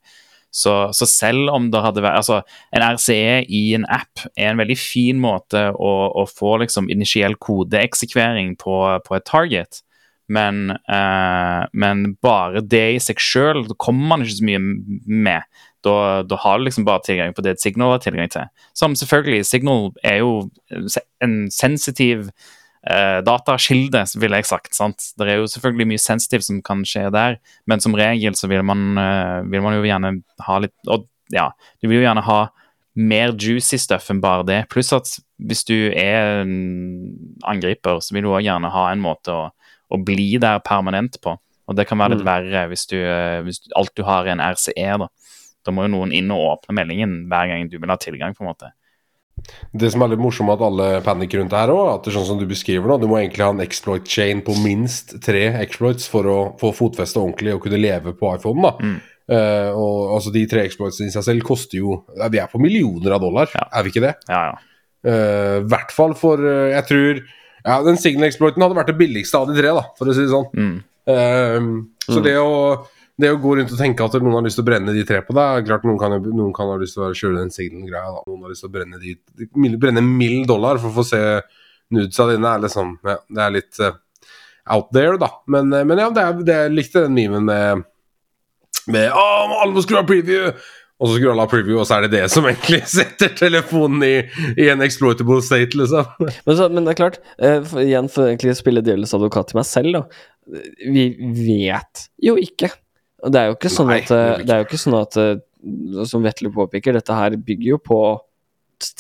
[0.55, 2.43] Så, så selv om det hadde vært Altså,
[2.75, 7.35] en RCE i en app er en veldig fin måte å, å få liksom initiell
[7.43, 8.77] kodeeksekvering på,
[9.07, 9.83] på et target.
[10.29, 14.62] Men, eh, men bare det i seg sjøl kommer man ikke så mye
[15.05, 15.49] med.
[15.85, 18.49] Da, da har du liksom bare tilgang på det Signal har tilgang til.
[18.77, 20.31] Som selvfølgelig, Signal er jo
[21.25, 22.31] en sensitiv
[22.89, 24.72] eh, datakilde, ville jeg sagt.
[24.77, 25.11] sant?
[25.18, 28.64] Det er jo selvfølgelig mye sensitivt som kan skje der, men som regel så vil
[28.64, 30.17] man, eh, vil man jo gjerne
[30.49, 32.41] ha litt Og ja, du vil jo gjerne ha
[32.95, 34.61] mer juicy stuff enn bare det.
[34.71, 35.09] Pluss at
[35.42, 36.55] hvis du er en
[37.42, 39.49] angriper, så vil du òg gjerne ha en måte å,
[39.93, 41.37] å bli der permanent på.
[41.69, 42.29] Og det kan være litt Mm.
[42.29, 44.99] verre hvis, du, eh, hvis alt du har er en RCE.
[44.99, 45.09] Da
[45.65, 48.35] Da må jo noen inn og åpne meldingen hver gang du vil ha tilgang.
[48.37, 48.71] på en måte.
[49.75, 52.19] Det som er litt morsomt at alle panikker rundt det her òg, at det er
[52.21, 55.49] sånn som du beskriver nå, du må egentlig ha en exploit chain på minst tre
[55.65, 58.61] exploits for å få fotfeste ordentlig og kunne leve på iPhone.
[58.63, 58.73] da.
[58.79, 59.01] Mm.
[59.25, 63.15] Uh, og altså De tre exploitsene i seg selv koster jo Vi er på millioner
[63.15, 63.65] av dollar, Ja.
[63.73, 64.17] er vi ikke det?
[64.29, 64.57] Ja, ja.
[65.05, 67.23] Uh, hvert fall for uh, Jeg tror
[67.64, 70.32] ja, den signal-exploiten hadde vært det billigste av de tre, da, for å si det
[70.32, 70.50] sånn.
[70.54, 70.76] Mm.
[71.14, 71.70] Eh,
[72.04, 72.26] så Mm.
[72.26, 72.50] det å
[73.16, 75.20] det å gå rundt og tenke at noen har lyst til å brenne de tre
[75.22, 78.11] på deg Klart noen kan, noen kan ha lyst til å kjøre den signal-greia.
[78.11, 78.22] da.
[78.26, 81.20] Noen har lyst til å brenne de brenne en mild dollar for å få se
[81.95, 82.49] nudesa dine.
[82.50, 83.92] Er liksom, ja, det er litt uh,
[84.74, 85.30] out there, da.
[85.46, 87.84] Men, eh, men ja, det er, det, jeg likte den memen med,
[88.91, 89.26] med Å,
[89.62, 90.50] alle må skru av preview!
[91.03, 94.04] Og så skrur han av preview, og så er det det som egentlig setter telefonen
[94.07, 94.14] i,
[94.61, 96.07] i en exploitable state, liksom.
[96.46, 99.50] Men, så, men det er klart, uh, for, igjen for egentlig å spille djevelens advokat
[99.50, 100.61] til meg selv, da.
[100.84, 102.71] Vi vet jo ikke.
[103.25, 104.96] Det er jo ikke sånn Nei, at det eh, vi Det er jo ikke sånn
[104.99, 105.38] at eh,
[106.11, 108.00] Som Vetle påpeker, dette her bygger jo på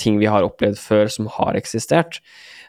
[0.00, 2.22] ting vi har opplevd før som har eksistert.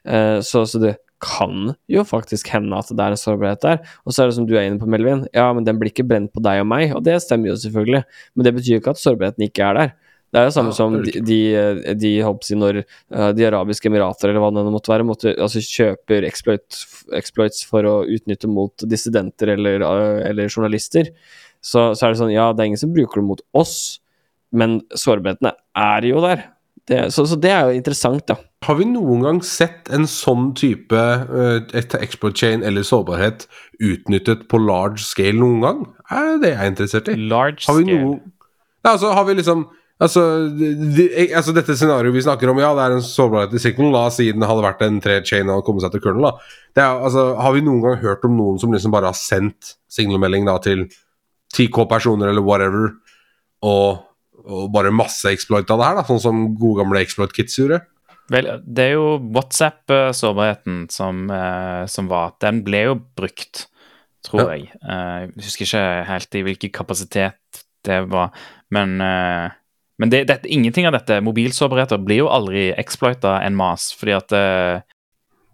[0.04, 3.78] Uh, Så, så det kan jo faktisk hende at det er en sårbarhet der.
[4.06, 5.26] Og så er det som du er inne på, Melvin.
[5.36, 8.04] Ja, men den blir ikke brent på deg og meg, og det stemmer jo selvfølgelig.
[8.36, 9.96] Men det betyr jo ikke at sårbarheten ikke er der.
[10.36, 14.32] Det er jo samme Ja, som de, de, de håper når eh, De arabiske emirater
[14.32, 16.80] eller hva det måtte være, måtte, altså kjøper exploit,
[17.16, 21.14] exploits for å utnytte mot dissidenter eller, eh, eller journalister,
[21.64, 24.02] så, så er det sånn Ja, det er ingen som bruker det mot oss,
[24.52, 25.56] men sårbarhetene
[25.86, 26.44] er jo der.
[26.86, 28.36] Det, så, så det er jo interessant, da.
[28.66, 33.48] Har vi noen gang sett en sånn type uh, export chain eller sårbarhet
[33.82, 35.82] utnyttet på large scale noen gang?
[36.14, 37.18] Er det det jeg er interessert i?
[37.32, 38.06] Large Har vi scale.
[38.06, 38.22] noe
[38.86, 40.22] ja, altså, har vi liksom Altså,
[40.52, 43.94] de, de, altså dette scenarioet vi snakker om, ja, det er en sårbarhet i Signal.
[43.94, 46.26] La oss si den hadde vært en tre-chain og kommet seg til kernel.
[46.28, 46.58] da.
[46.76, 49.78] Det er, altså, har vi noen gang hørt om noen som liksom bare har sendt
[49.88, 50.84] signalmelding da til
[51.56, 52.92] 10K personer eller whatever,
[53.64, 54.04] og,
[54.46, 57.82] og bare masse exploit av det her, da, sånn som gode gamle exploit kits gjorde?
[58.34, 63.68] Vel, det er jo WhatsApp-sårbarheten som, eh, som var Den ble jo brukt,
[64.26, 64.56] tror Ja.
[64.56, 64.72] jeg.
[64.82, 68.32] Eh, jeg husker ikke helt i hvilken kapasitet det var,
[68.72, 69.50] men eh,
[69.98, 74.36] men det, det, ingenting av dette, mobilsårbarheter, blir jo aldri exploita en mas, fordi at
[74.36, 74.82] eh,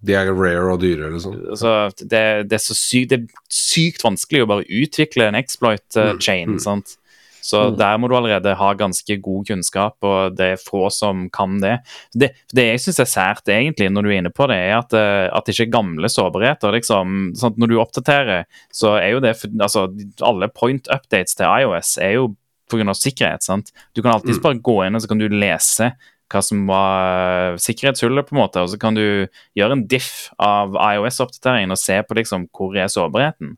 [0.02, 1.36] De er rare og dyre, liksom.
[1.54, 6.48] altså, det, det, er så sykt, det er sykt vanskelig å bare utvikle en exploit-chain.
[6.50, 6.64] Mm, mm.
[6.64, 6.96] sant?
[7.42, 7.78] Så Mm.
[7.78, 11.80] der må du allerede ha ganske god kunnskap, og det er få som kan det.
[12.14, 14.94] Det, det jeg syns er sært, egentlig, når du er inne på det, er at,
[14.94, 16.72] eh, at det ikke er gamle sårbarheter.
[16.72, 19.88] liksom, sånn Når du oppdaterer, så er jo det altså,
[20.22, 22.36] Alle point updates til iOS er jo
[22.70, 22.94] pga.
[22.96, 23.44] sikkerhet.
[23.44, 23.72] sant?
[23.94, 24.44] Du kan alltids Mm.
[24.44, 25.92] bare gå inn og så kan du lese
[26.32, 29.28] hva som var sikkerhetshullet, på en måte, og så kan du
[29.58, 33.58] gjøre en diff av IOS-oppdateringen og se på liksom hvor er sårbarheten.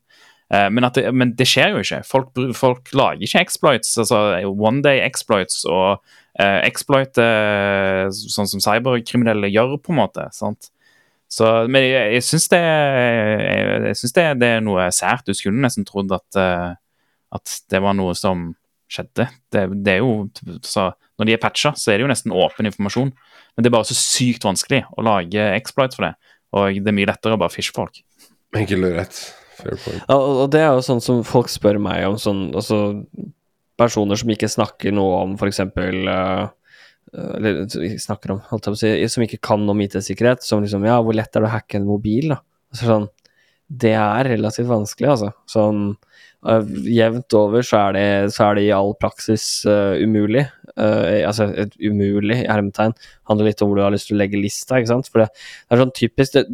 [0.52, 2.02] Eh, men, det, men det skjer jo ikke.
[2.08, 4.20] Folk, folk lager ikke exploits, altså
[4.52, 6.02] one day exploits og
[6.40, 10.28] uh, exploit eh, sånn som cyberkriminelle gjør, på en måte.
[10.36, 10.70] sant?
[11.32, 12.64] Så, men jeg, jeg syns det,
[14.14, 15.26] det, det er noe sært.
[15.26, 16.74] Du skulle nesten trodd at, uh,
[17.34, 18.52] at det var noe som
[18.92, 19.26] skjedde.
[19.50, 20.28] Det, det er jo,
[20.62, 23.14] så Når de er patcha, så er det jo nesten åpen informasjon.
[23.54, 26.14] Men det er bare så sykt vanskelig å lage exploits for det.
[26.54, 28.00] Og det er mye lettere å bare fishe folk.
[28.54, 29.20] Enkelt og rett.
[29.58, 30.04] Fair point.
[30.12, 32.98] Og og det er jo sånn som folk spør meg om sånn Altså
[33.80, 35.60] personer som ikke snakker noe om f.eks.
[35.74, 36.46] Uh,
[37.14, 37.64] eller
[38.02, 40.44] snakker om, holdt jeg på å si, som ikke kan om IT-sikkerhet.
[40.46, 42.40] Som liksom Ja, hvor lett er det å hacke en mobil, da?
[42.74, 43.08] Altså sånn
[43.66, 45.30] Det er relativt vanskelig, altså.
[45.50, 45.94] Sånn
[46.46, 48.04] uh, jevnt over så er det,
[48.34, 50.44] så er det i all praksis uh, umulig.
[50.74, 52.94] Uh, altså et umulig hermetegn
[53.28, 55.10] handler litt om hvor du har lyst til å legge lista, ikke sant.
[55.12, 56.44] For det, det er sånn typisk det,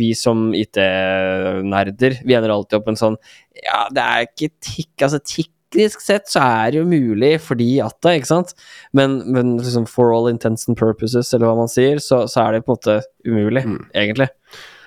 [0.00, 3.18] Vi som IT-nerder, vi ender alltid opp en sånn
[3.62, 7.96] Ja, det er ikke tikk, altså teknisk sett så er det jo mulig fordi at
[8.04, 8.52] det, ikke sant.
[8.96, 12.58] Men, men liksom for all intents and purposes, eller hva man sier, så, så er
[12.58, 12.98] det på en måte
[13.28, 13.78] umulig, Mm.
[13.96, 14.28] egentlig.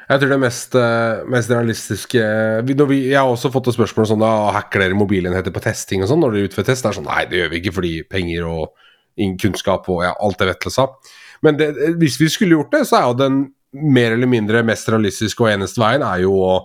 [0.05, 2.21] Jeg tror det mest, eh, mest realistiske
[2.67, 6.11] når vi, Jeg har også fått et spørsmål sånn hacker dere mobilenheter på testing og
[6.11, 6.85] sånn når dere utfører test.
[6.85, 8.87] Det er sånn Nei, det gjør vi ikke fordi penger og
[9.41, 10.89] kunnskap og ja, alt det Vetle sa.
[11.41, 11.69] Men det,
[11.99, 13.43] hvis vi skulle gjort det, så er jo den
[13.75, 16.55] mer eller mindre mest realistiske og eneste veien er jo å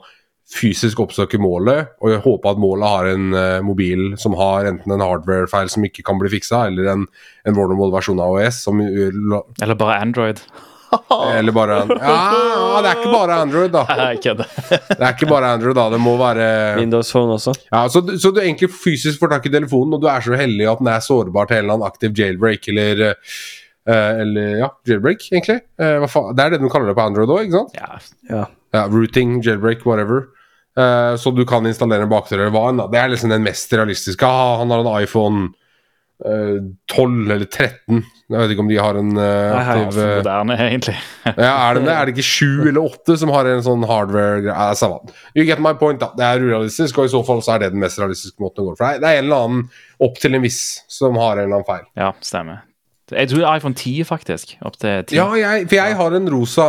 [0.51, 5.05] fysisk oppsøke målet, og håpe at målet har en uh, mobil som har enten en
[5.05, 7.05] hardware-feil som ikke kan bli fiksa, eller en,
[7.47, 10.43] en vulnerable versjon av OS som Eller bare Android.
[11.39, 13.85] Eller bare Ja, det er ikke bare Android, da.
[14.01, 14.49] Jeg kødder.
[14.91, 15.85] Det er ikke bare Android, da.
[15.95, 16.49] Det må være
[16.81, 17.55] Windows Phone også.
[17.71, 20.35] ja, så, du- så du egentlig fysisk får tak i telefonen, og du er så
[20.39, 23.15] heldig at den er sårbar til en eller annen aktiv jailbreak, eller eh,
[24.25, 25.61] Eller ja, jailbreak, egentlig.
[25.81, 26.35] Eh, hva faen?
[26.37, 27.79] Det er det de kaller det på Android òg, ikke sant?
[27.79, 28.03] Ja,
[28.37, 28.45] Ja.
[28.75, 30.29] Ja, routing, jailbreak, whatever.
[30.79, 32.79] Eh, så du kan installere en bakdør eller hva enn.
[32.79, 32.85] da.
[32.93, 34.23] Det er liksom den mest realistiske.
[34.27, 35.49] Ah, han har en iPhone
[36.21, 38.01] 12 eller 13.
[38.31, 39.25] Jeg vet ikke om de har en uh,
[39.59, 40.95] aktiv Nei, eh, moderne, egentlig.
[41.47, 41.95] ja, er det det?
[41.95, 45.15] Er det ikke 7 eller 8 som har en sånn hardware ja, samme.
[45.35, 46.13] You get my point, da.
[46.17, 48.71] Det er urealistisk, og i så fall så er det den mest realistiske måten å
[48.71, 49.01] gå for.
[49.03, 49.69] Det er en eller annen
[50.07, 51.87] opp til en viss som har en eller annen feil.
[51.99, 52.63] Ja, stemmer.
[53.11, 54.55] Jeg tror det er iPhone 10, faktisk.
[54.67, 55.17] Opp til 10.
[55.17, 56.67] Ja, jeg, for jeg har en rosa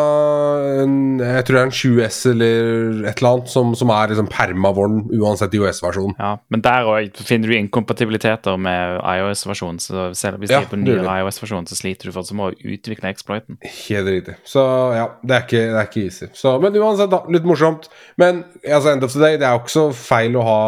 [0.84, 4.30] en, Jeg tror det er en 7S eller et eller annet som, som er liksom
[4.32, 6.16] permavorn uansett IOS-versjon.
[6.20, 9.80] Ja, men der òg finner du inkompatibiliteter med iOS-versjonen.
[9.84, 12.74] Så selv hvis Ja, de er på ny iOS-versjon, så sliter du fortsatt med å
[12.76, 13.60] utvikle exploiten.
[13.66, 14.38] Helt riktig.
[14.48, 14.64] Så
[14.98, 16.32] ja, det er ikke, det er ikke easy.
[16.38, 17.22] Så, men uansett, da.
[17.32, 17.90] Litt morsomt.
[18.22, 20.60] Men altså, end of the day, det er jo ikke så feil å ha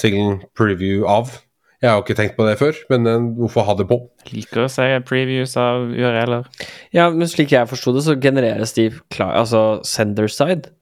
[0.00, 1.32] single preview av.
[1.80, 3.96] Jeg har ikke tenkt på det før, men eh, hvorfor ha det på?
[4.26, 6.44] Jeg Liker å se previews av URL-er.
[6.92, 10.74] Ja, men slik jeg forsto det, så genereres de klar, altså sender side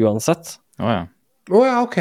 [0.00, 0.56] uansett.
[0.80, 1.04] Å ja.
[1.52, 1.98] Oh, ja, ok.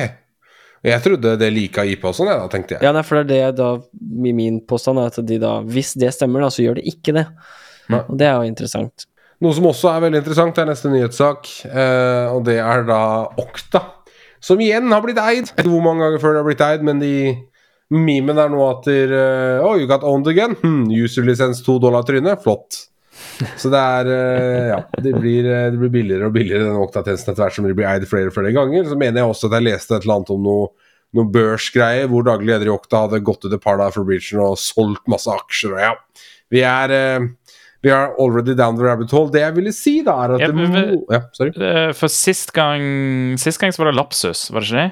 [0.87, 2.85] Jeg trodde det lika IP og sånn, ja, tenkte jeg.
[2.87, 3.73] Ja, nei, for det er det da
[4.23, 7.25] min påstand er at de da Hvis det stemmer, da, så gjør det ikke det.
[7.91, 8.01] Nei.
[8.05, 9.07] Og det er jo interessant.
[9.43, 13.01] Noe som også er veldig interessant, er neste nyhetssak, eh, og det er da
[13.43, 13.83] Okta.
[14.43, 15.49] Som igjen har blitt eid.
[15.49, 17.13] Jeg vet ikke hvor mange ganger før det har blitt eid, men de
[17.93, 20.55] memen er nå at der, eh, Oh, you got owned again.
[20.61, 22.43] Hmm, User-lisens to dollar trynet.
[22.43, 22.87] Flott.
[23.61, 27.33] Så det er eh, Ja, det blir, eh, det blir billigere og billigere, den Okta-tjenesten
[27.33, 28.85] etter hvert som de blir eid flere og flere ganger.
[28.89, 30.67] Så mener jeg også at jeg leste et eller annet om noe,
[31.17, 34.43] noe børsgreier hvor daglig leder i Okta hadde gått ut et par dager for breachen
[34.43, 35.77] og solgt masse aksjer.
[35.77, 35.93] Og ja,
[36.53, 36.95] vi er
[37.85, 39.29] vi er already down the rabbit hole.
[39.31, 41.53] Det jeg ville si, da, er at Ja, det må Ja, sorry.
[41.95, 44.89] For sist gang Sist gang så var det Lapsus, var det ikke det?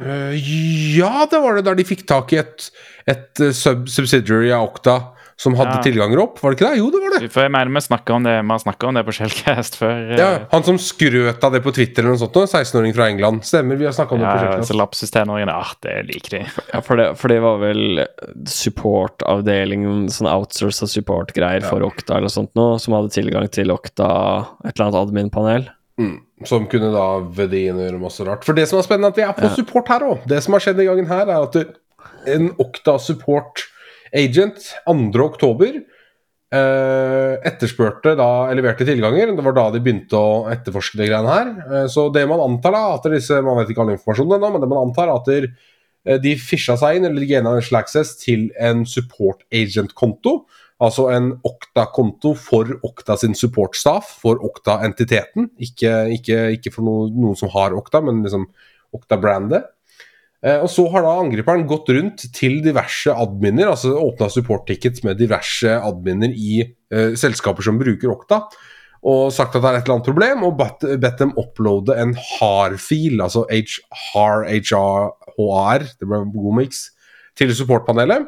[0.00, 0.36] Eh,
[0.96, 2.70] ja, det var det der de fikk tak i et,
[3.06, 5.00] et eh, sub subsidiary av Okta
[5.42, 5.82] som hadde Ja.
[5.82, 6.36] tilganger opp.
[6.38, 6.78] Var det ikke det?
[6.78, 7.28] Jo, det var det.
[7.32, 10.12] For jeg mener vi snakket om det Vi har om det på Shellcast før.
[10.12, 13.42] eh, Ja, Han som skrøt av det på Twitter eller noe sånt, 16-åring fra England.
[13.42, 14.70] Stemmer, vi har snakka om det på Shellcast.
[14.70, 16.44] Ja, lapsus-tenåringene, ah, det liker de.
[16.72, 18.06] Ja, for det, for det var vel
[18.46, 24.08] supportavdelingen, sånn outsourca support-greier for Okta eller sånt noe, som hadde tilgang til Okta,
[24.64, 25.68] et eller annet admin-panel.
[26.00, 26.14] Mm,
[26.48, 28.44] som kunne da ved det gjøre masse rart.
[28.46, 30.26] For det som er spennende, er at vi er på support her òg.
[30.28, 31.58] Det som har skjedd i gangen her, er at
[32.32, 33.66] en Okta support
[34.12, 35.24] agent 2.
[35.24, 35.80] oktober
[36.52, 39.34] eh, etterspurte da leverte tilganger.
[39.36, 41.52] Det var da de begynte å etterforske de greiene her.
[41.66, 44.64] Eh, så det man antar, da, at disse, man vet ikke all informasjonen ennå, men
[44.64, 45.48] det man antar, er at der,
[46.06, 50.42] eh, de fisha seg inn, eller gaina en access til en support agent-konto.
[50.82, 55.52] Altså en Okta-konto for Okta sin support-staff, for Okta-entiteten.
[55.62, 58.48] Ikke, ikke, ikke for noe, noen som har Okta, men liksom
[58.96, 59.68] Okta-brandet.
[60.42, 65.20] Eh, og så har da angriperen gått rundt til diverse adminer, altså åpna support-tickets med
[65.22, 68.42] diverse adminer i eh, selskaper som bruker Okta,
[69.06, 73.22] og sagt at det er et eller annet problem, og bedt, dem uploade en HAR-fil,
[73.22, 74.46] altså HR,
[75.38, 76.88] HR, det ble en god mix,
[77.38, 78.26] til supportpanelet.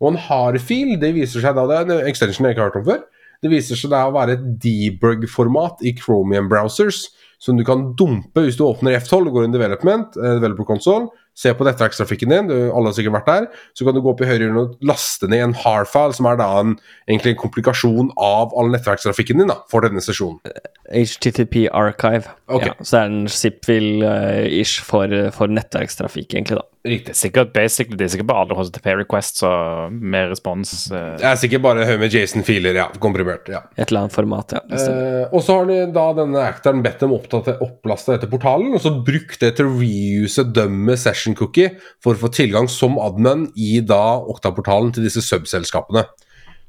[0.00, 2.82] Og en hardfil, det viser seg da, det er en extension jeg ikke har hørt
[2.82, 3.00] om før,
[3.40, 7.06] det viser seg da å være et debug-format i Chromium-browsers,
[7.40, 10.68] som du kan dumpe hvis du åpner F12 og går inn i development, eh, developer
[10.68, 11.08] console,
[11.40, 13.46] se på nettverkstrafikken din, du, alle har sikkert vært der,
[13.78, 16.40] så kan du gå opp i høyre hjørne og laste ned en hardfile, som er
[16.40, 16.74] da en,
[17.08, 20.42] egentlig en komplikasjon av all nettverkstrafikken din da, for denne sesjonen.
[20.90, 22.34] HTTP Archive.
[22.50, 22.74] Okay.
[22.74, 26.66] Ja, så det en zip-fil-ish for, for nettverkstrafikk, egentlig, da.
[26.80, 27.12] Riktig.
[27.12, 30.70] Er sikkert basically, det er sikkert bare alle HTTP requests og mer respons.
[30.88, 31.18] Uh...
[31.20, 33.60] Det er sikkert bare haug med Jason-filer, ja, komprimert, ja.
[33.76, 34.62] Et eller annet format, ja.
[34.64, 34.78] Uh.
[34.80, 38.94] Eh, og så har de da denne actoren bedt dem opplaste dette portalen, og så
[38.96, 43.82] brukt det til å reuse dømme session cookie for å få tilgang som admin i
[43.84, 44.00] da
[44.32, 46.06] Okta-portalen til disse sub-selskapene.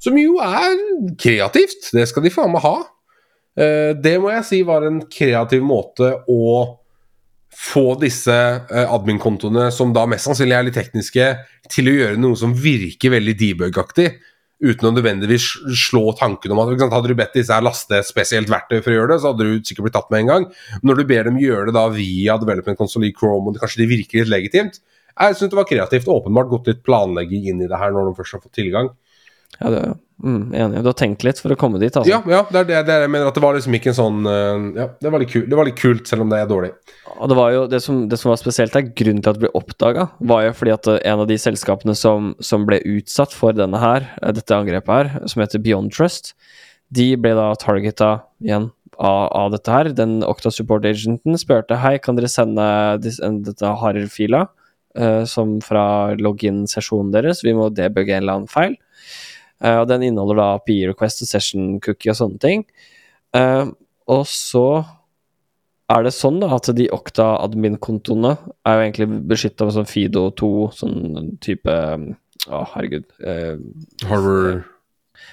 [0.02, 0.76] Som jo er
[1.24, 2.76] kreativt, det skal de faen meg ha.
[3.56, 6.52] Uh, det må jeg si var en kreativ måte å
[7.62, 11.30] få disse eh, admin-kontoene, som da mest sannsynlig er litt tekniske,
[11.70, 14.10] til å gjøre noe som virker veldig debug-aktig
[14.62, 15.46] uten å nødvendigvis
[15.88, 18.96] slå tanken om at sant, Hadde du bedt disse her laste spesielt verktøy for å
[18.96, 20.48] gjøre det, så hadde du sikkert blitt tatt med en gang.
[20.86, 23.82] Når du ber dem gjøre det da via development console i Chrome, og det kanskje
[23.82, 24.78] det virker litt legitimt
[25.18, 28.10] Jeg syns det var kreativt og åpenbart gått litt planlegging inn i det her når
[28.10, 28.92] de først har fått tilgang.
[29.58, 29.80] Ja, det,
[30.24, 30.80] mm, enig.
[30.82, 32.08] Du har tenkt litt for å komme dit, altså.
[32.10, 33.98] Ja, ja det er det, det er, jeg mener at det var liksom ikke en
[33.98, 36.50] sånn eh, Ja, det var litt kult, det var litt kult selv om det er
[36.50, 36.72] dårlig.
[37.12, 39.44] Og det var jo det som, det som var spesielt her, grunnen til at det
[39.44, 43.34] ble oppdaga, var jo fordi at eh, en av de selskapene som, som ble utsatt
[43.36, 46.32] for denne her, eh, dette angrepet her, som heter Beyond Trust,
[46.92, 49.92] de ble da targeta igjen av, av dette her.
[49.96, 52.66] Den Octa Support Agenten spurte hei, kan dere sende
[53.02, 54.46] dette harer-fila
[54.98, 55.84] eh, som fra
[56.20, 58.76] login-sesjonen deres, vi må debugge en eller annen feil.
[59.62, 62.66] Eh, og den inneholder da API request og session cookie og sånne ting.
[63.36, 63.64] Eh,
[64.12, 64.66] og så
[65.92, 68.34] er det sånn da at de Okta admin-kontoene
[68.66, 71.78] er jo egentlig beskytta med sånn Fido 2, sånn type
[72.42, 73.04] Å, herregud.
[73.22, 73.58] Eh,
[74.08, 74.64] Harvard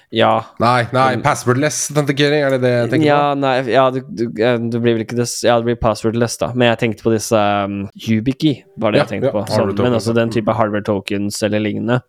[0.10, 0.31] ja.
[0.57, 4.77] Nei, nei, passwordless authenticating, er det det jeg tenker Ja, nei, ja, du, du, du,
[4.81, 6.49] blir vel ikke det Ja, det blir passwordless, da.
[6.56, 9.43] Men jeg tenkte på disse um, YubiKey, var det Ja, jeg tenkte ja, på.
[9.45, 11.99] hardware Sånn, men også den type hardware tokens eller lignende.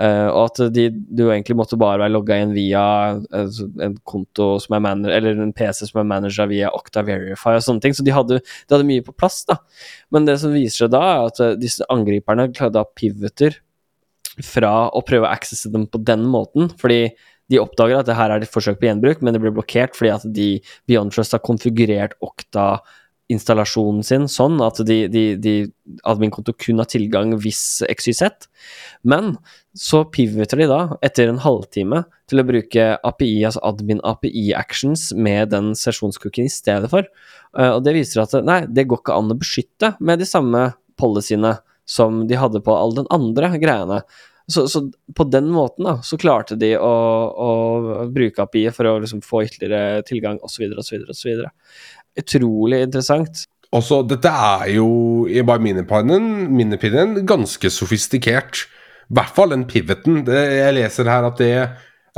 [0.00, 2.82] Eh, og at de, du egentlig måtte bare være logga inn via
[3.36, 7.58] eh, en konto som er manager, eller en PC som er manager via Octa Verify
[7.58, 7.96] og sånne ting.
[7.96, 9.58] Så de hadde, de hadde mye på plass, da.
[10.14, 13.58] Men det som viser seg da, er at eh, disse angriperne klarer da pivoter
[14.46, 17.10] fra å prøve å accesse dem på den måten, fordi
[17.50, 20.12] de oppdager at det her er et forsøk på gjenbruk, men det blir blokkert fordi
[20.14, 20.50] at de
[20.88, 22.14] Beyond Trust har konfigurert
[23.30, 25.54] Okta-installasjonen sin sånn at de, de, de
[26.02, 28.48] admin-konto kun har tilgang hvis XYZ.
[29.02, 29.36] Men
[29.74, 35.50] så pivoter de da, etter en halvtime, til å bruke API, altså admin API-actions med
[35.54, 37.06] den sesjonscookien i stedet for.
[37.56, 40.72] Eh, og det viser at nei, det går ikke an å beskytte med de samme
[40.98, 44.02] policyene som de hadde på all den andre greiene.
[44.50, 44.82] Så, så
[45.14, 46.90] på den måten da, så klarte de å,
[47.30, 47.50] å
[48.10, 50.64] bruke API for å liksom få ytterligere tilgang osv.
[50.80, 51.04] osv.
[51.12, 51.44] osv.
[52.18, 53.44] Utrolig interessant.
[53.70, 54.88] Også, dette er jo,
[55.30, 58.64] i bare min opinion, ganske sofistikert.
[59.10, 60.24] I hvert fall den pivoten.
[60.26, 61.54] Det, jeg leser her at det,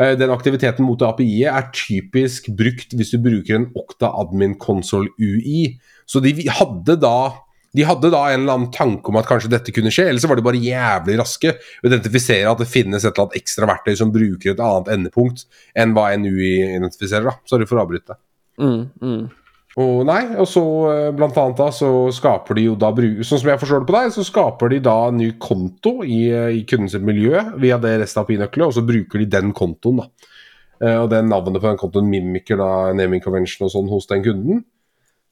[0.00, 5.12] eh, den aktiviteten mot API-et er typisk brukt hvis du bruker en Okta Admin Console
[5.20, 5.76] UI.
[6.08, 7.16] Så de hadde da
[7.72, 10.28] de hadde da en eller annen tanke om at kanskje dette kunne skje, eller så
[10.28, 13.94] var de bare jævlig raske å identifisere at det finnes et eller annet ekstra verktøy
[13.96, 17.30] som bruker et annet endepunkt enn hva en UI identifiserer.
[17.30, 17.38] da.
[17.48, 18.18] Sorry for å avbryte.
[18.60, 19.22] Mm, mm.
[19.80, 23.48] Og nei, og så eh, blant annet da så skaper de jo da Sånn som
[23.48, 26.66] jeg forstår det på deg, så skaper de da en ny konto i, eh, i
[26.68, 30.28] kundens miljø via det REST-API-nøkkelet, og så bruker de den kontoen, da.
[30.82, 32.68] Eh, og det navnet på den kontoen mimiker da
[32.98, 34.62] naming convention og sånn hos den kunden.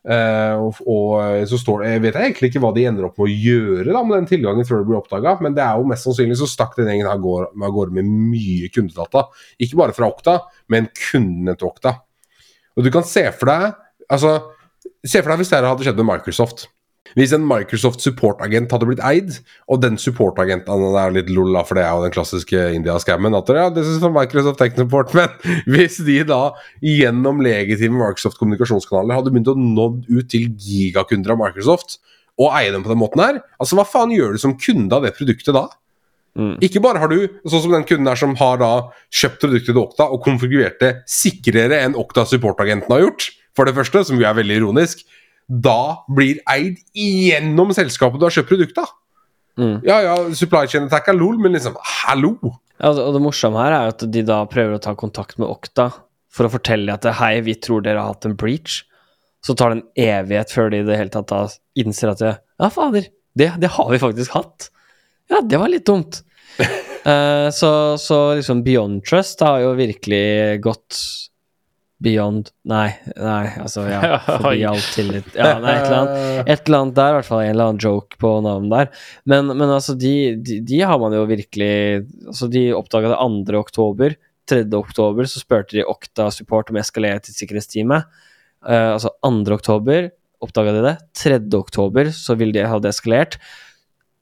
[0.00, 3.34] Og, og så står det Jeg vet egentlig ikke hva de ender opp med å
[3.36, 6.38] gjøre da med den tilgangen før det blir oppdaga, men det er jo mest sannsynlig
[6.40, 9.26] så stakk den gjengen går- av gårde med mye kundedata.
[9.60, 10.38] Ikke bare fra Okta,
[10.72, 11.98] men kundene til Okta.
[12.80, 13.76] Og du kan se for deg
[14.10, 14.36] Altså,
[15.06, 16.68] se for deg hvis det her hadde skjedd med Microsoft.
[17.18, 19.32] Hvis en Microsoft support-agent hadde blitt eid,
[19.66, 23.34] og den support-agenten Det er litt lol, for det er jo den klassiske India-scammen.
[23.34, 25.32] At ja, det er Microsoft Tech Support, men
[25.66, 26.52] hvis de da
[26.84, 31.98] gjennom legitime Microsoft-kommunikasjonskanaler hadde begynt å nå ut til gigakunder av Microsoft,
[32.40, 35.04] og eie dem på den måten her, altså hva faen gjør du som kunde av
[35.04, 35.66] det produktet da?
[36.38, 36.54] Mm.
[36.62, 38.70] Ikke bare har du, sånn som den kunden her som har da
[39.10, 43.26] kjøpt produktet til Okta og konfigurert det sikrere enn Okta support-agenten har gjort,
[43.60, 45.04] for det første, som jo er veldig ironisk,
[45.50, 48.92] da blir eid gjennom selskapet du har kjøpt produktet av.
[49.60, 49.80] Mm.
[49.84, 51.76] Ja ja, supply chain attack er lol, men liksom,
[52.06, 52.36] hallo!
[52.78, 55.50] Ja, altså, og det morsomme her er at de da prøver å ta kontakt med
[55.50, 55.90] Okta
[56.32, 58.84] for å fortelle at hei, vi tror dere har hatt en breach.
[59.44, 61.42] Så tar det en evighet før de i det hele tatt da
[61.80, 64.70] innser at det, ja, fader, det, det har vi faktisk hatt.
[65.32, 66.22] Ja, det var litt dumt.
[66.60, 71.02] uh, så, så liksom Beyond Trust har jo virkelig gått
[72.00, 75.28] Beyond Nei, nei, altså ja, forbi all tillit.
[75.36, 76.48] Ja, nei, et eller annet.
[76.54, 79.04] Et eller annet der, i hvert fall en eller annen joke på navnet der.
[79.28, 81.72] Men, men altså, de, de, de har man jo virkelig
[82.30, 83.20] Altså, de oppdaga det
[83.52, 83.60] 2.
[83.60, 84.16] oktober.
[84.50, 84.64] 3.
[84.74, 88.08] oktober så spurte de Okta Support om å eskalere til sikkerhetsteamet.
[88.64, 89.44] Uh, altså 2.
[89.54, 90.10] oktober
[90.40, 90.94] oppdaga de det.
[91.20, 91.40] 3.
[91.58, 93.36] oktober så ville de ha det eskalert.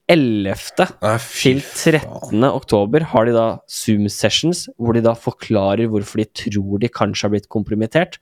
[0.09, 0.95] 11.
[1.05, 2.45] Nei, til 13.
[2.49, 7.35] oktober har de da Zoom-sessions, hvor de da forklarer hvorfor de tror de kanskje har
[7.35, 8.17] blitt kompromittert.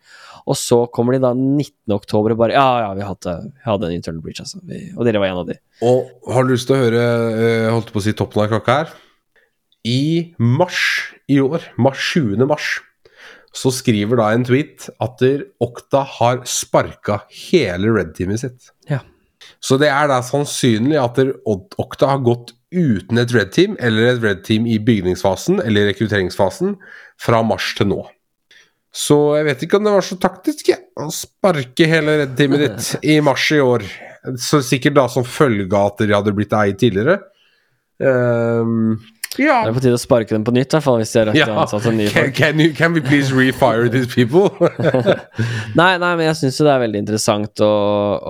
[0.50, 1.94] Og så kommer de da 19.
[1.94, 4.60] oktober og bare Ja, ja, vi hadde, vi hadde en internal breach, altså.
[4.66, 5.58] Vi, og dere var en av de.
[5.86, 7.06] Og har du lyst til å høre
[7.38, 8.94] jeg holdt på å si toppen av klokka her?
[9.86, 10.82] I mars
[11.30, 12.46] i år, mars 20.
[12.50, 12.80] mars,
[13.56, 15.22] så skriver da en tweet at
[15.62, 18.72] Okta har sparka hele Red-teamet sitt.
[18.90, 19.04] Ja.
[19.62, 24.66] Så det er da sannsynlig at Okta har gått uten et Red-team, eller et Red-team
[24.68, 26.76] i bygningsfasen eller rekrutteringsfasen,
[27.20, 28.02] fra mars til nå.
[28.96, 30.78] Så jeg vet ikke om det var så taktisk ja.
[31.00, 33.84] å sparke hele Red-teamet ditt i mars i år.
[34.42, 37.20] Så sikkert da som følge av at de hadde blitt eid tidligere.
[38.00, 38.96] Um,
[39.38, 39.60] Ja.
[39.64, 41.28] Det er på tide å sparke dem på nytt, i hvert fall hvis de har
[41.30, 42.36] rett til å ansette nye Can, folk.
[42.38, 44.48] can, you, can we please refire these people?
[45.80, 47.72] Nei, nei, men jeg syns jo det er veldig interessant å,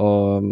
[0.03, 0.49] øh,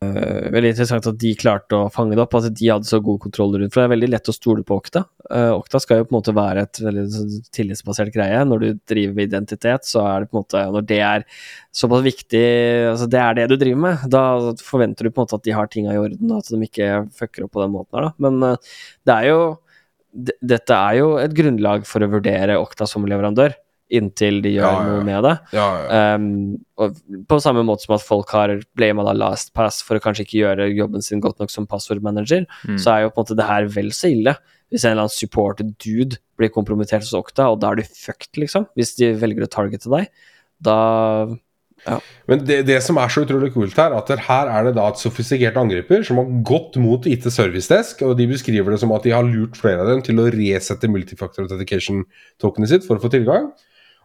[0.00, 3.52] Veldig interessant at de klarte å fange det opp, at de hadde så god kontroll
[3.60, 5.02] rundt For det er veldig lett å stole på Okta.
[5.28, 8.38] Uh, Okta skal jo på en måte være et veldig sånn tillitsbasert greie.
[8.48, 11.26] Når du driver med identitet, så er det på en måte Når det er
[11.76, 12.44] såpass viktig
[12.94, 14.24] Altså det er det du driver med, da
[14.64, 16.90] forventer du på en måte at de har tinga i orden, at de ikke
[17.20, 18.24] fucker opp på den måten her, da.
[18.24, 19.40] Men øh, det er jo
[20.40, 23.52] Dette er jo et grunnlag for å vurdere Okta som leverandør,
[23.90, 24.92] inntil de gjør Ja, ja, ja.
[24.94, 25.34] noe med det.
[25.56, 26.00] ja, ja.
[26.16, 30.38] Um, på samme måte som at folk har blama da LastPass for å kanskje ikke
[30.40, 32.78] gjøre jobben sin godt nok som passordmanager, Mm.
[32.78, 34.36] så er jo på en måte det her vel så ille.
[34.70, 38.36] Hvis en eller annen supported dude blir kompromittert hos Okta, og da er du fucked,
[38.38, 38.66] liksom.
[38.78, 40.08] Hvis de velger å targete deg,
[40.62, 40.76] da
[42.28, 45.00] Men det, det som er så utrolig kult her, at her er det da et
[45.00, 49.02] sofistikert angriper som har gått mot IT Service Desk, og de beskriver det som at
[49.06, 53.08] de har lurt flere av dem til å resette multifactor authentication-tokenet sitt for å få
[53.14, 53.48] tilgang.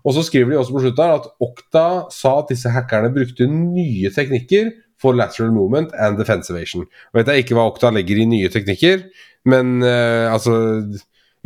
[0.06, 4.12] Og så skriver de også på slutten at Okta sa at disse hackerne brukte nye
[4.14, 4.72] teknikker
[5.02, 6.86] for lateral movement and defense evasion.
[6.86, 9.08] Nå vet jeg ikke hva Okta legger i nye teknikker,
[9.50, 10.56] men uh, altså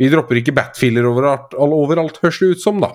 [0.00, 2.94] Vi dropper ikke batfiller overalt, overalt, høres det ut som, da.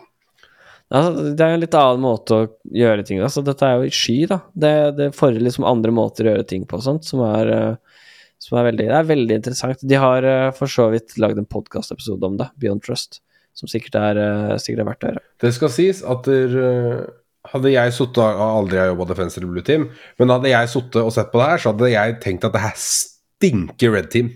[0.93, 2.47] Altså, det er jo en litt annen måte å
[2.77, 4.39] gjøre ting altså, Dette er jo i sky, da.
[4.53, 8.01] Det, det fordrer liksom andre måter å gjøre ting på sånt, som er, eh,
[8.41, 9.81] som er veldig Det er veldig interessant.
[9.81, 13.23] De har eh, for så vidt lagd en podkastepisode om det, Beyond Trust,
[13.55, 15.23] som sikkert er, eh, sikkert er verdt å høre.
[15.41, 17.05] Det skal sies at der, eh,
[17.51, 21.03] hadde jeg sittet Jeg har aldri jobba Defense eller Blue Team, men hadde jeg sittet
[21.03, 24.31] og sett på det her, så hadde jeg tenkt at det her stinker Red Team.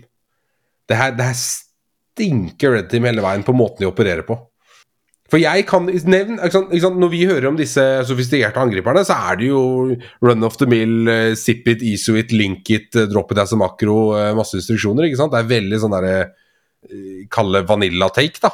[0.88, 4.38] Det her, det her stinker Red Team hele veien på måten de opererer på.
[5.30, 9.04] For jeg kan nevne ikke sant, ikke sant, Når vi hører om disse sofistikerte angriperne,
[9.06, 12.90] så er det jo run of the mill, uh, zip it, iso it, link it,
[13.12, 15.06] drop it as a makro, eh, masse instruksjoner.
[15.06, 15.30] ikke sant?
[15.30, 16.32] Det er veldig sånn derre
[17.30, 18.48] Kalle vanilla-take, da.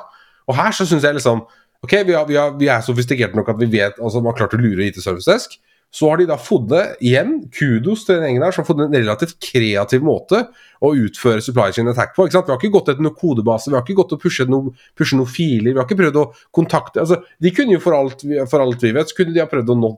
[0.47, 1.47] Og her så syns jeg liksom
[1.85, 4.39] Ok, vi, har, vi, har, vi er sofistikerte nok at vi vet altså man har
[4.39, 5.59] klart å lure IT Service Desk.
[5.97, 8.99] Så har de da funnet, igjen, kudos til den gjengen her, som har funnet en
[8.99, 10.43] relativt kreativ måte
[10.85, 12.27] å utføre supply chain attack på.
[12.27, 12.51] ikke sant?
[12.51, 15.17] Vi har ikke gått etter noen kodebase, vi har ikke gått og pushet noen, pushe
[15.17, 18.65] noen filer, vi har ikke prøvd å kontakte altså, De kunne jo for alt, for
[18.65, 19.93] alt vi vet, så kunne de ha prøvd å nå,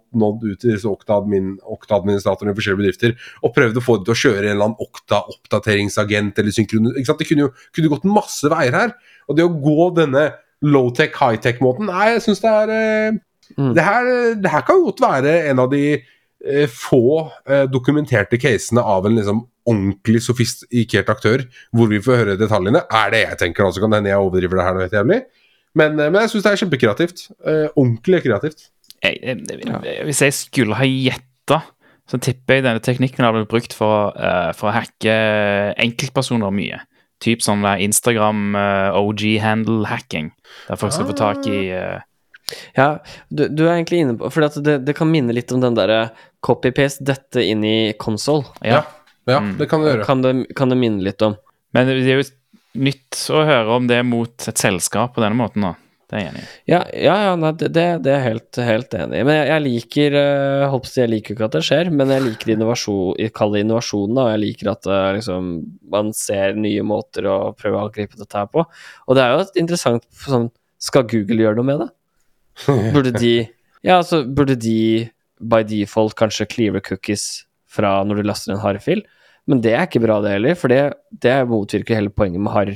[0.44, 4.20] ut til disse Okta-admin- Okta-administratorene i forskjellige bedrifter og prøvd å få dem til å
[4.22, 6.92] kjøre en eller annen Okta-oppdateringsagent eller synkron...
[6.94, 7.24] ikke sant?
[7.24, 8.94] Det kunne jo kunne gått masse veier her.
[9.26, 10.28] Og det å gå denne
[10.64, 13.18] low-tech, high-tech-måten Nei, jeg syns det er eh,
[13.56, 13.72] Mm.
[13.76, 14.08] det, her,
[14.42, 17.02] det her kan godt være en av de eh, få
[17.48, 21.44] eh, dokumenterte casene av en liksom ordentlig sofistikert aktør,
[21.76, 22.84] hvor vi får høre detaljene.
[22.88, 24.98] Er det jeg tenker, da, så kan det hende jeg overdriver det her noe helt
[24.98, 25.22] jævlig.
[25.78, 27.24] Men, eh, men jeg syns det er kjempekreativt.
[27.44, 28.68] Eh, ordentlig kreativt.
[29.04, 31.62] jeg, jeg, Hvis jeg skulle ha gjetta,
[32.08, 35.12] så tipper jeg denne teknikken har blitt brukt for, uh, for å hacke
[35.76, 36.80] enkeltpersoner mye.
[37.18, 40.30] Typ sånn Instagram eh, OG-handle-hacking,
[40.68, 41.98] der folk skal få tak i eh,
[42.76, 42.88] Ja,
[43.28, 46.10] du, du er egentlig inne på For det, det kan minne litt om den derre
[46.44, 48.46] copy-paste dette inn i console.
[48.64, 48.84] Ja.
[49.28, 49.58] Ja, Mm.
[49.58, 50.04] det kan det gjøre.
[50.08, 51.34] Kan det, kan det minne litt om.
[51.76, 52.28] Men det er jo
[52.80, 55.74] nytt å høre om det mot et selskap på denne måten, da.
[56.08, 56.46] Det er jeg enig i.
[56.70, 59.24] Ja, ja, ja nei, det, det det er jeg helt, helt enig i.
[59.28, 63.18] Men jeg, jeg liker uh, Jeg liker ikke at det skjer, men jeg liker innovasjon,
[63.20, 64.14] jeg det innovasjonen.
[64.16, 65.50] da, og Jeg liker at uh, liksom,
[65.92, 68.64] man ser nye måter å prøve å angripe dette her på.
[68.64, 70.48] Og det er jo interessant sånn
[70.80, 71.90] Skal Google gjøre noe med det?
[72.94, 73.34] Burde de
[73.84, 75.08] Ja, altså, burde de
[75.38, 79.04] by default kanskje cleare cookies fra når du laster en harrfil?
[79.48, 80.82] Men det er ikke bra, det heller, for det,
[81.24, 82.74] det motvirker hele poenget med harr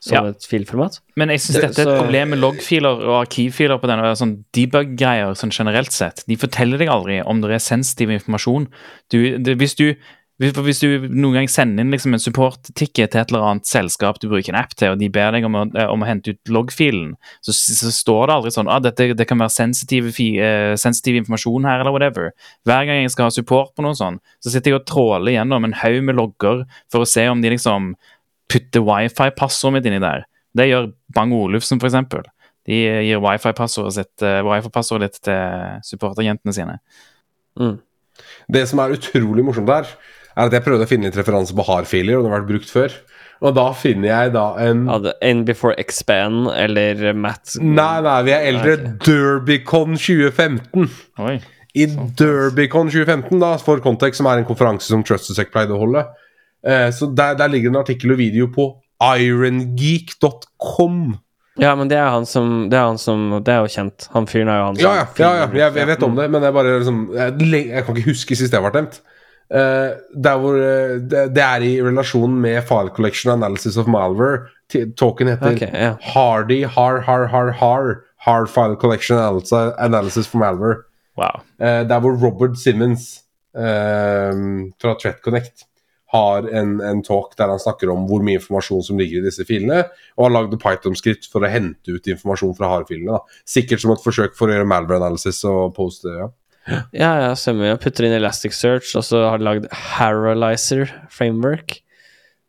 [0.00, 0.30] som Ja.
[0.30, 1.00] et filformat.
[1.18, 5.34] Men jeg syns dette er et problem med loggfiler og arkivfiler på denne sånn debug-greier
[5.38, 6.22] sånn generelt sett.
[6.30, 8.68] De forteller deg aldri om det er sensitiv informasjon.
[9.10, 9.96] Du, det, hvis, du,
[10.38, 14.28] hvis, du noen gang sender inn liksom en support-ticket til et eller annet selskap du
[14.30, 16.52] bruker en app til, og de ber deg om å, eh, om å hente ut
[16.54, 21.66] loggfilen, så, så står det aldri sånn ah, dette, det kan være eh, sensitiv informasjon
[21.66, 22.30] her, eller whatever.
[22.68, 25.66] Hver gang jeg skal ha support på noe sånt, så sitter jeg og tråler gjennom
[25.66, 27.96] en haug med logger for å se om de liksom
[28.48, 30.22] putter wifi-passordet mitt inni der.
[30.54, 32.22] Det gjør Bang Olufsen, for eksempel.
[32.68, 32.78] De
[33.08, 36.78] gir wifi-passordet eh, wifi litt til supporterjentene sine.
[37.58, 37.80] Mm.
[38.54, 39.90] Det som er utrolig morsomt der,
[40.38, 42.70] er at jeg prøvde å finne litt referanse på hardfiler, og det har vært brukt
[42.70, 42.90] før.
[43.38, 44.80] Og da finner jeg da en
[45.22, 48.72] In Before Expand eller Matt Nei, nei, vi er eldre.
[48.74, 48.96] Okay.
[49.06, 50.88] Derbycon 2015.
[51.22, 51.36] Oi.
[51.78, 51.86] I
[52.18, 56.02] Derbycon 2015, da, for Context, som er en konferanse som TrustedSec pleide å holde,
[56.66, 58.64] eh, så der, der ligger en artikkel og video på
[58.98, 60.98] irongeek.com.
[61.58, 64.06] Ja, men det er han som Det er han som Det er jo kjent.
[64.12, 66.26] Han fyren er jo han som Ja, ja, ja, ja jeg, jeg vet om det,
[66.30, 68.94] men jeg bare liksom jeg, jeg kan ikke huske sist det har vært nevnt.
[69.48, 74.48] Hvor eh, det, det er i relasjon med File Collection Analysis of Malware.
[74.68, 75.96] Talken heter okay, yeah.
[76.14, 80.82] Hardy Har Har Har Har Hard File Collection Analysis, Analysis for Malware.
[81.16, 81.40] Wow.
[81.60, 83.22] Eh, der hvor Robert Simmons
[83.56, 84.34] eh,
[84.80, 85.64] fra Threat Connect
[86.12, 89.44] har en, en talk der han snakker om hvor mye informasjon som ligger i disse
[89.44, 89.82] filene,
[90.16, 93.18] og har lagd Python-skritt for å hente ut informasjon fra hardfilene.
[93.18, 93.40] da.
[93.48, 96.14] Sikkert som et forsøk for å gjøre malware analysis og poste.
[96.16, 96.30] ja.
[96.92, 97.72] Ja, ja, stemmer.
[97.72, 101.80] Jeg putter inn Elasticsearch, og så har de lagd Haralizer framework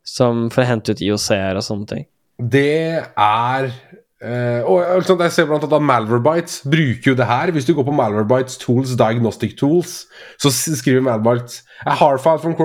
[0.08, 2.08] som for å hente ut IOC-er og sånne ting.
[2.40, 3.72] Det er
[4.20, 7.52] Uh, og altså, Jeg ser blant annet at Malwarebytes bruker jo det her.
[7.56, 12.56] Hvis du går på Malwarebytes Tools, Diagnostic Tools, så skriver Malwarebytes A hard file from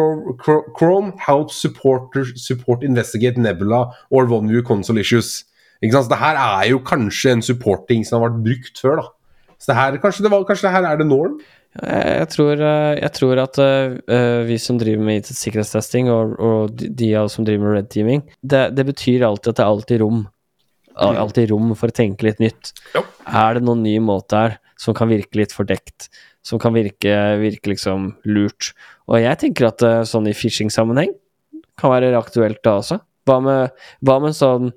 [0.75, 5.45] Chrome, helps support investigate Nebula or OneView console issues.
[5.81, 6.09] Ikke sant?
[6.09, 8.97] Så det her er jo kanskje en supporting som har vært brukt før.
[8.97, 9.07] da
[9.59, 11.39] Så det her, kanskje, det var, kanskje det her er det norm?
[11.75, 16.77] Jeg, tror, eh, jeg tror at eh, eh, vi som driver med IT-sikkerhetstesting, og, og
[16.79, 19.73] de, av oss som driver med red teaming, det, det betyr alltid at det er
[19.73, 20.21] alltid rom.
[20.95, 22.71] Al- Alltid rom for å tenke litt nytt.
[22.95, 23.03] Jo.
[23.27, 26.07] Er det noen ny måte her som kan virke litt fordekt?
[26.47, 27.11] Som kan virke,
[27.41, 28.71] virke liksom lurt?
[29.11, 31.11] Og jeg tenker at sånn i phishing-sammenheng
[31.81, 33.01] kan være aktuelt da også.
[33.27, 33.75] Hva med,
[34.07, 34.69] hva med sånn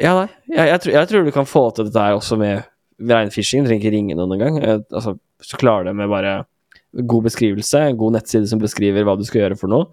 [0.00, 2.62] Ja, nei, jeg, jeg, tror, jeg tror du kan få til dette her også med
[3.00, 4.60] Du trenger ikke ringe noen engang.
[4.60, 6.44] Eh, Altså, hvis du klarer det med bare
[7.06, 9.88] god beskrivelse, god nettside som beskriver hva du skal gjøre for noe,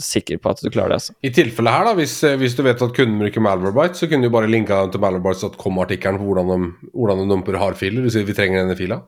[0.00, 1.14] sikker på at du klarer det, altså.
[1.26, 4.26] I tilfellet her, da, hvis, eh, hvis du vet at kunden bruker Malwarebyte, så kunne
[4.26, 8.04] du bare linka dem til malwarebytes.com-artikkelen på hvordan de, hvordan de dumper hardfiler.
[8.04, 9.02] Du sier vi trenger denne fila.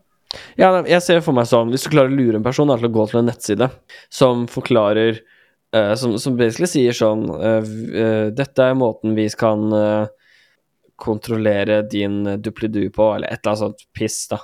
[0.57, 2.89] Ja, jeg ser for meg sånn Hvis du klarer å lure en person da, til
[2.89, 3.69] å gå til en nettside
[4.09, 5.19] som forklarer
[5.77, 10.07] uh, som, som basically sier sånn uh, eh, Dette er måten vi kan eh,
[11.01, 14.41] kontrollere din dupledu på, eller et eller annet sånt piss, da.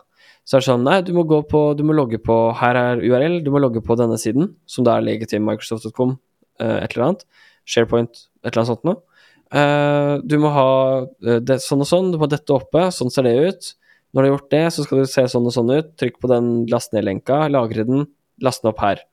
[0.48, 3.02] Så er det sånn Nei, du må gå på Du må logge på Her er
[3.04, 6.16] URL, du må logge på denne siden, som da er legitim Microsoft.com,
[6.62, 7.26] eh, et eller annet.
[7.68, 9.02] SharePoint, et eller annet sånt noe.
[9.48, 10.70] Eh, du må ha
[11.04, 13.70] eh, det, sånn og sånn, du må ha dette oppe, sånn ser det ut.
[14.12, 15.92] Når du har gjort det, så skal du se sånn og sånn ut.
[16.00, 18.06] Trykk på den last ned-lenka, lagre den,
[18.44, 19.04] last den opp her.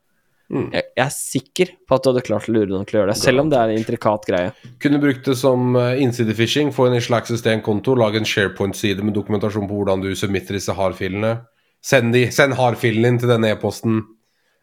[0.46, 0.68] Mm.
[0.70, 3.12] Jeg, jeg er sikker på at du hadde klart å lure noen til å gjøre
[3.12, 4.52] det, selv om det er en intrikat greie.
[4.82, 6.70] Kunne brukt det som uh, innsidefishing.
[6.74, 11.40] Få en en konto, lage en SharePoint-side med dokumentasjon på hvordan du submitter disse hardfilene.
[11.82, 14.04] Send, de, send hardfilen inn til denne e-posten.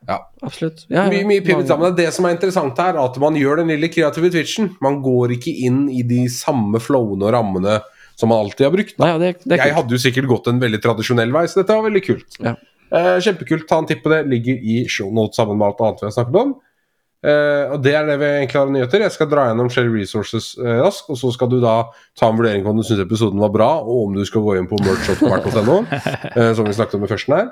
[0.08, 0.20] Ja.
[0.44, 0.86] Absolutt.
[0.92, 1.06] Ja.
[1.12, 1.96] Mye, mye pivot sammen.
[1.96, 4.74] Det som er interessant her, er at man gjør den lille kreative twitchen.
[4.84, 7.80] Man går ikke inn i de samme flowene og rammene
[8.20, 8.98] som man alltid har brukt.
[9.02, 11.76] Nei, ja, det, det Jeg hadde jo sikkert gått en veldig tradisjonell vei, så dette
[11.76, 12.38] var veldig kult.
[12.44, 12.54] Ja.
[12.94, 13.66] Eh, kjempekult.
[13.70, 14.24] Ta en titt på det.
[14.30, 16.54] Ligger i shownote sammen med alt annet vi har snakket om.
[17.24, 19.06] Eh, og Det er det vi egentlig har nyheter.
[19.06, 21.78] Jeg skal dra gjennom Shell Resources eh, raskt, og så skal du da
[22.20, 24.58] ta en vurdering på om du syns episoden var bra, og om du skal gå
[24.60, 25.80] inn på merch.kvart.no,
[26.36, 27.52] eh, som vi snakket om i førsten her.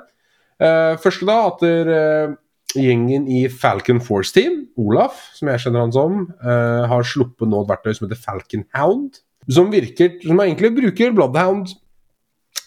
[0.62, 2.38] Eh, første da, at der, eh,
[2.76, 7.64] gjengen i Falcon Force Team, Olaf, som jeg kjenner han som, eh, har sluppet nå
[7.64, 9.22] et verktøy som heter Falcon Hound.
[9.50, 11.72] Som virker, som egentlig bruker Bloodhound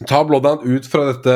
[0.04, 1.36] Ta Bloodhound ut fra dette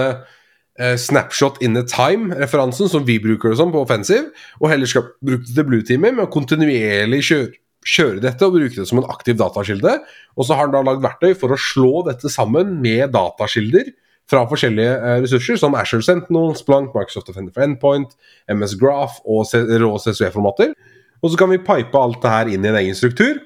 [0.80, 4.30] eh, snapshot in a time-referansen som vi bruker det som på offensiv,
[4.60, 7.51] og heller skal bruke det til blue-teamet med å kontinuerlig kjøre,
[7.89, 9.97] kjøre dette og bruke det som en aktiv datakilde.
[10.35, 13.91] Og så har han da lagd verktøy for å slå dette sammen med datakilder
[14.30, 18.15] fra forskjellige eh, ressurser, som Asher Sentinel, Splunk, Microsoft Defender for Endpoint,
[18.51, 20.73] MS Graph og rå CSV-formater.
[21.19, 23.41] Og så kan vi pipe alt det her inn i en egen struktur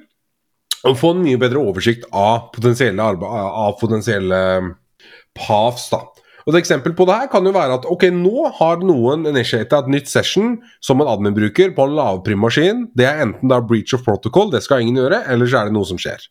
[0.84, 4.40] og få en mye bedre oversikt av potensielle, av potensielle
[5.38, 5.88] paths.
[5.94, 6.04] da.
[6.44, 9.80] Og Et eksempel på det her kan jo være at ok, nå har noen initiata
[9.84, 12.88] et nytt session som en admin-bruker på en lavprimmaskin.
[12.98, 15.78] Det er enten da breach of protocol, det skal ingen gjøre, eller så er det
[15.78, 16.28] noe som skjer.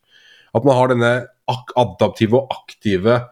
[0.53, 1.13] At man har denne
[1.81, 3.23] adaptive og aktive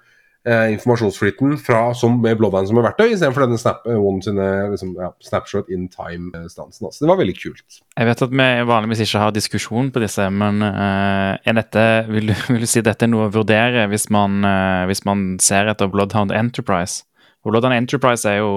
[0.48, 4.94] eh, informasjonsflyten fra, som, med Bloodhound som et verktøy, istedenfor denne snap, eh, sine, liksom,
[5.00, 6.86] ja, snapshot in time-stansen.
[6.88, 7.04] Altså.
[7.04, 7.80] Det var veldig kult.
[7.96, 12.34] Jeg vet at vi vanligvis ikke har diskusjon på disse, men eh, er dette, vil,
[12.52, 15.92] vil du si dette er noe å vurdere hvis man, eh, hvis man ser etter
[15.92, 17.04] Bloodhound Enterprise?
[17.44, 18.52] Bloodhound Enterprise er jo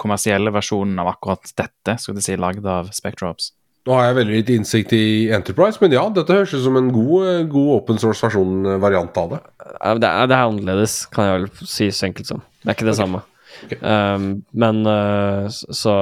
[0.00, 3.53] kommersielle versjonen av akkurat dette, skulle du si, lagd av Spectrops.
[3.84, 5.06] Nå har jeg veldig lite innsikt i
[5.36, 9.40] Enterprise, men ja, dette høres ut som en god, eh, god open source-versjon-variant av det.
[9.60, 12.40] Det, er, det er annerledes, kan jeg vel si så enkelt som.
[12.62, 13.20] Det er ikke det samme.
[13.66, 13.78] Okay.
[13.84, 15.92] Um, men uh, så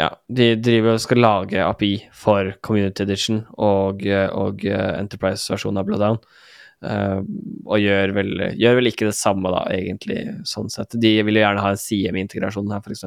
[0.00, 4.00] Ja, de driver og skal lage API for Community Edition og,
[4.34, 6.18] og Enterprise-versjonen av Bloodown.
[6.84, 7.20] Uh,
[7.68, 10.18] og gjør vel, gjør vel ikke det samme, da, egentlig,
[10.48, 10.96] sånn sett.
[11.00, 13.06] De vil jo gjerne ha en side med integrasjon her, f.eks.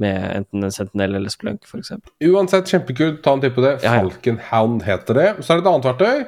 [0.00, 1.92] Med enten en Sentinel eller Splunk, f.eks.
[2.24, 3.20] Uansett, kjempekult.
[3.24, 3.74] Ta en titt på det.
[3.82, 4.06] Ja, ja.
[4.06, 5.28] Falcon Hound heter det.
[5.40, 6.24] Så er det et annet verktøy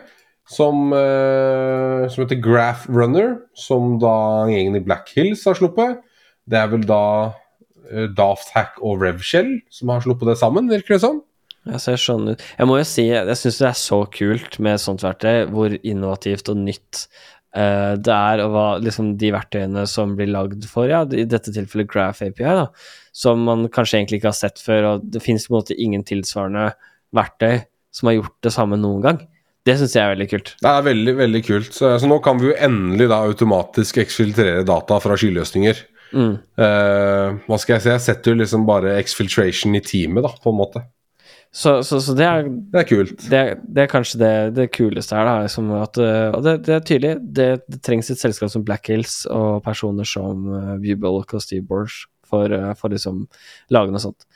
[0.51, 6.03] som, eh, som heter Graph Runner, som da gjengen i Black Hills har sluppet.
[6.45, 7.33] Det er vel da
[7.91, 11.23] eh, Daft Hack og Revshell som har sluppet det sammen, virker det som.
[11.65, 12.43] Jeg ser sånn ut.
[12.59, 16.51] Jeg må jo si, jeg syns det er så kult med sånt verktøy, hvor innovativt
[16.53, 17.07] og nytt
[17.57, 21.55] eh, det er, og hva liksom de verktøyene som blir lagd for, ja, i dette
[21.55, 22.67] tilfellet Graph API, da,
[23.15, 26.05] som man kanskje egentlig ikke har sett før, og det finnes på en måte ingen
[26.07, 26.73] tilsvarende
[27.15, 27.65] verktøy
[27.95, 29.23] som har gjort det samme noen gang.
[29.65, 30.51] Det syns jeg er veldig kult.
[30.61, 31.71] Det er veldig, veldig kult.
[31.73, 35.79] Så, så nå kan vi jo endelig da automatisk eksfiltrere data fra skyløsninger.
[36.15, 36.35] Mm.
[36.61, 37.93] Uh, hva skal jeg si?
[37.95, 40.85] Jeg setter jo liksom bare exfiltration i teamet, da, på en måte.
[41.55, 43.29] Så, så, så det er Det er kult.
[43.31, 45.45] det, det er kanskje det, det kuleste her, da.
[45.45, 47.13] liksom at, uh, og det, det er tydelig.
[47.37, 52.09] Det, det trengs et selskap som Black Hills og personer som uh, og Steve Borch
[52.27, 53.29] for, uh, for liksom
[53.71, 54.27] lage noe sånt.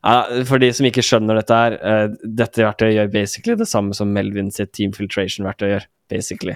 [0.00, 3.96] Ja, for de som ikke skjønner dette her, uh, dette verktøyet gjør basically det samme
[3.96, 6.54] som Melvin sitt Team Filtration-verktøy gjør, basically.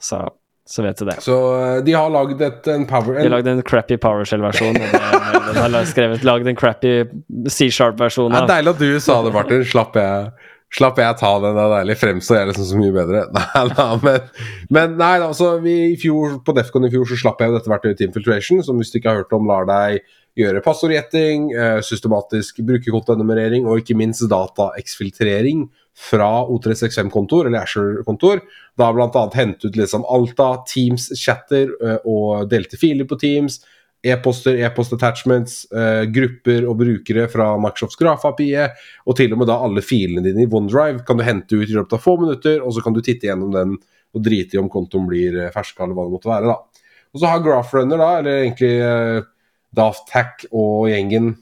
[0.00, 0.22] Så,
[0.66, 1.18] så vet du det.
[1.20, 5.60] Så eh, de har lagd en power De har en, lagd en crappy PowerShell-versjon, de
[5.60, 6.96] har skrevet lagd en crappy
[7.52, 9.64] C-sharp-versjon Det er deilig at du sa det, Martin.
[9.68, 11.58] Slapp jeg, slapp jeg ta den.
[11.58, 11.98] Det er deilig.
[12.00, 13.22] Fremstår jeg liksom så mye bedre.
[13.36, 14.32] Nei, da, men,
[14.72, 17.72] men nei, altså, vi, i fjor, på Defcon i fjor så slapp jeg jo dette
[17.74, 20.00] verktøyet til infiltration, som hvis du ikke har hørt om, lar deg
[20.38, 28.42] gjøre passordgjetting, eh, systematisk brukerkontonummerering og ikke minst dataeksfiltrering fra O365-kontor eller Asher-kontor.
[28.78, 29.30] Da bl.a.
[29.34, 33.60] hente ut liksom Alta, Teams-chatter eh, og delte filer på Teams.
[34.04, 38.66] E-poster, e-post-attachments, eh, grupper og brukere fra Microsofts Graf-API,
[39.08, 41.72] og til og med da alle filene dine i OneDrive kan du hente ut i
[41.78, 43.78] løpet av få minutter, og så kan du titte gjennom den
[44.14, 46.52] og drite i om kontoen blir eh, ferska eller hva det måtte være.
[46.52, 46.84] da.
[47.14, 49.30] Og så har GraphRunner, da, eller egentlig eh,
[49.74, 51.32] Daft Hack og gjengen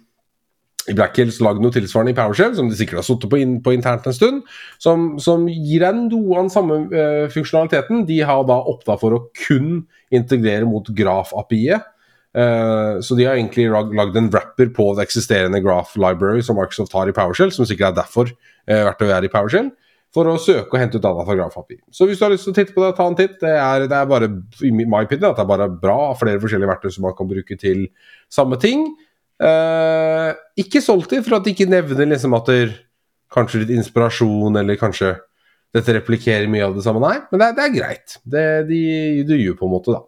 [0.91, 3.59] i Black Hills lagd noe tilsvarende i PowerShell, som de sikkert har sittet på, in
[3.63, 4.41] på internt en stund,
[4.83, 8.03] som, som gir deg noe av den samme uh, funksjonaliteten.
[8.09, 9.85] De har da opta for å kun
[10.15, 11.87] integrere mot Graph-API-et.
[12.33, 16.57] Uh, så de har egentlig lag- lagd en wrapper på det eksisterende Graph Library som
[16.57, 19.71] Microsoft har i PowerShell, som sikkert er derfor uh, verktøyet er i PowerShell,
[20.13, 21.79] for å søke og hente ut data fra Graph API.
[21.93, 23.39] Så hvis du har lyst til å titte på det, ta en titt.
[23.41, 24.33] Det er, det er bare,
[24.65, 27.57] i my opinion, at det er bare bra flere forskjellige verktøy som man kan bruke
[27.61, 27.87] til
[28.33, 28.91] samme ting.
[29.43, 30.31] Eh,
[30.62, 32.62] ikke solgt dem for at de ikke nevner liksom at det
[33.32, 35.16] kanskje litt inspirasjon, eller kanskje
[35.73, 37.01] dette replikerer mye av det samme.
[37.02, 38.16] Nei, men det er, det er greit.
[38.28, 38.82] Det de,
[39.28, 40.05] de gjør på en måte, da.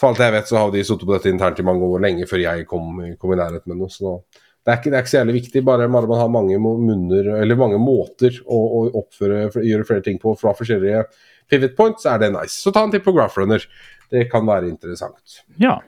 [0.00, 2.26] For alt jeg vet, så har de sittet på dette internt i mange år, lenge
[2.30, 3.92] før jeg kom, kom i nærheten med noe.
[3.92, 6.58] Så nå, det, er ikke, det er ikke så jævlig viktig, bare man har mange
[6.62, 11.04] munner, eller mange måter å, å oppføre, gjøre flere ting på fra forskjellige
[11.52, 12.56] pivot points, er det nice.
[12.58, 13.66] Så ta en titt på GraphRunner.
[14.10, 15.42] Det kan være interessant.
[15.60, 15.78] Ja.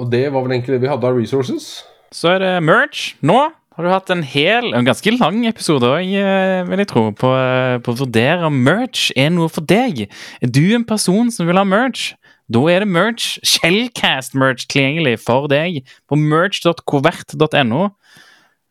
[0.00, 1.72] Og det var vel egentlig det vi hadde av resources.
[2.12, 3.40] Så er det merch Nå
[3.72, 6.10] har du hatt en hel, en ganske lang episode òg,
[6.68, 10.02] vil jeg tro, på, eh, på å vurdere om merch er noe for deg.
[10.44, 12.10] Er du en person som vil ha merch?
[12.52, 17.86] Da er det merch, Shellcast-merch, tilgjengelig for deg på merge.covert.no.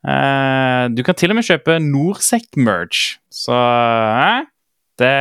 [0.06, 4.46] Eh, du kan til og med kjøpe Norsec-merch, så eh,
[5.02, 5.16] det,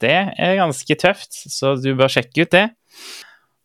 [0.00, 2.66] det er ganske tøft, så du bør sjekke ut det.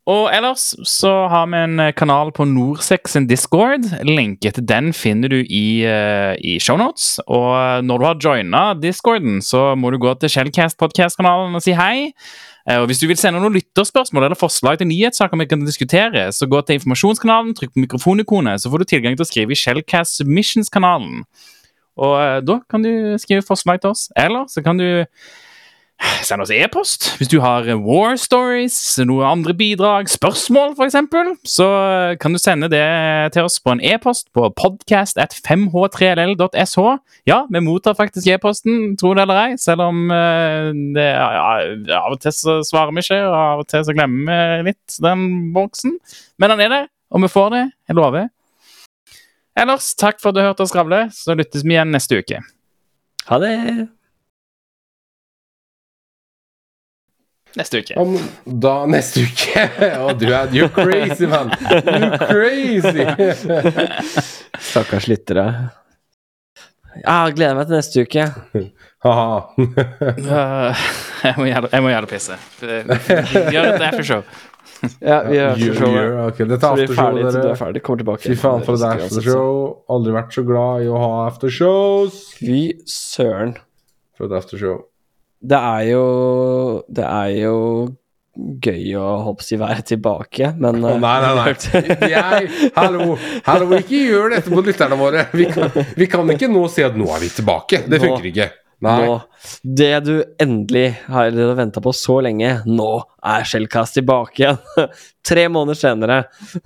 [0.10, 3.86] Og ellers så har vi en eh, kanal på Norsex sin Discord.
[4.08, 7.20] Lenke til den finner du i, uh, i shownotes.
[7.28, 11.62] Og eh, når du har joina Discorden, så må du gå til Shellcast podcast-kanalen og
[11.66, 12.10] si hei.
[12.70, 16.46] Og Hvis du vil sende noen lytterspørsmål eller forslag til nyhetssaker vi kan diskutere, så
[16.46, 20.20] gå til informasjonskanalen, trykk på mikrofonikonet, så får du tilgang til å skrive i Shellcast
[20.20, 21.24] Submissions-kanalen.
[21.98, 24.06] Og da kan du skrive forslag til oss.
[24.14, 24.86] Eller så kan du
[26.24, 30.96] Send oss e-post hvis du har war stories, noen andre bidrag, spørsmål f.eks.
[31.48, 31.68] Så
[32.22, 32.86] kan du sende det
[33.36, 36.80] til oss på en e-post på podcast at 5h3ll.sh.
[37.28, 42.16] Ja, vi mottar faktisk e-posten, tro det eller ei, selv om eh, det, ja, av
[42.16, 45.30] og til så svarer vi ikke, og av og til så glemmer vi litt den
[45.56, 46.00] boksen.
[46.40, 47.68] Men den er der, og vi får det.
[47.92, 48.32] Jeg lover.
[49.60, 51.08] Ellers, takk for at du hørte oss skravle.
[51.12, 52.44] Så lyttes vi igjen neste uke.
[53.28, 53.56] Ha det!
[57.58, 57.96] Neste uke.
[57.98, 58.14] Om,
[58.62, 59.64] da neste uke
[60.04, 61.50] Å, du er You're crazy, man!
[61.50, 63.06] You're crazy!
[64.70, 65.46] Stakkars lyttere.
[67.04, 68.26] Ja, gleder meg til neste uke.
[69.06, 69.40] Haha.
[69.60, 70.86] Øh,
[71.24, 72.38] jeg må gjøre jeg må gjøre det pisse.
[73.54, 74.24] Gjør et aftershow.
[75.04, 76.20] Ja, vi gjør You- aftershowet.
[76.26, 76.46] okay.
[76.50, 77.82] Dette er er til du er ferdig.
[77.86, 78.26] Kommer tilbake.
[78.30, 79.56] Fy faen for et aftershow.
[79.92, 82.20] Aldri vært så glad i å ha aftershows.
[82.40, 83.56] Fy søren.
[84.18, 84.82] For et aftershow.
[85.42, 86.04] Det er jo
[86.92, 87.56] Det er jo
[88.64, 91.82] gøy å hoppsi være tilbake, men oh, nei, nei, nei.
[92.14, 95.26] Jeg, hallo, hallo, ikke gjør dette mot lytterne våre.
[95.36, 95.68] Vi kan,
[95.98, 97.82] vi kan ikke nå si at nå er vi tilbake.
[97.92, 98.48] Det funker ikke.
[98.86, 99.18] Nå,
[99.68, 102.88] det du endelig har venta på så lenge, nå
[103.28, 104.62] er Shellcast tilbake igjen.
[105.30, 106.22] Tre måneder senere.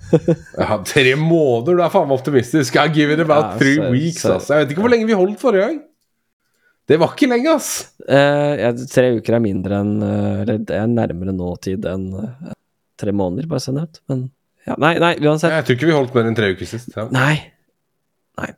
[0.60, 2.78] Ja, tre måneder, du er faen meg optimistisk.
[2.78, 4.46] I give it about three weeks, så- ass.
[4.54, 5.82] Jeg vet ikke hvor lenge vi holdt forrige gang.
[6.88, 7.70] Det var ikke lenge, ass.
[8.04, 12.50] Eh, ja, tre uker er mindre enn eh, Eller det er nærmere nåtid enn eh,
[13.00, 14.02] tre måneder, bare send ut.
[14.10, 14.26] Men
[14.68, 15.52] ja, nei, nei, uansett.
[15.52, 16.92] Jeg tror ikke vi holdt mer enn tre uker sist.
[16.96, 17.06] Ja.
[17.12, 17.36] Nei.
[18.40, 18.50] Nei.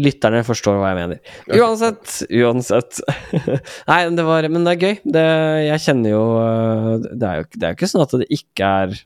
[0.00, 1.34] Lytterne forstår hva jeg mener.
[1.52, 3.02] Uansett, uansett.
[3.90, 4.94] Nei, det var Men det er gøy.
[5.04, 5.24] Det,
[5.66, 8.70] jeg kjenner jo øh, Det er jo det er jo ikke sånn at det ikke
[8.84, 8.96] er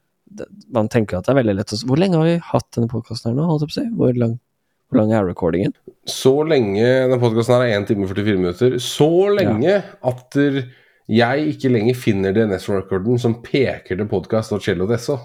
[0.78, 3.32] Man tenker at det er veldig lett å Hvor lenge har vi hatt denne podkasten
[3.32, 3.86] her nå, holdt jeg på å si?
[3.98, 4.38] Hvor lang,
[4.94, 5.74] hvor lang er recordingen?
[6.06, 8.78] Så lenge Den podkasten her er 1 time og 44 minutter.
[8.78, 10.38] Så lenge at
[11.10, 15.18] jeg ikke lenger finner DNS-recorden som peker til podkast og cello desso.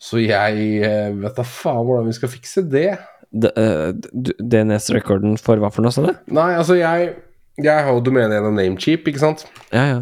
[0.00, 2.94] Så jeg eh, vet da faen hvordan vi skal fikse det.
[3.30, 6.14] DNS-rekorden for hva for noe, sa du?
[6.32, 7.12] Nei, altså, jeg,
[7.60, 9.44] jeg har jo domenet gjennom Namecheap, ikke sant?
[9.68, 10.00] Ja, ja.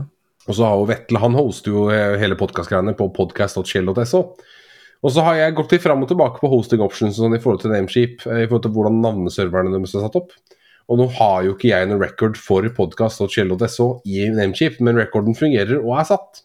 [0.49, 4.21] Og så har jo Vetle, han hoster jo eh, hele podkastgreiene på podcast.shell.so.
[5.05, 7.61] Og så har jeg gått litt fram og tilbake på hosting options sånn, i forhold
[7.63, 10.33] til Namecheap, eh, i forhold til hvordan navneserverne deres er satt opp.
[10.89, 15.79] Og nå har jo ikke jeg noen record for podcast.shell.so i Nameship men recorden fungerer
[15.83, 16.43] og er satt.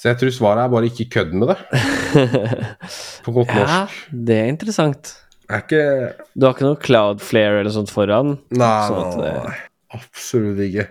[0.00, 1.58] Så jeg tror svaret er bare ikke kødd med det,
[3.24, 5.12] på godt ja, det er interessant.
[5.50, 5.82] Er ikke
[6.34, 8.36] Du har ikke noe Cloudflare eller sånt foran?
[8.56, 9.56] Nei, Sånn det- nei,
[9.98, 10.86] absolutt ikke.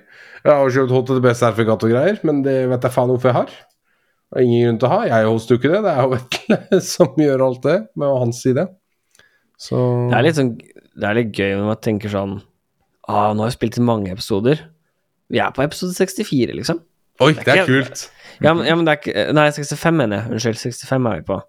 [0.45, 3.56] Jeg har jo kjøpt HTTP-sertifikat og greier, men det vet jeg faen hvorfor jeg har.
[4.30, 5.00] Det er ingen grunn til å ha.
[5.10, 5.80] Jeg hoster jo ikke det.
[5.86, 8.66] Det er jo Vetle som gjør alt det, med hans side.
[9.60, 9.80] Så
[10.12, 12.38] Det er litt sånn Det er litt gøy når man tenker sånn
[13.10, 14.60] Ah, nå har jeg spilt inn mange episoder.
[15.34, 16.78] Vi er på episode 64, liksom.
[17.26, 18.04] Oi, det er ikke- kult!
[18.40, 20.32] Ja, men, ja, men det er ikke Nei, 65 mener jeg.
[20.36, 20.60] Unnskyld.
[20.62, 21.40] 65 er vi på.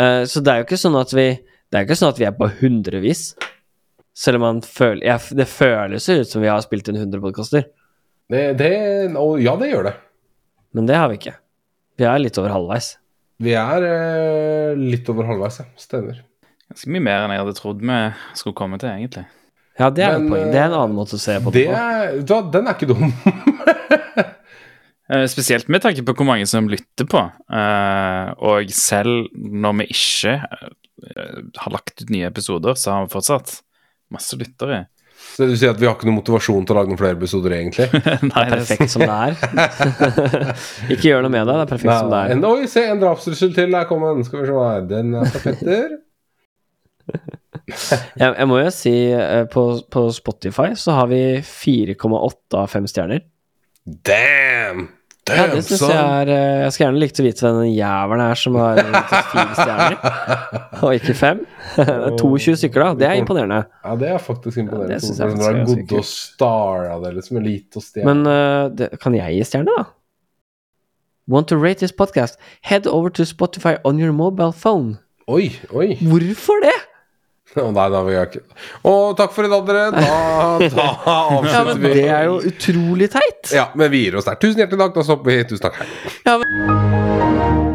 [0.00, 2.24] Uh, så det er jo ikke sånn at vi Det er ikke sånn at vi
[2.26, 3.22] er på hundrevis.
[4.16, 7.68] Selv om man føler ja, Det føles ut som vi har spilt inn 100 podkaster,
[8.30, 8.72] Det, det
[9.12, 9.94] Ja, det gjør det.
[10.72, 11.36] men det har vi ikke.
[11.98, 12.94] Vi er litt over halvveis.
[13.44, 15.66] Vi er eh, litt over halvveis, ja.
[15.78, 16.20] Stemmer.
[16.70, 17.98] Ganske mye mer enn jeg hadde trodd vi
[18.38, 19.26] skulle komme til, egentlig.
[19.78, 20.50] Ja, det er, Men, poeng.
[20.54, 21.78] det er en annen måte å se på det, Det på.
[21.82, 23.10] er, hva, den er ikke dum.
[25.12, 27.20] Eh, Spesielt med tanke på hvor mange som lytter på.
[27.52, 33.12] Eh, og selv når vi ikke eh, har lagt ut nye episoder, så har vi
[33.12, 33.58] fortsatt
[34.14, 34.86] masse lyttere.
[35.34, 37.54] Så du sier at vi har ikke noen motivasjon til å lage noen flere episoder,
[37.56, 37.88] egentlig?
[38.30, 39.32] Nei, det er Perfekt som det er.
[40.94, 41.56] ikke gjør noe med det.
[41.56, 42.34] Det er perfekt som det er.
[42.36, 44.22] En, oi, se, en drapstrussel til er kommet.
[44.28, 45.96] Skal vi se hva er Den er fra Petter.
[47.64, 52.88] Jeg, jeg må jo si eh, på, på Spotify så har vi 4,8 av 5
[52.92, 53.22] stjerner.
[54.04, 54.90] Damn!
[55.24, 58.22] Ja, det synes jeg er eh, Jeg skulle gjerne likt å vite hvem den jævelen
[58.26, 58.80] er som har
[59.30, 59.94] fire stjerner,
[60.84, 61.40] og ikke fem.
[61.78, 62.98] Det er 22 stykker, da.
[63.00, 63.62] Det er imponerende.
[63.86, 64.98] Ja, det er faktisk imponerende.
[64.98, 67.40] Ja, det jeg det er faktisk god ganske å det, liksom.
[67.40, 68.10] En liten stjerne.
[68.10, 69.86] Men uh, det, kan jeg gi stjerne, da?
[71.26, 72.36] Want to rate this podcast?
[72.68, 74.98] Head over to Spotify on your mobile phone.
[75.24, 75.94] Oi, oi.
[76.04, 76.76] Hvorfor det?
[77.62, 78.40] Å nei, da vil jeg ikke
[78.90, 79.84] Og takk for i dag, dere.
[79.94, 80.08] Da,
[80.64, 83.54] da Ja, avslutter men Ja, Det er jo utrolig teit.
[83.54, 84.40] Ja, men vi gir oss der.
[84.42, 84.98] Tusen hjertelig takk.
[84.98, 85.38] Da stopper vi.
[85.52, 85.80] Tusen takk.
[86.26, 87.73] Ja, men...